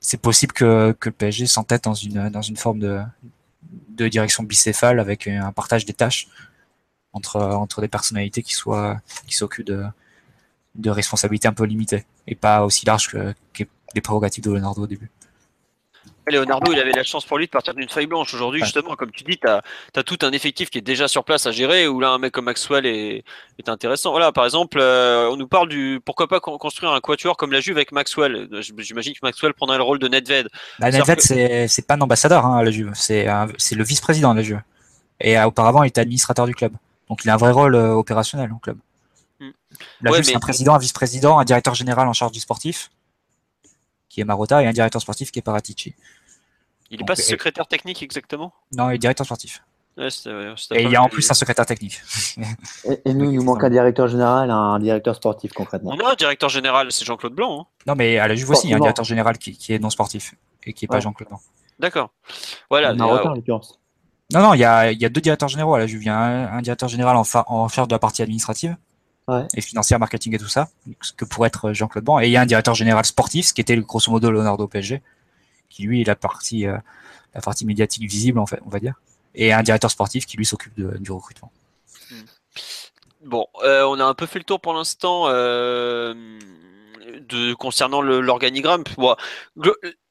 [0.00, 3.00] c'est possible que, que le PSG s'entête dans une, dans une forme de,
[3.90, 6.28] de direction bicéphale avec un partage des tâches
[7.12, 9.84] entre, entre des personnalités qui soient, qui s'occupent de,
[10.74, 13.64] de responsabilités un peu limitées et pas aussi larges que, que
[13.94, 15.10] les prérogatives de Leonardo au début.
[16.30, 18.32] Leonardo, il avait la chance pour lui de partir d'une feuille blanche.
[18.34, 19.62] Aujourd'hui, justement, comme tu dis, tu as,
[20.02, 22.46] tout un effectif qui est déjà sur place à gérer, où là, un mec comme
[22.46, 23.24] Maxwell est,
[23.58, 24.10] est intéressant.
[24.10, 27.52] Voilà, par exemple, euh, on nous parle du pourquoi pas con- construire un quatuor comme
[27.52, 28.48] la Juve avec Maxwell.
[28.78, 30.48] J'imagine que Maxwell prendrait le rôle de Nedved.
[30.78, 34.38] Bah, Nedved, que- c'est pas un ambassadeur hein, à la Juve, c'est le vice-président de
[34.38, 34.62] la Juve.
[35.20, 36.72] Et euh, auparavant, il était administrateur du club.
[37.08, 38.78] Donc il a un vrai rôle euh, opérationnel au club.
[39.40, 39.50] Hmm.
[40.02, 42.90] La Ouais, Juve, c'est un président, un vice-président, un directeur général en charge du sportif,
[44.08, 45.94] qui est Marotta, et un directeur sportif qui est Paratici.
[46.90, 48.52] Il est Donc, pas et- secrétaire technique exactement?
[48.76, 49.62] Non, il est directeur sportif.
[49.96, 50.08] Ouais,
[50.76, 52.00] Et il y a en plus un secrétaire technique.
[52.84, 55.90] Et, et nous, il nous manque un directeur général, un directeur sportif, concrètement.
[55.92, 57.62] On a un directeur général, c'est Jean-Claude Blanc.
[57.62, 57.66] hein.
[57.86, 59.80] non, mais à la Juve aussi, il y a un directeur général qui, qui est
[59.80, 60.34] non sportif
[60.64, 61.00] et qui est pas.
[61.00, 61.28] Jean-Claude.
[61.28, 61.40] Blanc.
[61.80, 62.10] D'accord.
[62.70, 62.90] Voilà.
[62.92, 63.78] Euh, en l'occurrence.
[64.32, 66.02] Non, non, il y a, il y a deux directeurs généraux à la Juve.
[66.02, 68.76] Il y a un, un directeur général en, fa- en charge de la partie administrative
[69.26, 69.46] Ouais.
[69.54, 70.68] et financière, marketing et tout ça,
[71.02, 72.18] ce que pourrait être Jean-Claude Ban.
[72.20, 74.68] Et il y a un directeur général sportif, ce qui était grosso modo Leonardo au
[74.68, 75.02] PSG,
[75.68, 76.76] qui lui est la partie, euh,
[77.34, 78.94] la partie médiatique visible, en fait, on va dire.
[79.34, 81.52] Et un directeur sportif qui lui s'occupe du recrutement.
[83.24, 86.14] Bon, euh, on a un peu fait le tour pour l'instant euh,
[87.28, 88.84] de concernant l'organigramme.
[88.96, 89.16] Bon,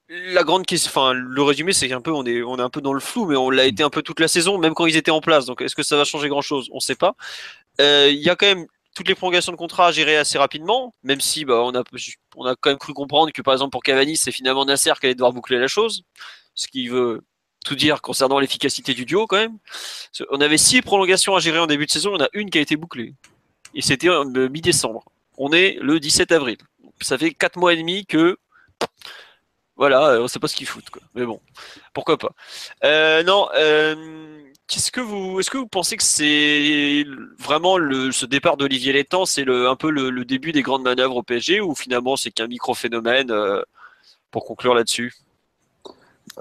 [0.08, 2.80] la grande question, enfin le résumé, c'est qu'un peu on est on est un peu
[2.80, 4.96] dans le flou, mais on l'a été un peu toute la saison, même quand ils
[4.96, 5.46] étaient en place.
[5.46, 7.14] Donc est-ce que ça va changer grand chose On ne sait pas.
[7.80, 8.66] Euh, Il y a quand même
[8.98, 11.84] toutes les prolongations de contrat à gérer assez rapidement, même si bah, on a
[12.34, 15.14] on quand même cru comprendre que par exemple pour Cavani, c'est finalement Nasser qui allait
[15.14, 16.02] devoir boucler la chose,
[16.56, 17.22] ce qui veut
[17.64, 19.56] tout dire concernant l'efficacité du duo quand même.
[20.30, 22.60] On avait six prolongations à gérer en début de saison, en a une qui a
[22.60, 23.14] été bouclée.
[23.72, 25.04] Et c'était euh, mi-décembre.
[25.36, 26.56] On est le 17 avril.
[27.00, 28.36] Ça fait quatre mois et demi que.
[29.76, 30.90] Voilà, euh, on sait pas ce qu'ils foutent.
[31.14, 31.40] Mais bon,
[31.94, 32.32] pourquoi pas.
[32.82, 33.48] Euh, non,
[34.70, 37.04] Est-ce que vous pensez que c'est
[37.38, 41.22] vraiment le, ce départ d'Olivier Létang, c'est un peu le, début des grandes manœuvres au
[41.22, 43.62] PSG ou finalement c'est qu'un micro-phénomène euh,
[44.30, 45.14] pour conclure là-dessus?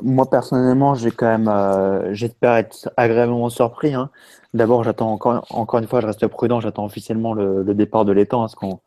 [0.02, 3.94] Moi, personnellement, j'ai quand même, euh, j'espère être agréablement surpris.
[3.94, 4.10] hein.
[4.54, 8.42] D'abord, j'attends encore, encore une fois, je reste prudent, j'attends officiellement le, départ de l'étang,
[8.42, 8.82] parce qu'on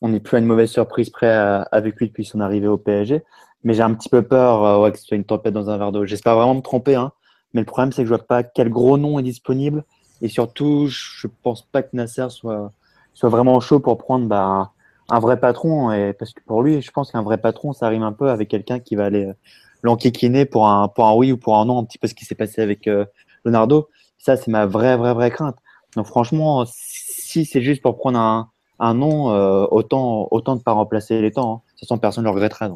[0.00, 2.78] on n'est plus à une mauvaise surprise près à- avec lui depuis son arrivée au
[2.78, 3.22] PSG.
[3.64, 5.92] Mais j'ai un petit peu peur euh, que ce soit une tempête dans un verre
[5.92, 6.06] d'eau.
[6.06, 7.12] J'espère vraiment me tromper, hein.
[7.54, 9.84] Mais le problème, c'est que je vois pas quel gros nom est disponible.
[10.20, 12.72] Et surtout, je pense pas que Nasser soit,
[13.14, 14.72] soit vraiment chaud pour prendre bah,
[15.08, 15.92] un, vrai patron.
[15.92, 18.48] Et, parce que pour lui, je pense qu'un vrai patron, ça rime un peu avec
[18.48, 19.34] quelqu'un qui va aller euh,
[19.82, 22.24] l'enquiquiner pour un, pour un oui ou pour un non, un petit peu ce qui
[22.24, 23.06] s'est passé avec euh,
[23.44, 23.88] Leonardo.
[24.18, 25.56] Ça, c'est ma vraie, vraie, vraie crainte.
[25.96, 30.72] Donc franchement, si c'est juste pour prendre un, un nom, euh, autant, autant de pas
[30.72, 31.52] remplacer les temps.
[31.52, 31.62] Hein.
[31.66, 32.68] De toute façon, personne ne le regrettera.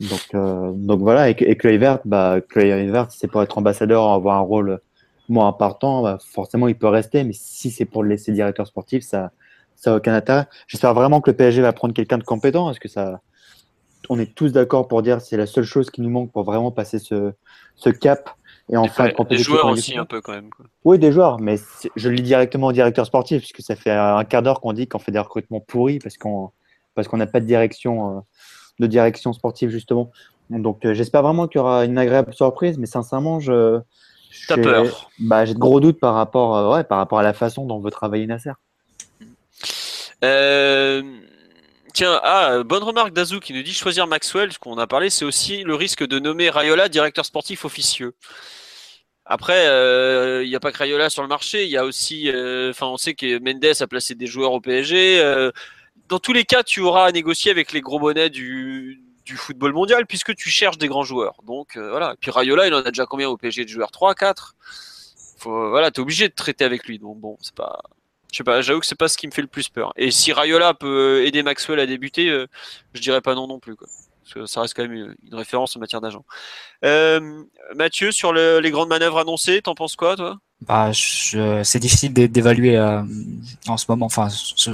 [0.00, 1.30] Donc, euh, donc voilà.
[1.30, 4.80] Et, et Kluivert, bah, Kluivert, si c'est pour être ambassadeur, avoir un rôle
[5.28, 7.24] moins important, bah, forcément, il peut rester.
[7.24, 9.30] Mais si c'est pour le laisser directeur sportif, ça
[9.82, 10.46] ça n'a aucun intérêt.
[10.68, 12.70] J'espère vraiment que le PSG va prendre quelqu'un de compétent.
[12.70, 13.20] Est-ce que ça,
[14.08, 16.44] on est tous d'accord pour dire que c'est la seule chose qui nous manque pour
[16.44, 17.32] vraiment passer ce,
[17.74, 18.30] ce cap
[18.70, 20.04] et enfin être Des joueurs aussi un.
[20.04, 20.50] peu quand même.
[20.50, 20.66] quoi.
[20.84, 21.56] Oui, des joueurs, mais
[21.96, 24.86] je le dis directement au directeur sportif, puisque ça fait un quart d'heure qu'on dit
[24.86, 26.52] qu'on fait des recrutements pourris parce qu'on
[26.94, 28.20] parce qu'on n'a pas de direction, euh,
[28.78, 30.10] de direction sportive justement.
[30.50, 33.80] Donc euh, j'espère vraiment qu'il y aura une agréable surprise, mais sincèrement, je
[34.48, 35.10] T'as j'ai- peur.
[35.18, 37.80] Bah, j'ai de gros doutes par rapport, euh, ouais, par rapport à la façon dont
[37.80, 38.52] veut travailler Nasser.
[40.24, 41.02] Euh,
[41.94, 45.26] Tiens, ah, bonne remarque d'Azou qui nous dit choisir Maxwell, ce qu'on a parlé, c'est
[45.26, 48.14] aussi le risque de nommer Rayola directeur sportif officieux.
[49.26, 49.66] Après,
[50.42, 52.86] il n'y a pas que Rayola sur le marché, il y a aussi, euh, enfin,
[52.86, 55.20] on sait que Mendes a placé des joueurs au PSG.
[55.20, 55.50] euh,
[56.12, 59.02] dans tous les cas, tu auras à négocier avec les gros bonnets du,
[59.34, 61.36] football mondial puisque tu cherches des grands joueurs.
[61.46, 62.12] Donc euh, voilà.
[62.12, 63.90] Et puis Rayola, il en a déjà combien au PSG de joueurs?
[63.90, 64.54] 3, 4
[65.38, 66.98] Faut, Voilà, t'es obligé de traiter avec lui.
[66.98, 67.80] Donc bon, c'est pas.
[68.30, 69.94] Je sais pas, j'avoue que c'est pas ce qui me fait le plus peur.
[69.96, 72.46] Et si Rayola peut aider Maxwell à débuter, euh,
[72.92, 73.74] je dirais pas non non plus.
[73.74, 73.88] Quoi.
[74.22, 76.26] Parce que ça reste quand même une, référence en matière d'agent.
[76.84, 77.42] Euh,
[77.74, 80.38] Mathieu, sur le- les grandes manœuvres annoncées, t'en penses quoi, toi?
[80.68, 83.02] Bah, c'est difficile d'é- d'évaluer euh,
[83.66, 84.28] en ce moment, enfin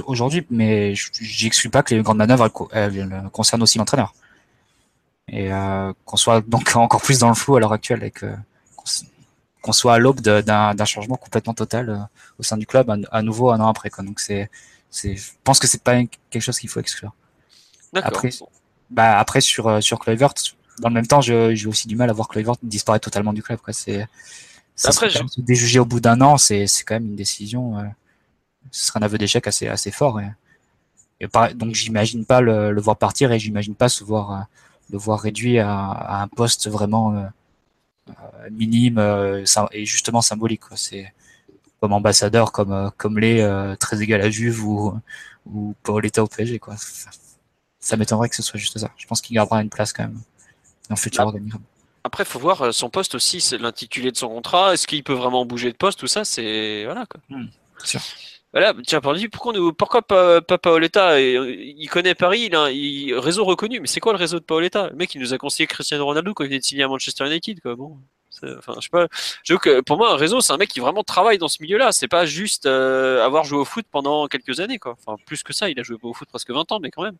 [0.05, 4.13] aujourd'hui, mais je- j'exclus pas que les grandes manœuvres elles co- elles, concernent aussi l'entraîneur.
[5.31, 8.27] Et euh, qu'on soit donc encore plus dans le flou à l'heure actuelle et que
[9.61, 11.97] qu'on soit à l'aube d'un changement complètement total euh,
[12.39, 13.89] au sein du club à, à nouveau un an après.
[13.89, 14.03] Quoi.
[14.05, 14.49] Donc c'est,
[14.93, 15.09] je
[15.43, 15.95] pense que c'est pas
[16.29, 17.13] quelque chose qu'il faut exclure.
[18.07, 18.29] Après,
[18.89, 20.33] Bah après sur euh, sur Kluivert,
[20.79, 23.59] dans le même temps, j'ai aussi du mal à voir Kluivert disparaître totalement du club.
[23.59, 23.73] Quoi.
[23.73, 24.07] C'est
[24.81, 27.77] ça Après, serait se déjuger au bout d'un an, c'est c'est quand même une décision.
[27.79, 27.83] euh,
[28.71, 30.19] ce serait un aveu d'échec assez assez fort.
[30.21, 30.29] Et,
[31.21, 34.43] et par- donc j'imagine pas le, le voir partir et j'imagine pas se voir euh,
[34.91, 37.25] le voir réduit à, à un poste vraiment euh,
[38.09, 40.61] euh, minime euh, et justement symbolique.
[40.75, 41.13] C'est
[41.81, 44.93] comme ambassadeur, comme euh, comme les euh, très égal à Juve ou
[45.47, 46.59] ou Paoletta au PSG.
[46.59, 46.77] Quoi.
[46.77, 47.09] Ça,
[47.79, 48.91] ça m'étonnerait que ce soit juste ça.
[48.97, 50.21] Je pense qu'il gardera une place quand même
[50.89, 51.39] dans le futur Bah.
[52.03, 54.73] Après, faut voir euh, son poste aussi, c'est l'intitulé de son contrat.
[54.73, 57.19] Est-ce qu'il peut vraiment bouger de poste Tout ça, c'est voilà quoi.
[57.83, 57.99] sûr.
[58.51, 58.99] Voilà, tiens,
[59.31, 63.13] pourquoi, nous- pourquoi pas, pas Paoletta et, euh, Il connaît Paris, il a un il-
[63.13, 63.79] réseau reconnu.
[63.79, 66.33] Mais c'est quoi le réseau de Paoletta Le mec, il nous a conseillé Cristiano Ronaldo
[66.33, 67.61] quand il est signé à Manchester United.
[67.61, 67.75] Quoi.
[67.75, 67.97] Bon,
[68.57, 69.07] enfin, je sais pas.
[69.43, 71.91] J'avoue que pour moi, un réseau, c'est un mec qui vraiment travaille dans ce milieu-là.
[71.91, 74.79] C'est pas juste euh, avoir joué au foot pendant quelques années.
[74.79, 74.95] Quoi.
[75.05, 77.17] Enfin, plus que ça, il a joué au foot presque 20 ans, mais quand même.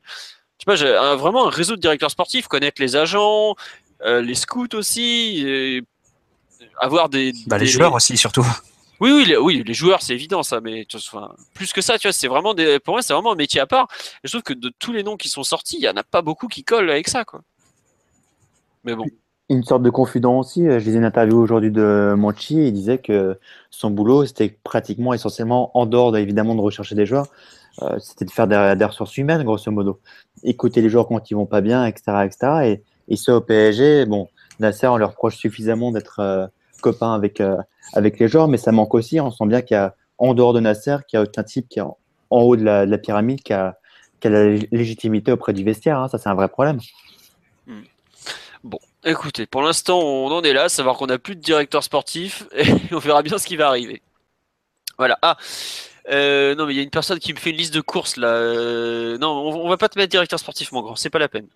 [0.65, 3.55] Je sais pas, un- vraiment un réseau de directeurs sportifs, connaître les agents,
[4.05, 5.83] euh, les scouts aussi, et
[6.79, 8.45] avoir des, Bah, les joueurs aussi surtout.
[8.99, 11.81] oui, oui, les, oui, les joueurs, c'est évident ça, mais tu vois, enfin, plus que
[11.81, 13.87] ça, tu vois, c'est vraiment des, pour moi, c'est vraiment un métier à part.
[14.23, 16.03] Et je trouve que de tous les noms qui sont sortis, il y en a
[16.03, 17.41] pas beaucoup qui collent avec ça, quoi.
[18.83, 19.05] Mais bon,
[19.49, 20.67] Une sorte de confident aussi.
[20.67, 22.55] euh, Je lisais une interview aujourd'hui de Monchi.
[22.67, 23.37] Il disait que
[23.69, 27.27] son boulot, c'était pratiquement essentiellement en dehors de- évidemment de rechercher des joueurs.
[27.81, 29.99] euh, c'était de faire des, des ressources humaines, grosso modo.
[30.43, 32.25] Écouter les joueurs quand ils vont pas bien, etc.
[32.25, 32.37] etc.
[32.67, 32.83] Et,
[33.17, 34.27] ça, au PSG, bon,
[34.59, 36.47] Nasser, on leur reproche suffisamment d'être euh,
[36.81, 37.57] copain avec, euh,
[37.93, 39.19] avec les joueurs, mais ça manque aussi.
[39.19, 41.67] On sent bien qu'il y a, en dehors de Nasser, qu'il y a aucun type
[41.69, 41.97] qui est en,
[42.29, 43.77] haut de la, de la pyramide qui a,
[44.19, 45.99] qui a la lég- légitimité auprès du vestiaire.
[45.99, 46.07] hein.
[46.09, 46.79] Ça, c'est un vrai problème.
[48.63, 52.45] bon, écoutez, pour l'instant, on en est là, savoir qu'on n'a plus de directeur sportif,
[52.55, 54.01] et on verra bien ce qui va arriver.
[54.97, 55.17] Voilà.
[55.21, 55.37] Ah,
[56.11, 58.17] euh, non, mais il y a une personne qui me fait une liste de courses
[58.17, 58.27] là.
[58.27, 61.29] Euh, non, on, on va pas te mettre directeur sportif, mon grand, c'est pas la
[61.29, 61.47] peine.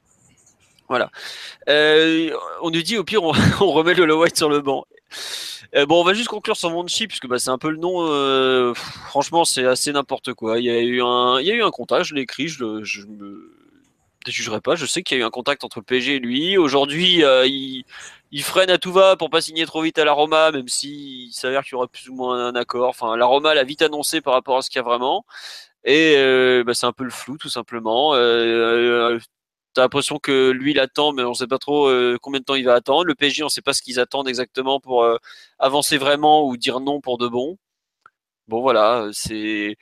[0.94, 1.10] Voilà.
[1.70, 2.30] Euh,
[2.61, 3.32] on nous dit au pire, on,
[3.72, 4.86] remet le white sur le banc.
[5.76, 8.06] Euh, bon, on va juste conclure sur Monchi, puisque bah, c'est un peu le nom.
[8.06, 10.60] euh, franchement, c'est assez n'importe quoi.
[10.60, 13.52] Il y a eu un, contact, je l'ai écrit, je, je me
[14.24, 14.76] déjugerai pas.
[14.76, 16.60] Je sais qu'il y a eu un contact entre le PSG et lui.
[16.60, 17.24] Aujourd'hui,
[18.32, 21.34] il, freine à tout va pour pas signer trop vite à la Roma, même s'il
[21.34, 22.90] s'avère qu'il y aura plus ou moins un accord.
[22.90, 25.26] Enfin, la Roma l'a vite annoncé par rapport à ce qu'il y a vraiment.
[25.86, 26.15] Et
[26.64, 28.14] bah, c'est un peu le flou, tout simplement.
[29.73, 32.55] T'as l'impression que lui, il attend, mais on sait pas trop euh, combien de temps
[32.55, 33.05] il va attendre.
[33.05, 35.17] Le PSG, on sait pas ce qu'ils attendent exactement pour euh,
[35.59, 37.57] avancer vraiment ou dire non pour de bon.
[38.47, 39.77] Bon, voilà, c'est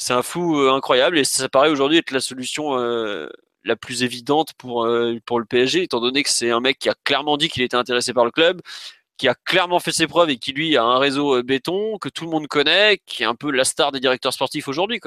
[0.00, 3.28] c'est un flou euh, incroyable et ça paraît aujourd'hui être la solution euh,
[3.64, 6.88] la plus évidente pour euh, pour le PSG, étant donné que c'est un mec qui
[6.88, 8.62] a clairement dit qu'il était intéressé par le club,
[9.20, 12.08] qui a clairement fait ses preuves et qui lui a un réseau euh, béton que
[12.08, 14.98] tout le monde connaît, qui est un peu la star des directeurs sportifs aujourd'hui.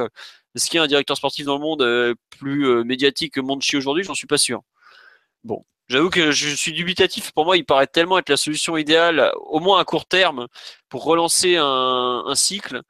[0.53, 3.41] Est-ce qu'il y a un directeur sportif dans le monde euh, plus euh, médiatique que
[3.41, 4.03] Monchi aujourd'hui?
[4.03, 4.61] J'en suis pas sûr.
[5.43, 7.31] Bon, j'avoue que je suis dubitatif.
[7.31, 10.45] Pour moi, il paraît tellement être la solution idéale, au moins à court terme,
[10.89, 12.83] pour relancer un, un cycle,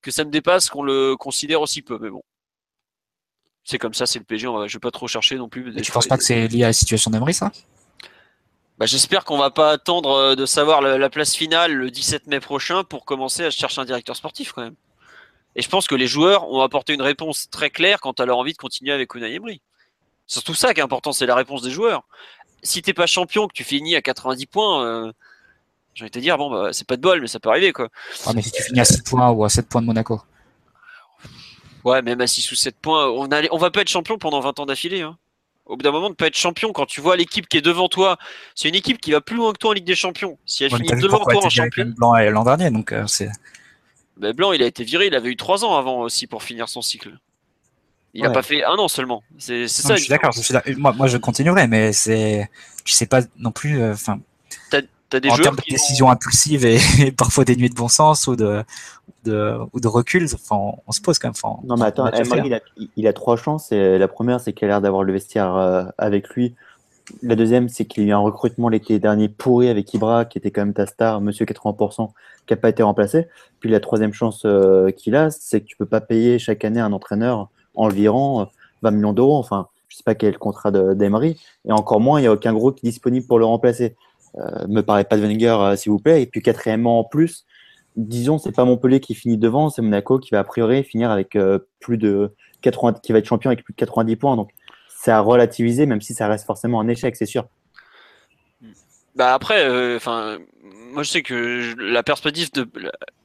[0.00, 1.98] que ça me dépasse qu'on le considère aussi peu.
[2.00, 2.22] Mais bon,
[3.64, 5.76] c'est comme ça, c'est le va, je vais pas trop chercher non plus.
[5.76, 7.50] Et tu penses pas que c'est lié à la situation d'Emery, ça?
[8.82, 12.26] Bah, J'espère qu'on va pas attendre euh, de savoir la, la place finale le 17
[12.26, 14.74] mai prochain pour commencer à chercher un directeur sportif quand même.
[15.54, 18.38] Et je pense que les joueurs ont apporté une réponse très claire quant à leur
[18.38, 19.60] envie de continuer avec Unai Emery.
[20.26, 22.02] C'est surtout ça qui est important, c'est la réponse des joueurs.
[22.64, 25.12] Si t'es pas champion, que tu finis à 90 points, euh,
[25.94, 27.72] j'ai envie de te dire, bon, bah, c'est pas de bol, mais ça peut arriver,
[27.72, 27.88] quoi.
[28.26, 30.20] Ah, mais si tu finis à 6 points ou à 7 points de Monaco.
[31.84, 34.40] Ouais, même à 6 ou 7 points, on, a, on va pas être champion pendant
[34.40, 35.02] 20 ans d'affilée.
[35.02, 35.16] Hein.
[35.72, 37.88] Au bout d'un moment, de pas être champion, quand tu vois l'équipe qui est devant
[37.88, 38.18] toi,
[38.54, 40.36] c'est une équipe qui va plus loin que toi en Ligue des Champions.
[40.44, 43.30] Si elle Ouais, finit devant toi en champion, Blanc euh, l'an dernier, donc euh, c'est.
[44.18, 46.68] ben, Blanc, il a été viré, il avait eu 3 ans avant aussi pour finir
[46.68, 47.16] son cycle.
[48.12, 48.34] Il a Ouais.
[48.34, 49.22] pas fait un an seulement.
[49.38, 49.96] C'est ça.
[49.96, 50.32] je suis d'accord.
[50.32, 52.50] je Moi, moi, je continuerai, mais c'est.
[52.84, 53.80] Tu sais pas non plus.
[53.80, 54.20] euh, Enfin,
[55.08, 57.88] T'as des en termes de qui ont- décisions impulsives et, et parfois dénuées de bon
[57.88, 58.62] sens ou de,
[59.24, 61.34] de ou de recul, enfin, on, on se pose quand même.
[61.42, 62.60] Enfin, Non, mais attends, Emery, il, a,
[62.96, 63.72] il a trois chances.
[63.72, 66.54] Et la première, c'est qu'il a l'air d'avoir le vestiaire euh, avec lui
[67.22, 70.38] la deuxième, c'est qu'il y a eu un recrutement l'été dernier pourri avec Ibra, qui
[70.38, 72.10] était quand même ta star, monsieur 80%,
[72.46, 73.28] qui n'a pas été remplacé.
[73.60, 76.80] Puis la troisième chance euh, qu'il a, c'est que tu peux pas payer chaque année
[76.80, 78.48] un entraîneur environ
[78.82, 79.38] 20 millions d'euros.
[79.38, 81.40] Enfin, je sais pas quel est le contrat d'Emery.
[81.66, 83.96] Et encore moins, il n'y a aucun groupe qui est disponible pour le remplacer.
[84.38, 86.22] Euh, me paraît pas de Wenger, s'il vous plaît.
[86.22, 87.44] Et puis quatrièmement, en plus,
[87.96, 91.36] disons, c'est pas Montpellier qui finit devant, c'est Monaco qui va a priori finir avec
[91.80, 94.36] plus de 80, qui va être champion avec plus de 90 points.
[94.36, 94.50] Donc
[94.88, 97.46] c'est à relativiser, même si ça reste forcément un échec, c'est sûr.
[99.14, 102.64] Bah après, euh, enfin, moi je sais que la perspective de,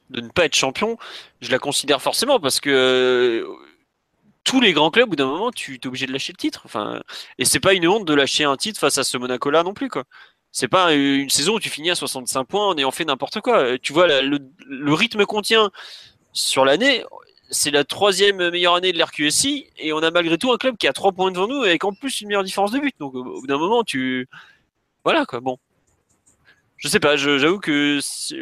[0.09, 0.97] de, ne pas être champion,
[1.39, 3.47] je la considère forcément parce que euh,
[4.43, 6.61] tous les grands clubs, au bout d'un moment, tu es obligé de lâcher le titre.
[6.65, 7.01] Enfin,
[7.37, 9.89] et c'est pas une honte de lâcher un titre face à ce Monaco-là non plus,
[9.89, 10.03] quoi.
[10.51, 13.77] C'est pas une saison où tu finis à 65 points en ayant fait n'importe quoi.
[13.79, 15.71] Tu vois, le, rythme qu'on tient
[16.33, 17.03] sur l'année,
[17.49, 20.87] c'est la troisième meilleure année de l'RQSI et on a malgré tout un club qui
[20.87, 22.95] a trois points devant nous et en plus une meilleure différence de but.
[22.99, 24.27] Donc au bout d'un moment, tu.
[25.03, 25.57] Voilà quoi, bon.
[26.77, 27.99] Je sais pas, j'avoue que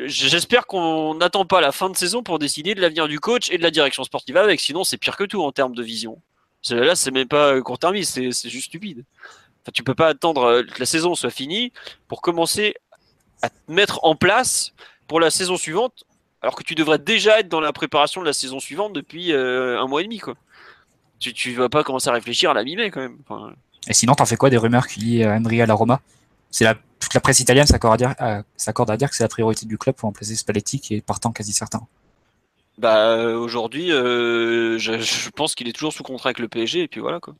[0.07, 3.57] j'espère qu'on n'attend pas la fin de saison pour décider de l'avenir du coach et
[3.57, 6.21] de la direction sportive avec, sinon c'est pire que tout en termes de vision.
[6.69, 9.05] Là, c'est même pas court-termiste, c'est juste stupide.
[9.65, 11.73] Enfin, tu peux pas attendre que la saison soit finie
[12.07, 12.75] pour commencer
[13.41, 14.73] à mettre en place
[15.07, 16.05] pour la saison suivante
[16.41, 19.81] alors que tu devrais déjà être dans la préparation de la saison suivante depuis euh,
[19.81, 20.35] un mois et demi, quoi.
[21.17, 23.17] Tu, tu vas pas commencer à réfléchir à la mi-mai, quand même.
[23.87, 26.01] Et sinon, t'en fais quoi des rumeurs qui lient Henry à la Roma
[26.51, 29.65] C'est la, toute la presse italienne s'accorde à, dire, à dire que c'est la priorité
[29.65, 31.87] du club pour remplacer Spalletti, qui est partant quasi certain.
[32.77, 36.87] Bah euh, aujourd'hui, euh, je, pense qu'il est toujours sous contrat avec le PSG et
[36.87, 37.33] puis voilà quoi.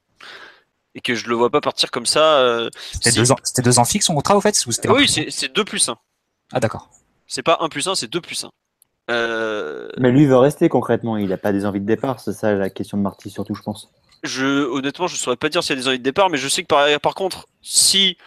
[0.96, 2.70] Et que je le vois pas partir comme ça.
[2.94, 4.56] c'était deux ans, c'était deux ans fixes son contrat au fait
[4.88, 5.98] Oui, c'est deux plus 1
[6.54, 6.90] Ah d'accord.
[7.28, 8.52] C'est pas 1 plus 1, c'est 2 plus 1.
[9.12, 12.54] Euh, Mais lui veut rester concrètement, il n'a pas des envies de départ, c'est ça
[12.54, 13.92] la question de Marty surtout, je pense.
[14.24, 16.38] Je, honnêtement, je ne saurais pas dire s'il y a des envies de départ, mais
[16.38, 18.18] je sais que par, par contre, si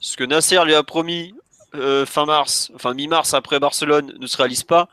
[0.00, 1.34] ce que Nasser lui a promis
[1.74, 4.88] euh, fin mars, enfin mi-mars après Barcelone ne se réalise pas,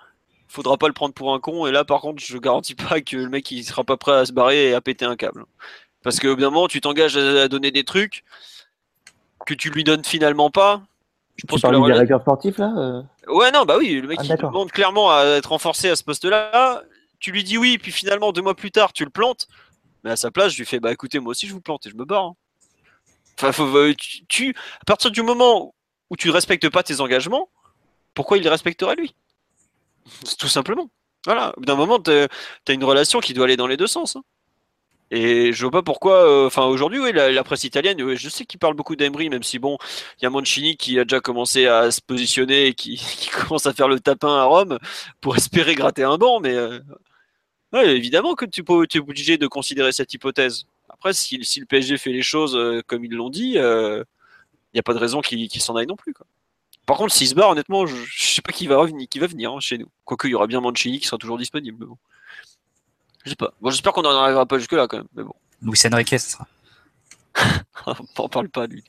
[0.47, 1.67] faudra pas le prendre pour un con.
[1.67, 4.25] Et là, par contre, je garantis pas que le mec il sera pas prêt à
[4.25, 5.43] se barrer et à péter un câble.
[6.03, 8.23] Parce que d'un moment, tu t'engages à donner des trucs
[9.45, 10.81] que tu lui donnes finalement pas.
[11.35, 14.19] Je pense tu parles du directeur sportif là euh Ouais, non, bah oui, le mec
[14.21, 16.83] ah, demande clairement à être renforcé à ce poste-là.
[17.19, 19.47] Tu lui dis oui, puis finalement, deux mois plus tard, tu le plantes.
[20.03, 21.89] Mais à sa place, je lui fais bah écoutez, moi aussi je vous plante et
[21.89, 22.25] je me barre.
[22.25, 22.35] Hein.
[23.37, 23.67] Enfin, faut,
[24.27, 25.73] tu, à partir du moment
[26.09, 27.49] où tu ne respectes pas tes engagements,
[28.13, 29.15] pourquoi il les respecterait lui?
[30.37, 30.89] Tout simplement.
[31.25, 34.17] Voilà, d'un moment, tu as une relation qui doit aller dans les deux sens.
[34.17, 34.23] Hein.
[35.15, 36.27] Et je vois pas pourquoi.
[36.27, 39.59] Euh, enfin, aujourd'hui, oui, la, presse italienne, je sais qu'il parle beaucoup d'Embry, même si
[39.59, 39.77] bon,
[40.17, 42.99] il y a Mancini qui a déjà commencé à se positionner et qui,
[43.47, 44.79] commence à faire le tapin à Rome
[45.21, 46.39] pour espérer gratter un banc.
[46.39, 46.79] Mais euh,
[47.73, 50.65] évidemment que tu, es obligé de considérer cette hypothèse.
[50.89, 54.03] Après, si, le PSG fait les choses euh, comme ils l'ont dit, il
[54.73, 56.15] n'y a pas de raison qu'il s'en aille non plus.
[56.87, 59.27] Par contre, s'il se barre, honnêtement, je, ne sais pas qui va revenir, qui va
[59.27, 59.89] venir hein, chez nous.
[60.05, 61.85] Quoique, il y aura bien Mancini qui sera toujours disponible.
[61.85, 61.97] bon.
[63.23, 63.53] Je sais pas.
[63.61, 65.07] Bon, j'espère qu'on en arrivera pas jusque là quand même.
[65.15, 65.33] Mais bon.
[67.85, 67.93] Luis.
[68.17, 68.83] On parle pas de lui.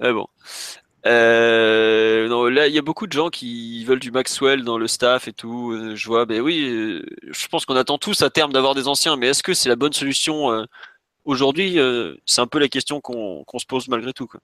[0.00, 0.26] mais bon.
[1.06, 4.88] Euh, non, là, il y a beaucoup de gens qui veulent du Maxwell dans le
[4.88, 5.70] staff et tout.
[5.72, 8.88] Euh, je vois, ben oui, euh, je pense qu'on attend tous à terme d'avoir des
[8.88, 10.66] anciens, mais est-ce que c'est la bonne solution
[11.24, 11.78] aujourd'hui
[12.26, 14.26] C'est un peu la question qu'on se pose malgré tout.
[14.26, 14.40] Quoi.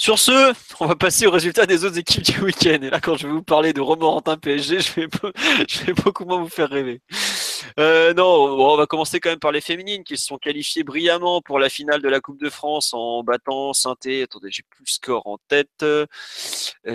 [0.00, 2.78] Sur ce, on va passer aux résultats des autres équipes du week-end.
[2.80, 4.80] Et là, quand je vais vous parler de Romorantin PSG,
[5.68, 7.02] je vais, beaucoup moins vous faire rêver.
[7.78, 11.42] Euh, non, on va commencer quand même par les féminines qui se sont qualifiées brillamment
[11.42, 14.90] pour la finale de la Coupe de France en battant saint Attendez, j'ai plus le
[14.90, 15.82] score en tête.
[15.82, 16.06] Euh,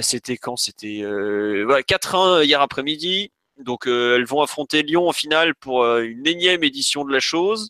[0.01, 0.55] c'était quand?
[0.55, 3.31] C'était euh, 4-1 hier après-midi.
[3.59, 7.69] Donc euh, elles vont affronter Lyon en finale pour une énième édition de la chose.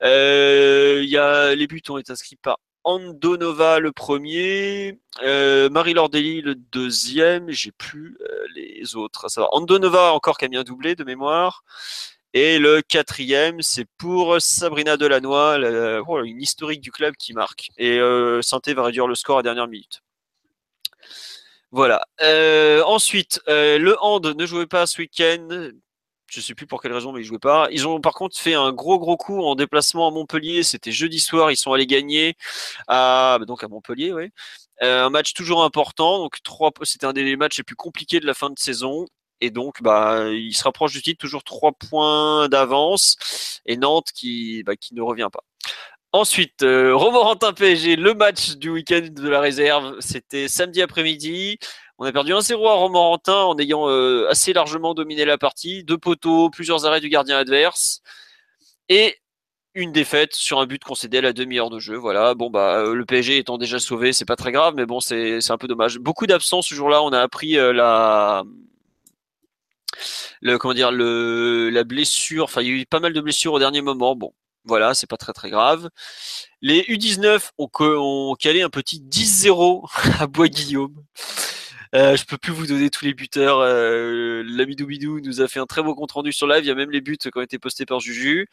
[0.00, 6.40] Il y a, les buts ont été inscrits par Andonova le premier, euh, Marie Lordelli
[6.40, 9.52] le deuxième, j'ai plus euh, les autres à savoir.
[9.54, 11.64] Andonova encore qui a mis un doublé de mémoire.
[12.34, 17.68] Et le quatrième, c'est pour Sabrina Delannoy, oh, une historique du club qui marque.
[17.76, 20.02] Et euh, Santé va réduire le score à dernière minute.
[21.72, 22.06] Voilà.
[22.22, 25.72] Euh, ensuite, le hand ne jouait pas ce week-end
[26.32, 27.68] je sais plus pour quelle raison, mais ils jouaient pas.
[27.70, 30.62] Ils ont par contre fait un gros gros coup en déplacement à Montpellier.
[30.62, 31.50] C'était jeudi soir.
[31.50, 32.36] Ils sont allés gagner
[32.88, 34.30] à donc à Montpellier, oui.
[34.82, 36.18] Euh, un match toujours important.
[36.18, 36.38] Donc
[36.84, 39.06] c'était un des matchs les plus compliqués de la fin de saison.
[39.42, 43.16] Et donc, bah, ils se rapprochent du titre, toujours trois points d'avance.
[43.66, 45.42] Et Nantes qui, bah, qui ne revient pas.
[46.12, 51.58] Ensuite, euh, Romorantin PSG, le match du week-end de la réserve, c'était samedi après-midi.
[51.98, 55.84] On a perdu 1-0 à Romorantin en ayant euh, assez largement dominé la partie.
[55.84, 58.02] Deux poteaux, plusieurs arrêts du gardien adverse.
[58.88, 59.18] Et
[59.74, 61.96] une défaite sur un but concédé à la demi-heure de jeu.
[61.96, 62.34] Voilà.
[62.34, 65.58] Bon bah le PSG étant déjà sauvé, c'est pas très grave, mais bon c'est un
[65.58, 65.98] peu dommage.
[65.98, 67.02] Beaucoup d'absence ce jour-là.
[67.02, 68.44] On a appris la
[70.40, 72.44] le comment dire la blessure.
[72.44, 74.16] Enfin il y a eu pas mal de blessures au dernier moment.
[74.16, 74.32] Bon
[74.64, 75.88] voilà, c'est pas très très grave.
[76.60, 79.88] Les U19 ont, ont calé un petit 10-0
[80.20, 80.94] à Bois-Guillaume.
[81.94, 83.58] Euh, je peux plus vous donner tous les buteurs.
[83.58, 86.64] Euh, L'ami Bidou nous a fait un très beau compte rendu sur live.
[86.64, 88.48] Il y a même les buts qui ont été postés par Juju.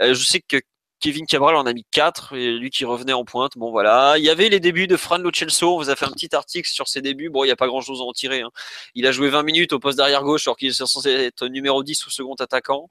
[0.00, 0.58] Euh, je sais que
[1.00, 3.56] Kevin Cabral en a mis 4 et lui qui revenait en pointe.
[3.56, 5.74] Bon voilà, il y avait les débuts de Fran Lochelso.
[5.74, 7.30] On vous a fait un petit article sur ses débuts.
[7.30, 8.42] Bon, il n'y a pas grand chose à en tirer.
[8.42, 8.50] Hein.
[8.94, 11.82] Il a joué 20 minutes au poste d'arrière gauche alors qu'il est censé être numéro
[11.82, 12.90] 10 ou second attaquant.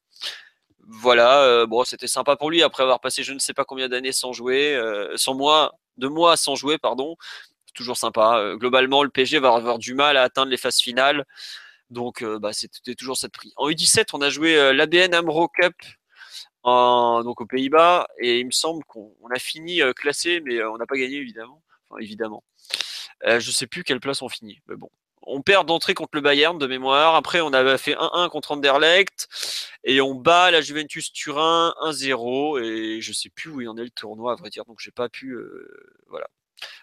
[0.87, 3.87] Voilà, euh, bon, c'était sympa pour lui après avoir passé je ne sais pas combien
[3.87, 7.15] d'années sans jouer, euh, sans mois, deux mois sans jouer, pardon.
[7.73, 8.37] Toujours sympa.
[8.37, 11.25] Euh, globalement, le PSG va avoir du mal à atteindre les phases finales.
[11.89, 13.51] Donc, bah, c'était toujours cette prix.
[13.57, 15.73] En U17, on a joué l'ABN Amro Cup
[16.63, 20.95] donc aux Pays-Bas et il me semble qu'on a fini classé, mais on n'a pas
[20.95, 21.61] gagné évidemment.
[21.89, 22.45] Enfin, évidemment.
[23.25, 24.89] je sais plus quelle place on finit, mais bon
[25.23, 27.15] on perd d'entrée contre le Bayern de mémoire.
[27.15, 29.27] Après, on avait fait 1-1 contre Anderlecht
[29.83, 33.83] et on bat la Juventus Turin 1-0 et je sais plus où il en est
[33.83, 34.65] le tournoi à vrai dire.
[34.65, 35.67] Donc j'ai pas pu euh,
[36.07, 36.27] voilà.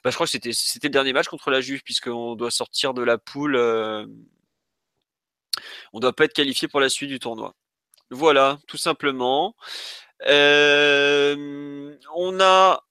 [0.04, 3.02] Bah, je crois que c'était le dernier match contre la Juve puisqu'on doit sortir de
[3.02, 3.56] la poule.
[3.56, 4.06] Euh,
[5.92, 7.54] on doit pas être qualifié pour la suite du tournoi.
[8.10, 9.54] Voilà, tout simplement.
[10.26, 12.82] Euh, on a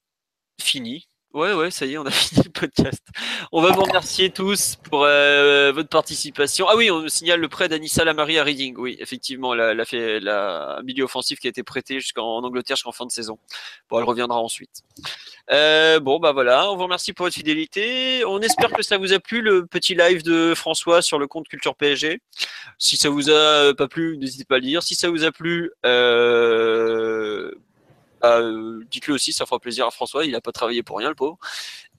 [0.62, 3.04] fini Ouais, ouais, ça y est, on a fini le podcast.
[3.52, 6.68] On va vous remercier tous pour euh, votre participation.
[6.70, 8.76] Ah oui, on signale le prêt d'Anissa Lamari à Reading.
[8.78, 13.06] Oui, effectivement, la, fait la milieu offensif qui a été prêté jusqu'en Angleterre jusqu'en fin
[13.06, 13.38] de saison.
[13.90, 14.84] Bon, elle reviendra ensuite.
[15.52, 18.24] Euh, bon, bah voilà, on vous remercie pour votre fidélité.
[18.26, 21.48] On espère que ça vous a plu le petit live de François sur le compte
[21.50, 22.22] Culture PSG.
[22.80, 24.82] Si ça vous a pas plu, n'hésitez pas à le dire.
[24.82, 27.52] Si ça vous a plu, euh,
[28.24, 31.16] euh, dites-le aussi, ça fera plaisir à François, il n'a pas travaillé pour rien le
[31.16, 31.38] pauvre.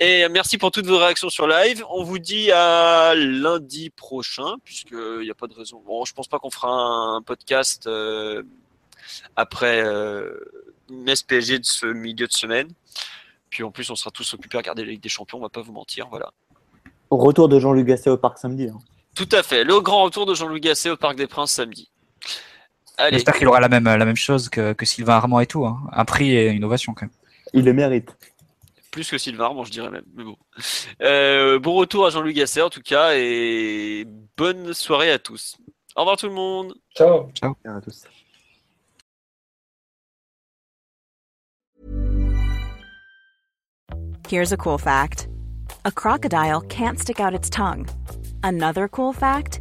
[0.00, 1.84] Et merci pour toutes vos réactions sur live.
[1.90, 5.82] On vous dit à lundi prochain, puisqu'il n'y a pas de raison.
[5.84, 8.42] Bon, je pense pas qu'on fera un podcast euh,
[9.36, 10.38] après euh,
[11.06, 12.68] SPG de ce milieu de semaine.
[13.50, 15.48] Puis en plus, on sera tous occupés à regarder la Ligue des Champions, on va
[15.48, 16.32] pas vous mentir, voilà.
[17.10, 18.68] Au retour de Jean-Luc Gasset au Parc samedi.
[18.68, 18.78] Hein.
[19.14, 21.90] Tout à fait, le grand retour de Jean-Luc Gasset au Parc des Princes samedi.
[23.10, 25.64] J'espère qu'il aura la même, la même chose que, que Sylvain Armand et tout.
[25.64, 25.80] Hein.
[25.92, 27.14] Un prix et une ovation quand même.
[27.52, 28.16] Il le mérite.
[28.90, 30.04] Plus que Sylvain Armand, je dirais même.
[30.14, 30.36] bon.
[31.02, 34.06] Euh, bon retour à Jean-Luc Gasser en tout cas et
[34.36, 35.56] bonne soirée à tous.
[35.94, 36.74] Au revoir tout le monde.
[36.96, 37.30] Ciao.
[37.34, 37.56] Ciao.
[37.64, 38.04] à tous.
[44.28, 45.26] Here's a cool fact.
[45.84, 47.88] A crocodile can't stick out its tongue.
[48.42, 49.60] Another cool fact.